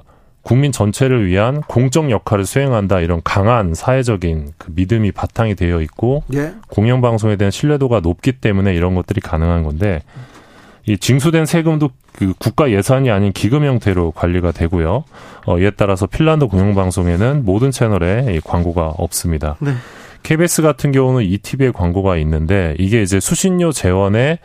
[0.45, 6.53] 국민 전체를 위한 공적 역할을 수행한다 이런 강한 사회적인 그 믿음이 바탕이 되어 있고 예.
[6.69, 10.03] 공영방송에 대한 신뢰도가 높기 때문에 이런 것들이 가능한 건데
[10.87, 15.05] 이 징수된 세금도 그 국가 예산이 아닌 기금 형태로 관리가 되고요.
[15.47, 19.57] 어, 이에 따라서 핀란드 공영방송에는 모든 채널에 광고가 없습니다.
[19.61, 19.73] 네.
[20.23, 24.39] KBS 같은 경우는 ETV에 광고가 있는데 이게 이제 수신료 재원의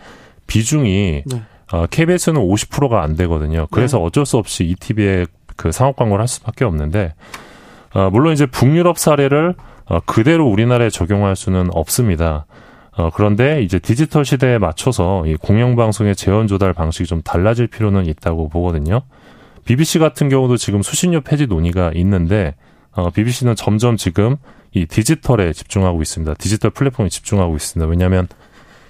[0.47, 1.41] 비중이 네.
[1.71, 3.67] 어, KBS는 50%가 안 되거든요.
[3.69, 4.05] 그래서 네.
[4.05, 5.25] 어쩔 수 없이 ETV에
[5.59, 7.13] 그 상업 광고를 할 수밖에 없는데
[7.93, 9.55] 어, 물론 이제 북유럽 사례를
[9.85, 12.45] 어, 그대로 우리나라에 적용할 수는 없습니다.
[12.95, 18.47] 어, 그런데 이제 디지털 시대에 맞춰서 이 공영방송의 재원 조달 방식이 좀 달라질 필요는 있다고
[18.47, 19.01] 보거든요.
[19.65, 22.55] BBC 같은 경우도 지금 수신료 폐지 논의가 있는데
[22.93, 24.37] 어, BBC는 점점 지금
[24.71, 26.35] 이 디지털에 집중하고 있습니다.
[26.35, 27.89] 디지털 플랫폼에 집중하고 있습니다.
[27.89, 28.29] 왜냐하면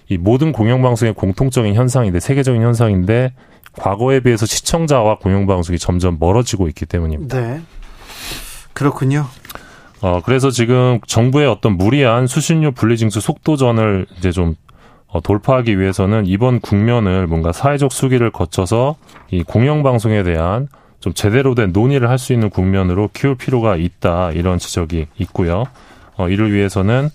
[0.07, 3.33] 이 모든 공영방송의 공통적인 현상인데 세계적인 현상인데
[3.73, 7.39] 과거에 비해서 시청자와 공영방송이 점점 멀어지고 있기 때문입니다.
[7.39, 7.61] 네.
[8.73, 9.25] 그렇군요.
[10.01, 14.55] 어, 그래서 지금 정부의 어떤 무리한 수신료 분리징수 속도전을 이제 좀
[15.07, 18.95] 어, 돌파하기 위해서는 이번 국면을 뭔가 사회적 수기를 거쳐서
[19.31, 20.67] 이 공영방송에 대한
[20.99, 25.63] 좀 제대로 된 논의를 할 수 있는 국면으로 키울 필요가 있다 이런 지적이 있고요.
[26.17, 27.09] 어, 이를 위해서는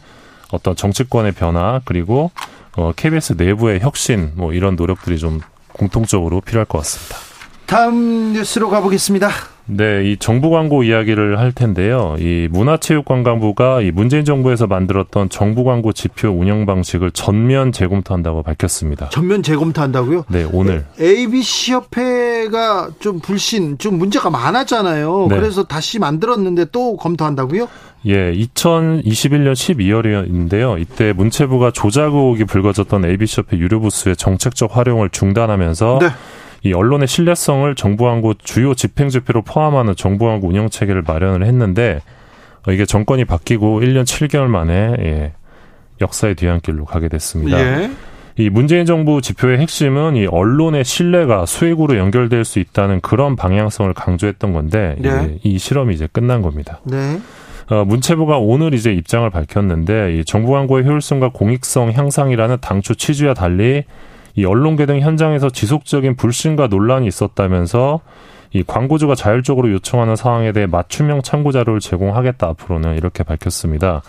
[0.51, 2.31] 어떤 정치권의 변화 그리고
[2.77, 5.41] 어, KBS 내부의 혁신 뭐 이런 노력들이 좀
[5.75, 7.17] 공통적으로 필요할 것 같습니다.
[7.67, 9.54] 다음 뉴스로 가보겠습니다.
[9.67, 12.17] 네, 이 정부 광고 이야기를 할 텐데요.
[12.19, 19.09] 이 문화체육관광부가 이 문재인 정부에서 만들었던 정부 광고 지표 운영 방식을 전면 재검토한다고 밝혔습니다.
[19.09, 20.25] 전면 재검토한다고요?
[20.29, 20.85] 네, 오늘.
[21.01, 25.29] ABC 협회가 좀 불신, 좀 문제가 많았잖아요.
[25.31, 25.37] 네.
[25.37, 27.69] 그래서 다시 만들었는데 또 검토한다고요?
[28.07, 30.79] 예, 2021년 12월이었는데요.
[30.79, 36.09] 이때 문체부가 조작 의혹이 불거졌던 ABC협회 유료 부스의 정책적 활용을 중단하면서 네.
[36.65, 42.01] 이 언론의 신뢰성을 정부 광고 주요 집행 지표로 포함하는 정부 광고 운영 체계를 마련을 했는데
[42.67, 45.33] 어, 이게 정권이 바뀌고 1년 7개월 만에 예,
[46.01, 47.61] 역사의 뒤안길로 가게 됐습니다.
[47.61, 47.91] 예.
[48.37, 54.53] 이 문재인 정부 지표의 핵심은 이 언론의 신뢰가 수익으로 연결될 수 있다는 그런 방향성을 강조했던
[54.53, 55.39] 건데 네.
[55.45, 56.81] 이 실험이 이제 끝난 겁니다.
[56.85, 57.21] 네.
[57.71, 63.85] 어, 문체부가 오늘 이제 입장을 밝혔는데 이 정부 광고의 효율성과 공익성 향상이라는 당초 취지와 달리
[64.37, 68.01] 이 언론 계 등 현장에서 지속적인 불신과 논란이 있었다면서
[68.53, 74.03] 이 광고주가 자율적으로 요청하는 사항에 대해 맞춤형 참고 자료를 제공하겠다 앞으로는 이렇게 밝혔습니다.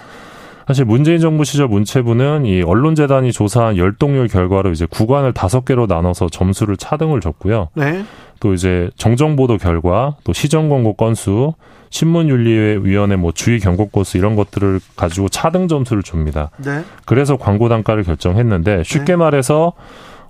[0.68, 6.30] 사실 문재인 정부 시절 문체부는 이 언론재단이 조사한 열동률 결과로 이제 구간을 다섯 개로 나눠서
[6.30, 7.70] 점수를 차등을 줬고요.
[7.76, 8.04] 네.
[8.40, 11.54] 또 이제 정정보도 결과, 또 시정 광고 건수,
[11.92, 16.50] 신문윤리위원회 뭐 주의 경고 건수 이런 것들을 가지고 차등 점수를 줍니다.
[16.58, 16.84] 네.
[17.06, 19.16] 그래서 광고 단가를 결정했는데 쉽게 네.
[19.16, 19.74] 말해서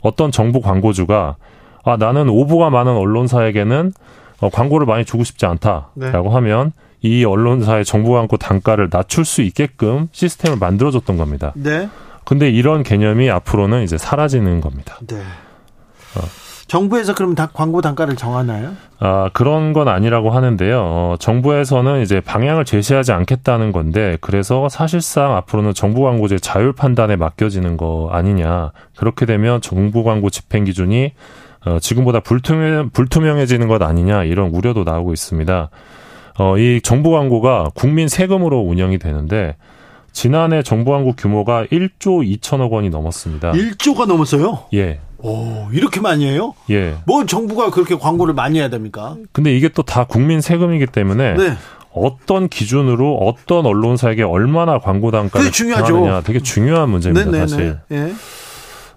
[0.06, 1.36] 어떤 정부 광고주가
[1.84, 3.92] 아 나는 오보가 많은 언론사에게는
[4.42, 6.12] 어, 광고를 많이 주고 싶지 않다라고 네.
[6.12, 6.72] 하면
[7.02, 11.54] 이 언론사의 정부 광고 단가를 낮출 수 있게끔 시스템을 만들어줬던 겁니다.
[11.56, 11.90] 네.
[12.24, 15.00] 근데 이런 개념이 앞으로는 이제 사라지는 겁니다.
[15.08, 15.18] 네.
[15.18, 16.45] 어.
[16.68, 18.72] 정부에서 그럼 다 광고 단가를 정하나요?
[19.00, 20.82] 아, 그런 건 아니라고 하는데요.
[20.82, 27.78] 어, 정부에서는 이제 방향을 제시하지 않겠다는 건데, 그래서 사실상 앞으로는 정부 광고제 자율 판단에 맡겨지는
[27.78, 28.72] 거 아니냐.
[28.98, 31.12] 그렇게 되면 정부 광고 집행 기준이
[31.66, 34.24] 어, 지금보다 불투명, 불투명해지는 것 아니냐.
[34.24, 35.70] 이런 우려도 나오고 있습니다.
[36.38, 39.56] 어, 이 정부 광고가 국민 세금으로 운영이 되는데,
[40.12, 43.52] 지난해 정부 광고 규모가 1조 2천억 원이 넘었습니다.
[43.52, 44.60] 1조가 넘었어요?
[44.74, 45.00] 예.
[45.28, 46.54] 오, 이렇게 많이 해요?
[46.70, 46.96] 예.
[47.06, 49.16] 뭐 정부가 그렇게 광고를 많이 해야 됩니까?
[49.32, 51.54] 근데 이게 또 다 국민 세금이기 때문에 네.
[51.94, 57.48] 어떤 기준으로 어떤 언론사에게 얼마나 광고 단가를 중요하냐 되게 중요한 문제입니다, 네네네.
[57.48, 57.78] 사실.
[57.92, 58.14] 예.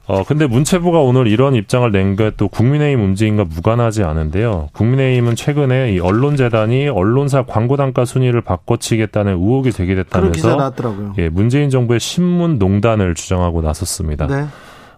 [0.06, 4.70] 어, 근데 문체부가 오늘 이런 입장을 낸 게 또 국민의힘 움직임과 무관하지 않은데요.
[4.72, 11.14] 국민의힘은 최근에 이 언론재단이 언론사 광고 단가 순위를 바꿔치겠다는 의혹이 제기됐다면서 나왔더라고요.
[11.18, 14.26] 예, 문재인 정부의 신문 농단을 주장하고 나섰습니다.
[14.26, 14.46] 네.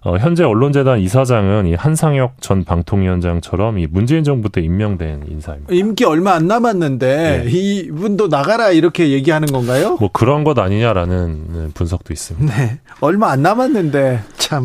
[0.03, 5.75] 어, 현재 언론재단 이사장은 이 한상혁 전 방통위원장처럼 이 문재인 정부 때 임명된 인사입니다.
[5.75, 7.51] 임기 얼마 안 남았는데 네.
[7.51, 9.99] 이분도 나가라 이렇게 얘기하는 건가요?
[10.01, 12.57] 뭐 그런 것 아니냐라는 분석도 있습니다.
[12.57, 12.79] 네.
[13.01, 14.63] 얼마 안 남았는데 참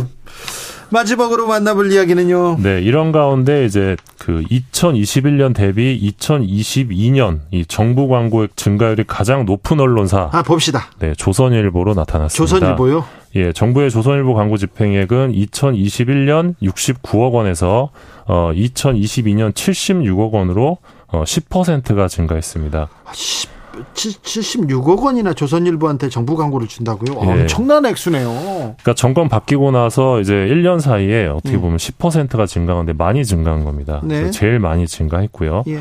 [0.89, 2.57] 마지막으로 만나볼 이야기는요.
[2.61, 10.29] 네, 이런 가운데 이제 그 2021년 대비 2022년 이 정부 광고액 증가율이 가장 높은 언론사.
[10.31, 10.85] 아, 봅시다.
[10.99, 12.35] 네, 조선일보로 나타났습니다.
[12.37, 13.05] 조선일보요?
[13.35, 17.89] 예, 정부의 조선일보 광고 집행액은 2021년 69억 원에서
[18.25, 22.87] 어 2022년 76억 원으로 어 10%가 증가했습니다.
[23.13, 23.55] 10 아,
[23.93, 27.19] 76억 원이나 조선일보한테 정부 광고를 준다고요?
[27.23, 27.41] 예.
[27.41, 28.29] 엄청난 액수네요.
[28.29, 31.61] 그러니까 정권 바뀌고 나서 이제 1년 사이에 어떻게 음.
[31.61, 31.77] 보면 음.
[31.77, 33.99] 10%가 증가한데 많이 증가한 겁니다.
[34.05, 34.31] 네.
[34.31, 35.65] 제일 많이 증가했고요.
[35.67, 35.79] 예.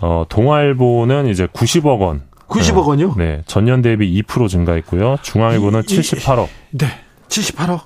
[0.00, 2.22] 어, 동아일보는 이제 90억 원.
[2.60, 3.14] 90억 원요?
[3.16, 3.42] 네.
[3.46, 5.18] 전년 대비 2% 증가했고요.
[5.22, 6.48] 중앙일보는 이, 78억.
[6.72, 6.86] 네.
[7.28, 7.80] 78억.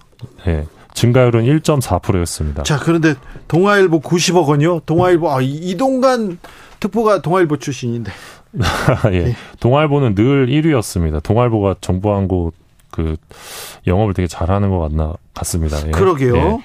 [0.47, 0.66] 네.
[0.95, 2.65] 증가율은 1.4%였습니다.
[2.65, 3.15] 자, 그런데
[3.47, 4.81] 동아일보 90억 원요?
[4.81, 6.39] 동아일보 아, 이동관
[6.81, 8.11] 특보가 동아일보 출신인데.
[9.12, 9.20] 예.
[9.20, 9.36] 네.
[9.61, 11.23] 동아일보는 늘 1위였습니다.
[11.23, 12.53] 동아일보가 정부 광고
[12.90, 13.16] 그
[13.86, 15.77] 영업을 되게 잘하는 것 같나 같습니다.
[15.86, 15.90] 예.
[15.93, 16.36] 그러게요.
[16.36, 16.59] 예.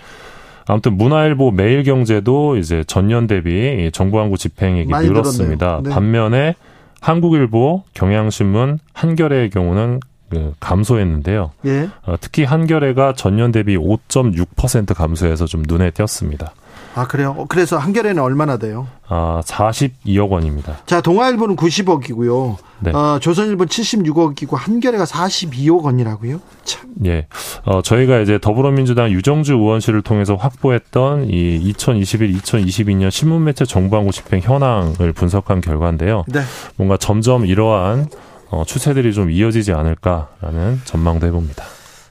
[0.65, 5.81] 아무튼 문화일보 매일경제도 이제 전년 대비 정부 광고 집행액이 늘었습니다.
[5.83, 5.89] 네.
[5.89, 6.55] 반면에
[7.03, 9.99] 한국일보, 경향신문, 한겨레의 경우는
[10.29, 11.51] 그 감소했는데요.
[11.65, 11.89] 예.
[12.05, 16.53] 어, 특히 한겨레가 전년 대비 5.6% 감소해서 좀 눈에 띄었습니다.
[16.95, 17.45] 아 그래요?
[17.49, 18.87] 그래서 한겨레는 얼마나 돼요?
[19.07, 20.77] 아 42억 원입니다.
[20.85, 22.57] 자 동아일보는 90억이고요.
[22.81, 22.91] 네.
[22.91, 26.39] 어, 조선일보 76억이고 한겨레가 42억 원이라고요?
[26.63, 26.89] 참.
[27.05, 27.27] 예.
[27.65, 35.13] 어, 저희가 이제 더불어민주당 유정주 의원실을 통해서 확보했던 이 2021, 2022년 신문매체 정보광고 집행 현황을
[35.13, 36.25] 분석한 결과인데요.
[36.27, 36.41] 네.
[36.75, 38.07] 뭔가 점점 이러한
[38.49, 41.63] 어, 추세들이 좀 이어지지 않을까라는 전망도 해봅니다.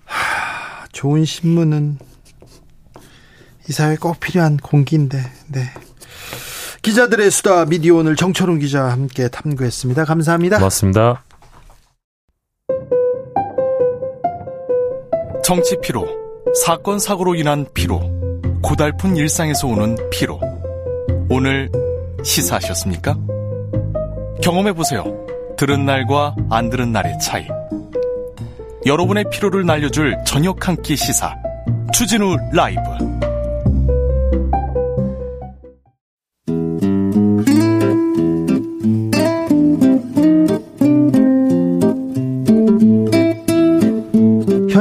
[0.06, 1.98] 하, 좋은 신문은
[3.68, 5.18] 이 사회에 꼭 필요한 공기인데,
[5.48, 5.60] 네.
[6.82, 10.05] 기자들의 수다 미디어 오늘 정철웅 기자와 함께 탐구했습니다.
[10.05, 10.56] 감사합니다.
[10.59, 11.22] 고맙습니다.
[15.44, 16.06] 정치 피로,
[16.64, 18.01] 사건 사고로 인한 피로,
[18.62, 20.40] 고달픈 일상에서 오는 피로.
[21.28, 21.70] 오늘
[22.24, 23.16] 시사하셨습니까?
[24.43, 25.05] 경험해 보세요.
[25.56, 27.47] 들은 날과 안 들은 날의 차이.
[28.84, 31.34] 여러분의 피로를 날려줄 저녁 한 끼 시사.
[31.93, 32.80] 추진우 라이브.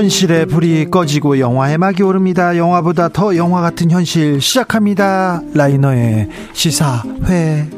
[0.01, 2.57] 현실의 불이 꺼지고 영화의 막이 오릅니다.
[2.57, 5.43] 영화보다 더 영화 같은 현실 시작합니다.
[5.53, 7.69] 라이너의 시사회.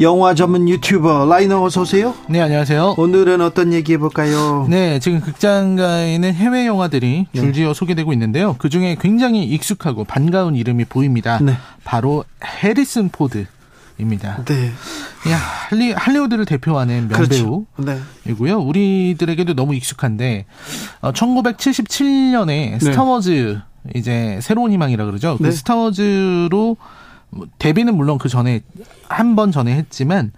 [0.00, 2.12] 영화 전문 유튜버 라이너 어서 오세요.
[2.28, 2.96] 네, 안녕하세요.
[2.98, 4.66] 오늘은 어떤 얘기 해볼까요?
[4.68, 7.40] 네, 지금 극장가에는 해외 영화들이 네.
[7.40, 7.74] 줄지어 네.
[7.74, 8.56] 소개되고 있는데요.
[8.58, 11.38] 그 중에 굉장히 익숙하고 반가운 이름이 보입니다.
[11.40, 11.52] 네.
[11.84, 13.46] 바로 해리슨 포드.
[14.00, 14.42] 입니다.
[14.44, 14.72] 네.
[15.30, 17.28] 야, 할리, 할리우드를 대표하는 명배우이고요.
[17.28, 17.66] 그렇죠.
[17.76, 18.52] 네.
[18.52, 20.46] 우리들에게도 너무 익숙한데
[21.00, 22.78] 어, 1977년에 네.
[22.80, 23.60] 스타워즈
[23.94, 25.36] 이제 새로운 희망이라 그러죠.
[25.38, 25.50] 그 네.
[25.50, 26.76] 스타워즈로
[27.30, 28.60] 뭐 데뷔는 물론 그 전에
[29.08, 30.32] 한 번 전에 했지만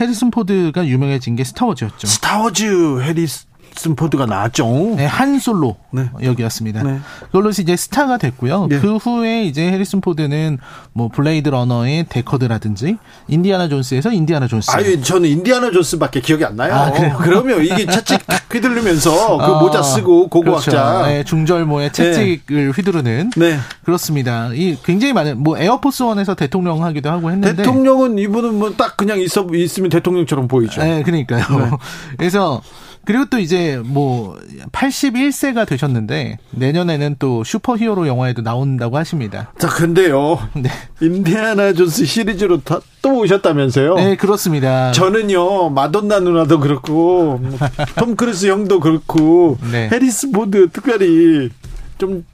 [0.00, 2.06] 해리슨 포드가 유명해진 게 스타워즈였죠.
[2.06, 4.66] 스타워즈 해리스 스포드가 나왔죠.
[4.96, 6.10] 네, 한 솔로 네.
[6.22, 6.82] 여기였습니다.
[6.82, 6.98] 네.
[7.26, 8.66] 그걸로 이제 스타가 됐고요.
[8.68, 8.78] 네.
[8.78, 10.58] 그 후에 이제 해리슨 포드는
[10.92, 12.98] 뭐 블레이드 러너의 데커드라든지
[13.28, 14.70] 인디아나 존스에서 인디아나 존스.
[14.70, 16.74] 아유, 저는 인디아나 존스밖에 기억이 안 나요.
[16.74, 18.20] 아, 그러면 이게 채찍
[18.52, 20.70] 휘두르면서 그 어, 모자 쓰고 고고학자.
[20.70, 21.06] 그렇죠.
[21.06, 23.30] 네, 중절모에 채찍을 휘두르는.
[23.36, 23.58] 네.
[23.84, 24.50] 그렇습니다.
[24.52, 29.20] 이 굉장히 많은 뭐 에어포스 원에서 대통령 하기도 하고 했는데 대통령은 이분은 뭐 딱 그냥
[29.20, 30.82] 있어 있으면 대통령처럼 보이죠.
[30.82, 31.44] 네, 그러니까요.
[31.58, 31.70] 네.
[32.18, 32.60] 그래서
[33.04, 34.38] 그리고 또 이제 뭐
[34.72, 39.52] 81세가 되셨는데 내년에는 또 슈퍼히어로 영화에도 나온다고 하십니다.
[39.58, 40.48] 자, 근데요.
[40.54, 40.70] 네.
[41.00, 42.60] 인디아나 존스 시리즈로
[43.02, 43.94] 또 오셨다면서요?
[43.96, 44.92] 네, 그렇습니다.
[44.92, 45.70] 저는요.
[45.70, 47.40] 마돈나 누나도 그렇고
[47.96, 49.88] 톰 크루스 형도 그렇고 네.
[49.92, 51.50] 해리슨 포드 특별히
[51.98, 52.24] 좀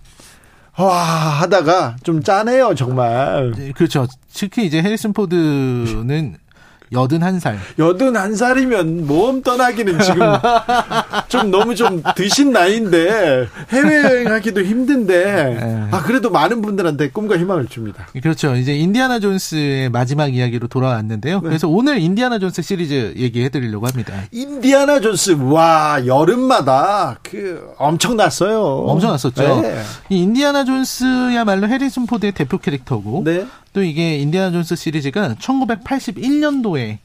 [0.79, 0.97] 와,
[1.43, 3.53] 하다가 좀 짜네요, 정말.
[3.57, 4.07] 네, 그렇죠.
[4.33, 6.37] 특히 이제 해리슨 포드는
[6.93, 7.59] 여든 한 살.
[7.79, 10.21] 여든 한 살이면 모험 떠나기는 지금
[11.31, 15.89] 좀 너무 좀 드신 나이인데 해외여행하기도 힘든데 네.
[15.93, 18.09] 아 그래도 많은 분들한테 꿈과 희망을 줍니다.
[18.21, 18.57] 그렇죠.
[18.57, 21.37] 이제 인디아나 존스의 마지막 이야기로 돌아왔는데요.
[21.37, 21.49] 네.
[21.49, 24.13] 그래서 오늘 인디아나 존스 시리즈 얘기해드리려고 합니다.
[24.33, 28.61] 인디아나 존스 와 여름마다 그 엄청났어요.
[28.61, 29.61] 엄청났었죠.
[29.63, 29.83] 네.
[30.09, 33.47] 이 인디아나 존스야말로 해리슨 포드의 대표 캐릭터고 네.
[33.73, 36.99] 또 이게 인디아나 존스 시리즈가 1981년도에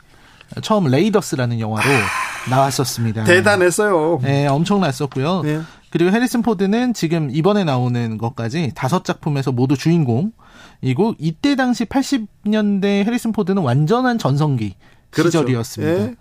[0.64, 1.88] 처음 레이더스라는 영화로
[2.50, 3.24] 나왔었습니다.
[3.24, 4.20] 대단했어요.
[4.22, 5.42] 네, 엄청났었고요.
[5.44, 5.62] 네.
[5.90, 13.32] 그리고 해리슨 포드는 지금 이번에 나오는 것까지 다섯 작품에서 모두 주인공이고 이때 당시 80년대 해리슨
[13.32, 14.76] 포드는 완전한 전성기
[15.16, 15.40] 그렇죠.
[15.40, 16.04] 시절이었습니다.
[16.04, 16.16] 예.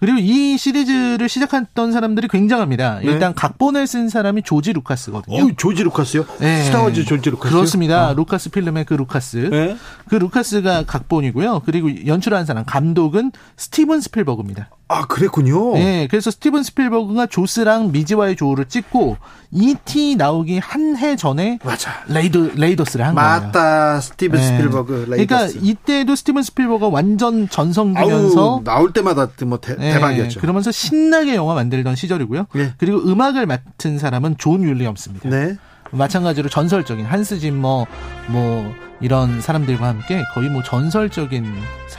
[0.00, 2.98] 그리고 이 시리즈를 시작했던 사람들이 굉장합니다.
[2.98, 3.06] 네.
[3.06, 5.44] 일단 각본을 쓴 사람이 조지 루카스거든요.
[5.44, 6.26] 어, 조지 루카스요?
[6.40, 6.64] 네.
[6.64, 7.54] 스타워즈 조지 루카스.
[7.54, 8.10] 그렇습니다.
[8.10, 8.14] 어.
[8.14, 9.36] 루카스 필름의 그 루카스.
[9.50, 9.76] 네.
[10.08, 11.62] 그 루카스가 각본이고요.
[11.64, 14.70] 그리고 연출한 사람 감독은 스티븐 스필버그입니다.
[14.92, 15.74] 아, 그랬군요.
[15.74, 19.16] 네, 그래서 스티븐 스필버그가 조스랑 미지와의 조우를 찍고
[19.52, 20.16] E.T.
[20.16, 22.02] 나오기 한 해 전에 맞아.
[22.08, 23.28] 레이더 레이더스를 한 맞다.
[23.38, 23.46] 거예요.
[23.46, 24.00] 맞다.
[24.00, 24.46] 스티븐 네.
[24.46, 25.26] 스필버그 레이더스.
[25.54, 31.54] 그러니까 이때도 스티븐 스필버그가 완전 전성기면서 나올 때마다 뭐 대, 네, 박이었죠 그러면서 신나게 영화
[31.54, 32.46] 만들던 시절이고요.
[32.52, 32.72] 네.
[32.78, 35.28] 그리고 음악을 맡은 사람은 존 윌리엄스입니다.
[35.28, 35.56] 네.
[35.92, 37.86] 마찬가지로 전설적인 한스 짐머
[38.28, 41.54] 뭐 이런 사람들과 함께 거의 뭐 전설적인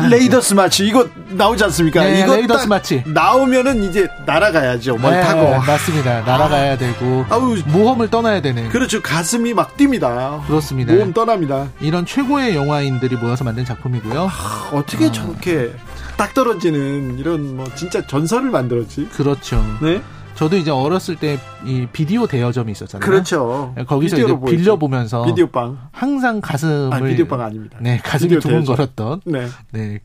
[0.10, 2.04] 레이더스 마치 이거 나오지 않습니까?
[2.04, 4.98] 네, 이거 레이더스 마치 나오면은 이제 날아가야죠.
[4.98, 6.22] 뭘 네, 타고 맞습니다.
[6.22, 6.78] 날아가야 아.
[6.78, 8.70] 되고 아우, 모험을 떠나야 되는.
[8.70, 9.02] 그렇죠.
[9.02, 10.46] 가슴이 막 뜁니다.
[10.46, 10.94] 그렇습니다.
[10.94, 11.68] 모험 떠납니다.
[11.80, 14.30] 이런 최고의 영화인들이 모여서 만든 작품이고요.
[14.32, 15.12] 아, 어떻게 아.
[15.12, 15.74] 저렇게
[16.18, 19.10] 딱 떨어지는 이런 뭐 진짜 전설을 만들었지?
[19.10, 19.64] 그렇죠.
[19.82, 20.02] 네.
[20.42, 23.06] 저도 이제 어렸을 때 이 비디오 대여점이 있었잖아요.
[23.06, 23.76] 그렇죠.
[23.88, 27.78] 거기서 이제 빌려 보면서 비디오 빵 항상 가슴을 아, 비디오 빵 아닙니다.
[27.82, 29.22] 네, 가슴이 두근거렸던.
[29.26, 29.48] 네.
[29.72, 30.00] 네.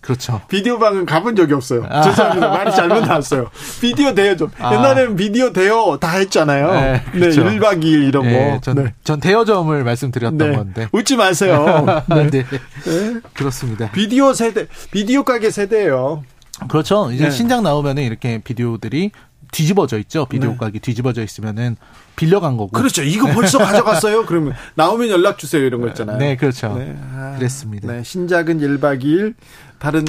[0.00, 0.40] 그렇죠.
[0.48, 1.84] 비디오 방은 가본 적이 없어요.
[1.88, 2.02] 아.
[2.02, 2.48] 죄송합니다.
[2.48, 3.50] 말이 잘못 나왔어요.
[3.80, 4.50] 비디오 대여점.
[4.58, 4.74] 아.
[4.74, 6.72] 옛날에는 비디오 대여 다 했잖아요.
[6.72, 7.44] 네, 그렇죠.
[7.44, 8.60] 네 1박 2일 이런 네, 거.
[8.60, 8.94] 전, 네.
[9.04, 10.56] 전 대여점을 말씀드렸던 네.
[10.56, 10.88] 건데.
[10.92, 12.02] 웃지 마세요.
[12.08, 12.26] 네.
[12.30, 12.44] 네.
[12.44, 13.20] 네.
[13.32, 13.90] 그렇습니다.
[13.92, 16.24] 비디오 세대, 비디오 가게 세대예요.
[16.68, 17.10] 그렇죠.
[17.12, 17.30] 이제 네.
[17.30, 19.12] 신작 나오면은 이렇게 비디오들이
[19.52, 20.26] 뒤집어져 있죠.
[20.26, 20.56] 비디오 네.
[20.56, 21.76] 가게 뒤집어져 있으면은
[22.16, 22.70] 빌려간 거고.
[22.70, 23.02] 그렇죠.
[23.02, 24.26] 이거 벌써 가져갔어요.
[24.26, 26.18] 그러면 나오면 연락 주세요 이런 거 있잖아요.
[26.18, 26.74] 네, 그렇죠.
[26.76, 26.96] 네.
[27.14, 27.92] 아, 그랬습니다.
[27.92, 29.34] 네, 신작은 1박 2일,
[29.80, 30.04] 다른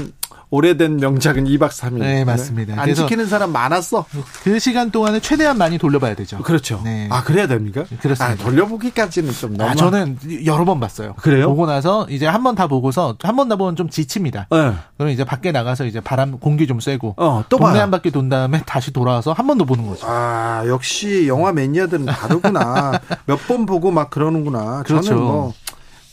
[0.54, 2.00] 오래된 명작은 2박 3일.
[2.00, 2.80] 네, 맞습니다.
[2.80, 4.04] 안 지키는 사람 많았어.
[4.44, 6.40] 그 시간 동안에 최대한 많이 돌려봐야 되죠.
[6.40, 6.82] 그렇죠.
[6.84, 7.08] 네.
[7.10, 7.86] 아, 그래야 됩니까?
[8.02, 8.26] 그렇습니다.
[8.26, 9.70] 아, 돌려보기까지는 좀 너무.
[9.70, 11.14] 아, 저는 여러 번 봤어요.
[11.16, 11.48] 그래요?
[11.48, 14.48] 보고 나서 이제 한 번 다 보고서 한 번 다 보면 좀 지칩니다.
[14.52, 14.74] 네.
[14.98, 17.14] 그럼 이제 밖에 나가서 이제 바람, 공기 좀 쐬고.
[17.16, 17.84] 어, 또 동네 봐요.
[17.84, 20.06] 한 바퀴 돈 다음에 다시 돌아와서 한 번 더 보는 거죠.
[20.06, 23.00] 아, 역시 영화 매니아들은 다르구나.
[23.26, 24.84] 몇 번 보고 막 그러는구나.
[24.84, 25.08] 그렇죠.
[25.08, 25.54] 저는 뭐.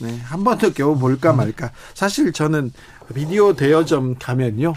[0.00, 1.70] 네, 한 번 더 겨우 볼까 말까.
[1.94, 2.72] 사실 저는
[3.14, 4.74] 비디오 대여점 가면요.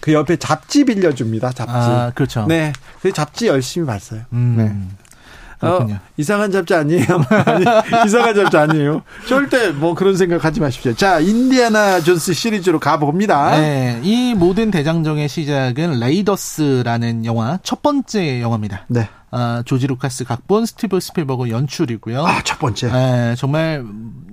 [0.00, 1.50] 그 옆에 잡지 빌려줍니다.
[1.52, 1.72] 잡지.
[1.74, 2.46] 아, 그렇죠.
[2.46, 2.72] 네.
[3.02, 4.22] 그 잡지 열심히 봤어요.
[4.32, 4.54] 음.
[4.56, 5.66] 네.
[5.66, 5.86] 어,
[6.18, 7.06] 이상한 잡지 아니에요.
[7.46, 7.64] 아니,
[8.06, 9.02] 이상한 잡지 아니에요.
[9.26, 10.92] 절대 뭐 그런 생각하지 마십시오.
[10.94, 13.52] 자, 인디아나 존스 시리즈로 가봅니다.
[13.58, 18.84] 네, 이 모든 대장정의 시작은 레이더스라는 영화 첫 번째 영화입니다.
[18.88, 19.08] 네.
[19.30, 22.24] 아, 조지 루카스 각본, 스티브 스필버그 연출이고요.
[22.24, 22.90] 아, 첫 번째.
[22.92, 23.84] 네, 정말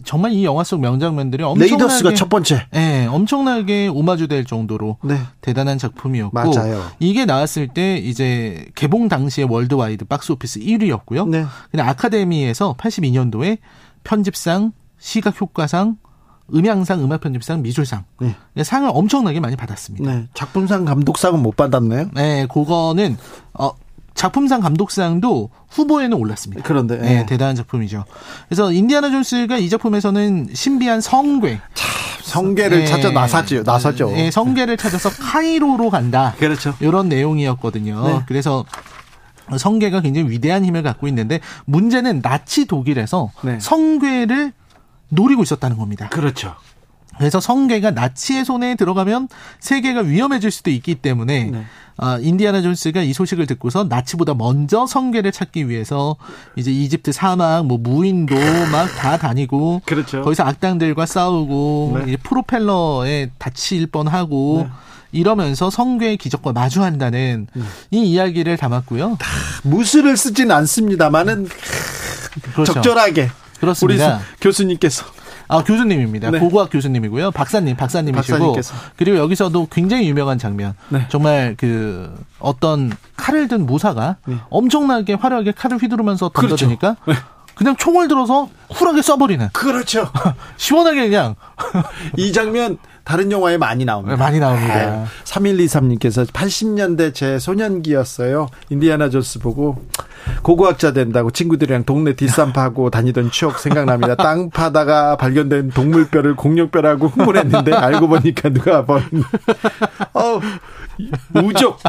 [0.03, 2.67] 정말 이 영화 속 명장면들이 엄청나게 레이더스가 첫 번째.
[2.71, 5.19] 네, 엄청나게 오마주될 정도로 네.
[5.41, 6.83] 대단한 작품이었고 맞아요.
[6.99, 11.27] 이게 나왔을 때 이제 개봉 당시에 worldwide 박스오피스 1위였고요.
[11.27, 11.45] 네.
[11.71, 13.57] 근데 아카데미에서 82년도에
[14.03, 15.97] 편집상, 시각 효과상,
[16.53, 18.35] 음향상, 음악 편집상, 미술상 네.
[18.63, 20.11] 상을 엄청나게 많이 받았습니다.
[20.13, 20.27] 네.
[20.33, 22.09] 작품상, 감독상은 못 받았나요?
[22.13, 23.17] 네, 그거는
[23.53, 23.71] 어
[24.23, 26.63] 작품상 감독상도 후보에는 올랐습니다.
[26.63, 28.05] 그런데 네, 네, 대단한 작품이죠.
[28.47, 31.91] 그래서 인디아나 존스가 이 작품에서는 신비한 성괴, 참,
[32.21, 33.63] 성괴를 네, 찾아 나섰죠.
[33.63, 34.11] 나섰죠.
[34.11, 36.35] 네, 성괴를 찾아서 카이로로 간다.
[36.39, 36.73] 그렇죠.
[36.79, 38.07] 이런 내용이었거든요.
[38.07, 38.21] 네.
[38.25, 38.63] 그래서
[39.57, 43.59] 성괴가 굉장히 위대한 힘을 갖고 있는데 문제는 나치 독일에서 네.
[43.59, 44.53] 성괴를
[45.09, 46.07] 노리고 있었다는 겁니다.
[46.07, 46.55] 그렇죠.
[47.17, 49.27] 그래서 성괴가 나치의 손에 들어가면
[49.59, 51.63] 세계가 위험해질 수도 있기 때문에 네.
[51.97, 56.15] 아, 인디아나 존스가 이 소식을 듣고서 나치보다 먼저 성계를 찾기 위해서
[56.55, 58.35] 이제 이집트 사막, 뭐 무인도
[58.71, 60.21] 막 다 다니고 그렇죠.
[60.21, 62.03] 거기서 악당들과 싸우고 네.
[62.07, 64.73] 이제 프로펠러에 다칠 뻔하고 네.
[65.11, 67.63] 이러면서 성괴의 기적과 마주한다는 네.
[67.91, 69.17] 이 이야기를 담았고요.
[69.63, 71.47] 무술을 쓰진 않습니다만은
[72.53, 72.73] 그렇죠.
[72.73, 73.29] 적절하게
[73.59, 74.17] 그렇습니다.
[74.17, 75.05] 우리 교수님께서
[75.53, 76.31] 아, 교수님입니다.
[76.31, 76.39] 네.
[76.39, 77.31] 고고학 교수님이고요.
[77.31, 78.37] 박사님, 박사님이시고.
[78.37, 78.75] 박사님께서.
[78.95, 80.73] 그리고 여기서도 굉장히 유명한 장면.
[80.89, 81.05] 네.
[81.09, 84.35] 정말 그 어떤 칼을 든 무사가 네.
[84.49, 87.21] 엄청나게 화려하게 칼을 휘두르면서 던져주니까 그렇죠.
[87.53, 87.55] 네.
[87.55, 89.53] 그냥 총을 들어서 쿨하게 쏴버리는.
[89.53, 90.09] 그렇죠.
[90.57, 91.35] 시원하게 그냥.
[92.17, 94.15] 이 장면 다른 영화에 많이 나옵니다.
[94.15, 95.05] 많이 나옵니다.
[95.25, 98.47] 3123님께서 80년대 제 소년기였어요.
[98.69, 99.85] 인디아나 존스 보고
[100.41, 104.15] 고고학자 된다고 친구들이랑 동네 뒷산파고 다니던 추억 생각납니다.
[104.15, 109.23] 땅 파다가 발견된 동물뼈를 공룡뼈라고 흥분했는데 알고 보니까 누가 버린.
[110.13, 110.39] 어,
[111.43, 111.79] 우적.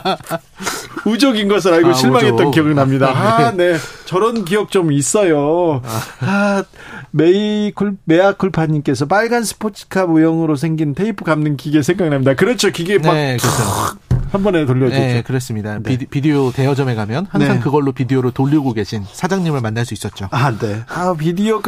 [1.07, 2.51] 우적인 것을 알고 아, 실망했던.
[2.51, 3.09] 기억이 납니다.
[3.09, 3.77] 아, 네.
[4.07, 5.83] 저런 기억 좀 있어요.
[6.21, 6.65] 아,
[7.11, 12.35] 메이쿨, 메아쿨파 님께서 빨간 스포츠카 모형으로 생긴 테이프 감는 기계 생각납니다.
[12.35, 12.71] 그렇죠.
[12.71, 13.15] 기계 막.
[13.15, 13.99] 네, 그렇죠.
[14.35, 15.01] 한 번에 돌려주죠.
[15.01, 15.79] 네, 그렇습니다.
[15.81, 15.97] 네.
[16.11, 17.61] 비디, 오 대여점에 가면 항상 네.
[17.61, 20.29] 그걸로 비디오로 돌리고 계신 사장님을 만날 수 있었죠.
[20.33, 20.83] 아, 네.
[20.89, 21.63] 아, 비디오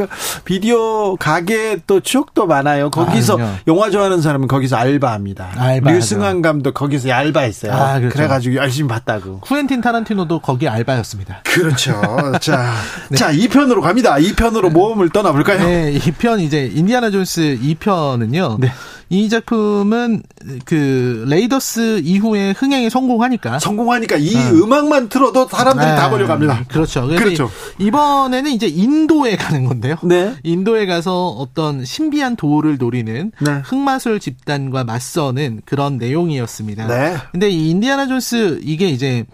[0.44, 2.90] 비디오 가게 또 추억도 많아요.
[2.90, 5.52] 거기서 아, 영화 좋아하는 사람은 거기서 알바합니다.
[5.56, 5.92] 알바.
[5.92, 7.72] 류승완 감독 거기서 알바했어요.
[7.72, 8.16] 아, 그렇죠.
[8.16, 9.40] 그래가지고 열심히 봤다고.
[9.40, 11.42] 쿠엔틴 타란티노도 거기 알바였습니다.
[11.44, 12.00] 그렇죠.
[12.40, 12.72] 자,
[13.10, 13.16] 네.
[13.16, 14.16] 자, 2편으로 갑니다.
[14.16, 15.64] 2편으로 모험을 떠나볼까요?
[15.64, 18.58] 네, 2편 이제 인디아나 존스 2편은요.
[18.58, 18.72] 네.
[19.08, 20.22] 이 작품은
[20.64, 24.40] 그 레이더스 이후에 흥행에 성공하니까 성공하니까 이 어.
[24.54, 25.94] 음악만 틀어도 사람들이 네.
[25.96, 26.64] 다 걸려갑니다.
[26.68, 27.06] 그렇죠.
[27.06, 27.48] 그렇죠.
[27.78, 29.96] 이번에는 이제 인도에 가는 건데요.
[30.02, 30.34] 네.
[30.42, 33.50] 인도에 가서 어떤 신비한 돌을 노리는 네.
[33.64, 36.86] 흑마술 집단과 맞서는 그런 내용이었습니다.
[36.88, 37.16] 네.
[37.30, 39.24] 근데 이 인디아나 존스 이게 이제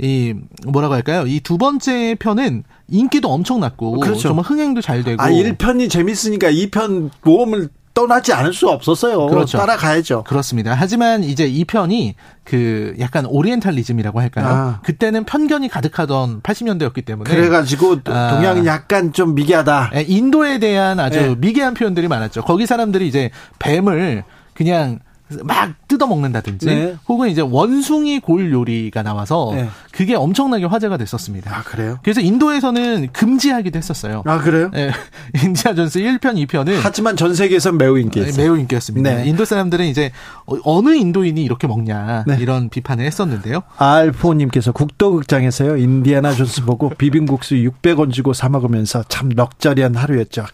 [0.00, 0.32] 이
[0.64, 1.24] 뭐라고 할까요?
[1.26, 4.20] 이 두 번째 편은 인기도 엄청 났고 그렇죠.
[4.28, 9.26] 정말 흥행도 잘 되고 아 1편이 재밌으니까 2편 모험을 떠나지 않을 수 없었어요.
[9.26, 9.58] 그렇죠.
[9.58, 10.22] 따라가야죠.
[10.22, 10.72] 그렇습니다.
[10.72, 12.14] 하지만 이제 이 편이
[12.44, 14.46] 그 약간 오리엔탈리즘이라고 할까요?
[14.46, 14.80] 아.
[14.84, 18.36] 그때는 편견이 가득하던 80년대였기 때문에 그래가지고 아.
[18.36, 19.90] 동양은 약간 좀 미개하다.
[19.96, 21.34] 예, 인도에 대한 아주 네.
[21.38, 22.42] 미개한 표현들이 많았죠.
[22.42, 24.22] 거기 사람들이 이제 뱀을
[24.54, 25.00] 그냥
[25.42, 26.96] 막 뜯어먹는다든지 네.
[27.08, 29.68] 혹은 이제 원숭이 골 요리가 나와서 네.
[29.92, 31.54] 그게 엄청나게 화제가 됐었습니다.
[31.54, 31.98] 아, 그래요?
[32.02, 34.22] 그래서 인도에서는 금지하기도 했었어요.
[34.26, 34.70] 아, 그래요?
[34.72, 34.90] 네.
[35.44, 38.32] 인디아 존스 1편, 2편은 하지만 전 세계에서 매우 인기였어요.
[38.32, 39.14] 네, 매우 인기였습니다.
[39.14, 39.26] 네.
[39.26, 40.12] 인도 사람들은 이제
[40.46, 42.38] 어, 어느 인도인이 이렇게 먹냐 네.
[42.40, 43.62] 이런 비판을 했었는데요.
[43.76, 50.46] 알포 님께서 국도극장에서요 인디아나 존스 보고 비빔국수 600원 주고 사 먹으면서 참 luxury한 하루였죠.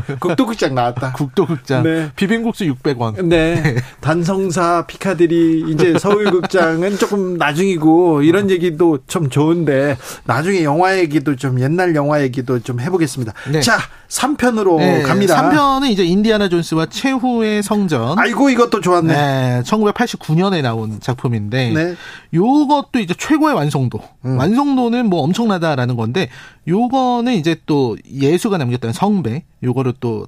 [0.20, 1.12] 국도극장 나왔다.
[1.12, 1.82] 국도극장.
[1.82, 2.10] 네.
[2.16, 3.24] 비빔국수 600원.
[3.26, 3.76] 네.
[4.00, 11.94] 단성사 피카들이 이제 서울극장은 조금 나중이고 이런 얘기도 좀 좋은데 나중에 영화 얘기도 좀 옛날
[11.94, 13.32] 영화 얘기도 좀 해보겠습니다.
[13.50, 13.60] 네.
[13.60, 13.78] 자,
[14.08, 15.02] 3편으로 네.
[15.02, 15.50] 갑니다.
[15.50, 18.18] 3편은 이제 인디아나 존스와 최후의 성전.
[18.18, 19.12] 아이고 이것도 좋았네.
[19.12, 19.62] 네.
[19.64, 21.94] 1989년에 나온 작품인데 네.
[22.34, 24.00] 요것도 이제 최고의 완성도.
[24.24, 24.38] 음.
[24.38, 26.28] 완성도는 뭐 엄청나다라는 건데
[26.68, 30.26] 요거는 이제 또 예수가 남겼던 성배 요거 를 또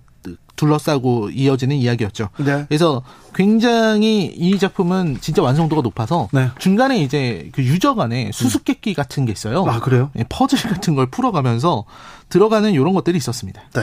[0.56, 2.28] 둘러싸고 이어지는 이야기였죠.
[2.38, 2.64] 네.
[2.68, 3.02] 그래서
[3.34, 6.50] 굉장히 이 작품은 진짜 완성도가 높아서 네.
[6.58, 9.64] 중간에 이제 그 유저 간에 수수께끼 같은 게 있어요.
[9.66, 10.10] 아, 그래요?
[10.14, 11.84] 네, 퍼즐 같은 걸 풀어가면서
[12.28, 13.62] 들어가는 이런 것들이 있었습니다.
[13.72, 13.82] 네.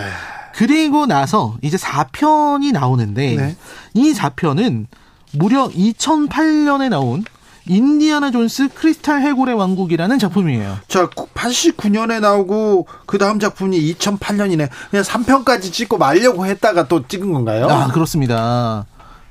[0.53, 3.55] 그리고 나서 이제 4편이 나오는데 네.
[3.93, 4.87] 이 4편은
[5.33, 7.23] 무려 2008년에 나온
[7.67, 10.77] 인디아나 존스 크리스탈 해골의 왕국이라는 작품이에요.
[10.87, 14.69] 자, 89년에 나오고 그 다음 작품이 2008년이네.
[14.89, 17.67] 그냥 3편까지 찍고 말려고 했다가 또 찍은 건가요?
[17.69, 18.85] 아, 그렇습니다.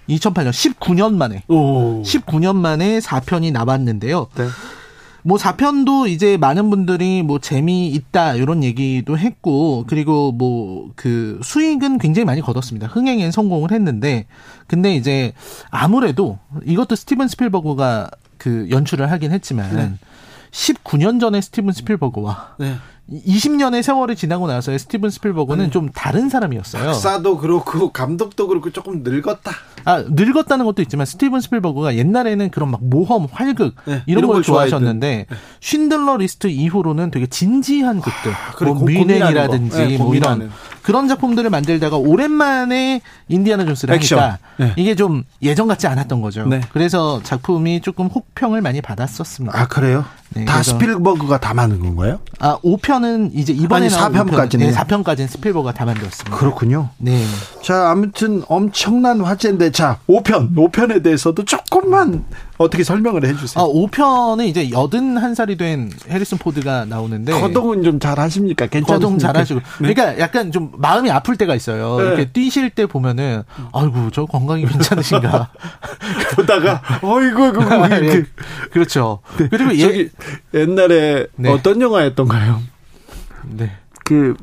[0.09, 1.45] 2008년 19년 만에.
[1.49, 2.03] 오.
[2.03, 4.29] 19년 만에 4편이 나왔는데요.
[4.37, 4.49] 네.
[5.23, 12.25] 뭐 4편도 이제 많은 분들이 뭐 재미있다 이런 얘기도 했고 그리고 뭐 그 수익은 굉장히
[12.25, 12.87] 많이 거뒀습니다.
[12.87, 14.27] 흥행엔 성공을 했는데
[14.67, 15.33] 근데 이제
[15.71, 19.93] 아무래도 이것도 스티븐 스필버그가 그 연출을 하긴 했지만 네.
[20.51, 22.77] 19년 전에 스티븐 스필버그와 네.
[23.11, 25.71] 20년의 세월이 지나고 나서의 스티븐 스필버그는 네.
[25.71, 26.85] 좀 다른 사람이었어요.
[26.85, 29.51] 박사도 그렇고 감독도 그렇고 조금 늙었다.
[29.85, 34.43] 아 늙었다는 것도 있지만 스티븐 스필버그가 옛날에는 그런 막 모험, 활극 네, 이런, 이런, 걸,
[34.43, 35.37] 좋아하셨는데 네.
[35.61, 40.51] 쉰들러 리스트 이후로는 되게 진지한 극들, 아, 뭐 뮌헨이라든지 네, 뭐 이런
[40.91, 44.73] 그런 작품들을 만들다가 오랜만에 인디아나 존스를 하니까 네.
[44.75, 46.45] 이게 좀 예전 같지 않았던 거죠.
[46.47, 46.61] 네.
[46.73, 49.57] 그래서 작품이 조금 혹평을 많이 받았었습니다.
[49.57, 50.05] 아 그래요?
[50.31, 52.19] 네, 다 스필버그가 다 만든 건가요?
[52.41, 56.37] 아 5편은 이제 이번에 4편까지는 네, 4편까지는 스필버그가 다 만들었습니다.
[56.37, 56.89] 그렇군요.
[56.99, 57.25] 네.
[57.63, 62.25] 자 아무튼 엄청난 화제인데 자 5편 5편에 대해서도 조금만
[62.61, 63.65] 어떻게 설명을 해주세요.
[63.65, 67.33] 아, 5편은 이제 81살이 된 해리슨 포드가 나오는데.
[67.33, 68.67] 거동은 좀 잘 하십니까?
[68.67, 68.95] 괜찮습니까?
[68.95, 69.61] 거동 잘 하시고.
[69.81, 69.95] 네.
[69.95, 71.99] 그러니까 약간 좀 마음이 아플 때가 있어요.
[71.99, 72.05] 네.
[72.07, 75.51] 이렇게 뛰실 때 보면은, 아이고, 저 건강이 괜찮으신가.
[76.37, 78.25] 보다가, 어이구, 그거, 아, 네.
[78.71, 79.21] 그렇죠.
[79.39, 79.49] 네.
[79.51, 80.09] 그리고 예.
[80.53, 81.51] 옛날에 네.
[81.51, 82.61] 어떤 영화였던가요?
[83.45, 83.73] 네.
[84.05, 84.37] 그,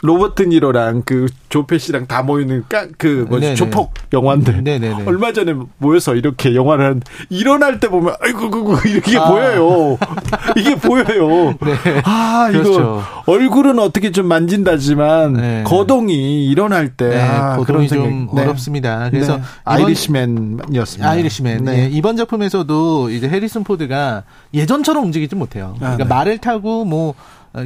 [0.00, 5.04] 로버트 니로랑 그 조페 씨랑 다 모이는 까, 그 뭐지 조폭 영화인데 네네네.
[5.06, 9.28] 얼마 전에 모여서 이렇게 영화를 한 일어날 때 보면 아이고 그거 이렇게 아.
[9.28, 9.98] 보여요
[10.56, 11.74] 이게 보여요 네.
[12.04, 13.02] 아 이거 그렇죠.
[13.26, 15.64] 얼굴은 어떻게 좀 만진다지만 네.
[15.66, 17.20] 거동이 일어날 때 네.
[17.20, 18.42] 아, 거동이 좀 네.
[18.42, 19.42] 어렵습니다 그래서 네.
[19.64, 21.78] 아이리시맨이었습니다 아이리시맨 네.
[21.78, 24.22] 예, 이번 작품에서도 이제 해리슨 포드가
[24.54, 27.14] 예전처럼 움직이지 못해요 그러니까 아, 말을 타고 뭐 어,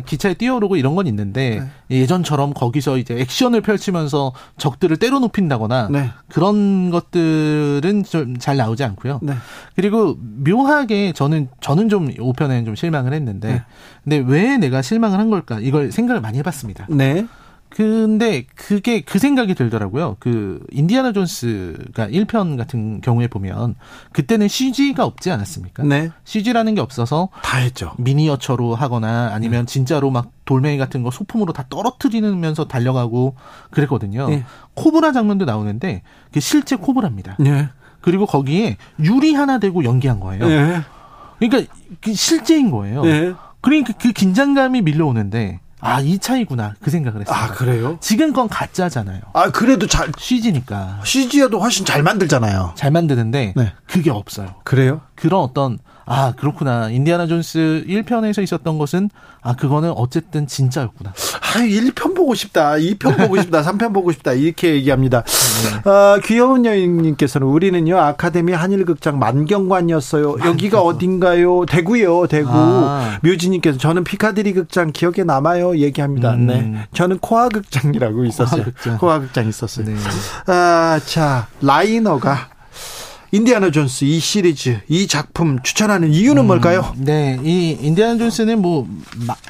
[0.06, 1.98] 기차에 뛰어오르고 이런 건 있는데 네.
[2.02, 6.10] 예전처럼 거기서 이제 액션을 펼치면서 적들을 때려 눕힌다거나 네.
[6.28, 9.20] 그런 것들은 좀 잘 나오지 않고요.
[9.22, 9.34] 네.
[9.76, 13.62] 그리고 묘하게 저는 저는 좀 5편에는 좀 실망을 했는데 네.
[14.04, 16.86] 근데 왜 내가 실망을 한 걸까 이걸 생각을 많이 해봤습니다.
[16.90, 17.26] 네.
[17.74, 20.16] 근데 그게 그 생각이 들더라고요.
[20.20, 23.76] 그 인디아나 존스가 1편 같은 경우에 보면
[24.12, 25.82] 그때는 CG가 없지 않았습니까?
[25.84, 26.10] 네.
[26.24, 27.92] CG라는 게 없어서 다 했죠.
[27.96, 29.72] 미니어처로 하거나 아니면 네.
[29.72, 33.36] 진짜로 막 돌멩이 같은 거 소품으로 다 떨어뜨리면서 달려가고
[33.70, 34.28] 그랬거든요.
[34.28, 34.44] 네.
[34.74, 37.36] 코브라 장면도 나오는데 그 실제 코브라입니다.
[37.40, 37.68] 네.
[38.02, 40.46] 그리고 거기에 유리 하나 대고 연기한 거예요.
[40.46, 40.80] 네.
[41.38, 41.72] 그러니까
[42.02, 43.02] 그 실제인 거예요.
[43.02, 43.32] 네.
[43.62, 46.74] 그러니까 그 긴장감이 밀려오는데 아, 이 차이구나.
[46.80, 47.36] 그 생각을 했어요.
[47.36, 47.98] 아, 그래요?
[48.00, 49.20] 지금 건 가짜잖아요.
[49.32, 50.12] 아, 그래도 잘.
[50.16, 51.00] CG니까.
[51.04, 52.74] CG여도 훨씬 잘 만들잖아요.
[52.76, 53.72] 잘 만드는데, 네.
[53.88, 54.54] 그게 없어요.
[54.62, 55.00] 그래요?
[55.22, 56.90] 그런 어떤 아, 그렇구나.
[56.90, 59.08] 인디아나 존스 1편에서 있었던 것은
[59.40, 61.10] 아, 그거는 어쨌든 진짜였구나.
[61.10, 62.72] 아, 1편 보고 싶다.
[62.72, 63.62] 2편 보고 싶다.
[63.62, 64.32] 3편 보고 싶다.
[64.32, 65.22] 이렇게 얘기합니다.
[65.22, 65.88] 네.
[65.88, 70.30] 아, 귀여운 여인님께서는 우리는요, 아카데미 한일극장 만경관이었어요.
[70.32, 70.48] 만경.
[70.48, 71.66] 여기가 어딘가요?
[71.66, 72.50] 대구요, 대구.
[72.52, 73.20] 아.
[73.22, 75.76] 묘지님께서 저는 피카디리 극장 기억에 남아요.
[75.78, 76.34] 얘기합니다.
[76.34, 76.46] 음.
[76.48, 76.88] 네.
[76.94, 78.62] 저는 코아 극장이라고 있었어요.
[78.62, 78.98] 코아 극장.
[78.98, 79.86] 코아 극장 있었어요.
[79.86, 79.94] 네.
[80.46, 82.48] 아, 자, 라이너가
[83.34, 86.94] 인디아나 존스 이 시리즈 이 작품 추천하는 이유는 음, 뭘까요?
[86.98, 88.86] 네, 이 인디아나 존스는 뭐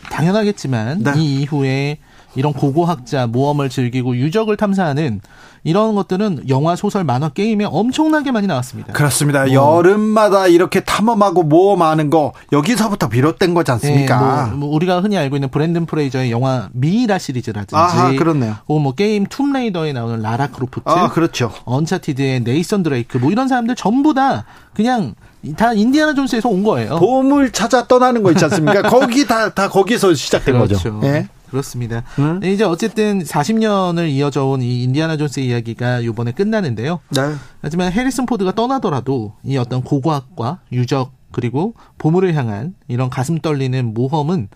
[0.08, 1.12] 당연하겠지만 네.
[1.16, 1.98] 이 이후에
[2.34, 5.20] 이런 고고학자 모험을 즐기고 유적을 탐사하는
[5.64, 8.92] 이런 것들은 영화, 소설, 만화, 게임에 엄청나게 많이 나왔습니다.
[8.94, 9.44] 그렇습니다.
[9.44, 9.78] 뭐.
[9.78, 14.44] 여름마다 이렇게 탐험하고 모험하는 거 여기서부터 비롯된 거지 않습니까?
[14.44, 18.56] 네, 뭐, 뭐 우리가 흔히 알고 있는 브랜든 프레이저의 영화 미이라 시리즈라든지, 아, 그렇네요.
[18.66, 21.52] 뭐 게임 툼레이더에 나오는 라라 크로프트, 아, 그렇죠.
[21.64, 24.44] 언차티드의 네이선 드레이크, 뭐 이런 사람들 전부 다
[24.74, 25.14] 그냥
[25.56, 26.98] 다 인디아나 존스에서 온 거예요.
[26.98, 28.82] 보물 찾아 떠나는 거 있지 않습니까?
[28.90, 30.74] 거기 다, 다 거기서 시작된 그렇죠.
[30.74, 30.98] 거죠.
[31.02, 31.28] 네.
[31.52, 32.02] 그렇습니다.
[32.18, 32.42] 음?
[32.42, 37.00] 이제 어쨌든 40년을 이어져 온 이 인디아나 존스 이야기가 이번에 끝나는데요.
[37.10, 37.20] 네.
[37.60, 44.48] 하지만 해리슨 포드가 떠나더라도 이 어떤 고고학과 유적 그리고 보물을 향한 이런 가슴 떨리는 모험은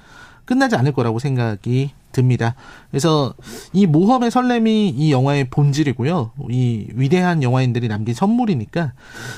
[0.46, 2.54] 끝나지 않을 거라고 생각이 듭니다.
[2.90, 3.34] 그래서
[3.74, 6.30] 이 모험의 설렘이 이 영화의 본질이고요.
[6.50, 8.92] 이 위대한 영화인들이 남긴 선물이니까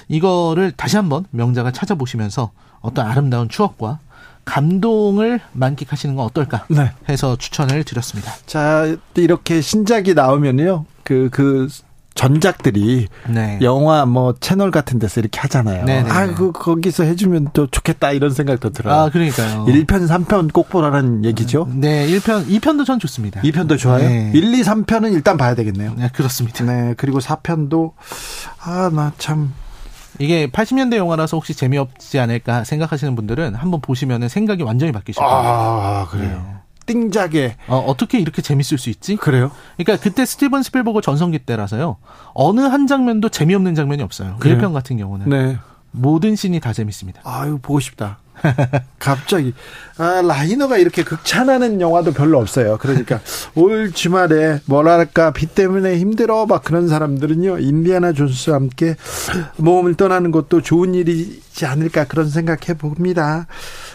[0.08, 3.98] 이거를 다시 한번 명작을 찾아보시면서 어떤 아름다운 추억과
[4.48, 6.92] 감동을 만끽하시는 건 어떨까 네.
[7.08, 8.32] 해서 추천을 드렸습니다.
[8.46, 10.86] 자, 이렇게 신작이 나오면요.
[11.04, 11.68] 그, 그,
[12.14, 13.60] 전작들이 네.
[13.62, 15.84] 영화 뭐 채널 같은 데서 이렇게 하잖아요.
[15.84, 16.10] 네네.
[16.10, 18.92] 아, 그 거기서 해주면 또 좋겠다 이런 생각도 들어요.
[18.92, 19.66] 아, 그러니까요.
[19.66, 21.68] 1편, 3편 꼭 보라는 얘기죠.
[21.72, 23.40] 네, 1편, 2편도 전 좋습니다.
[23.42, 24.08] 2편도 좋아요.
[24.08, 24.32] 네.
[24.34, 25.94] 1, 2, 3편은 일단 봐야 되겠네요.
[25.96, 26.64] 네, 그렇습니다.
[26.64, 27.92] 네, 그리고 4편도
[28.64, 29.52] 아, 나 참
[30.18, 35.34] 이게 80년대 영화라서 혹시 재미없지 않을까 생각하시는 분들은 한번 보시면 생각이 완전히 바뀌실 거예요.
[35.36, 36.44] 아, 그래요.
[36.46, 36.58] 네.
[36.86, 39.16] 띵작에 어, 어떻게 이렇게 재밌을 수 있지?
[39.16, 39.50] 그래요?
[39.76, 41.96] 그러니까 그때 스티븐 스필버그 전성기 때라서요.
[42.32, 44.36] 어느 한 장면도 재미없는 장면이 없어요.
[44.38, 45.28] 그 1편 같은 경우는.
[45.28, 45.58] 네.
[45.90, 47.20] 모든 씬이 다 재밌습니다.
[47.24, 48.18] 아유, 보고 싶다.
[48.98, 49.52] 갑자기
[49.96, 52.78] 아, 라이너가 이렇게 극찬하는 영화도 별로 없어요.
[52.80, 53.20] 그러니까
[53.54, 58.96] 올 주말에 뭐랄까 비 때문에 힘들어 막 그런 사람들은요 인디아나 존스와 함께
[59.56, 63.46] 모험을 떠나는 것도 좋은 일이지 않을까 그런 생각해 봅니다.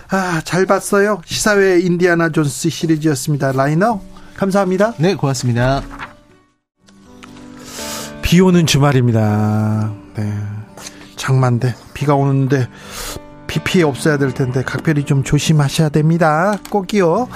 [0.09, 1.21] 아, 잘 봤어요.
[1.25, 3.51] 시사회 인디아나 존스 시리즈였습니다.
[3.51, 4.01] 라이너
[4.35, 4.93] 감사합니다.
[4.97, 5.83] 네, 고맙습니다.
[8.21, 9.93] 비 오는 주말입니다.
[10.17, 10.33] 네.
[11.15, 12.67] 장만데 비가 오는데
[13.53, 16.57] 비 피해 없어야 될 텐데 각별히 좀 조심하셔야 됩니다.
[16.71, 17.27] 꼭이요.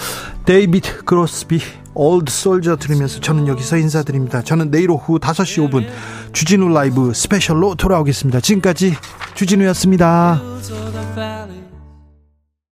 [0.46, 1.62] 데이비드 크로스비
[1.94, 4.42] Old Soldier 들으면서 저는 여기서 인사드립니다.
[4.42, 5.88] 저는 내일 오후 5시 5분
[6.34, 8.40] 주진우 라이브 스페셜로 돌아오겠습니다.
[8.40, 8.96] 지금까지
[9.36, 10.42] 주진우였습니다.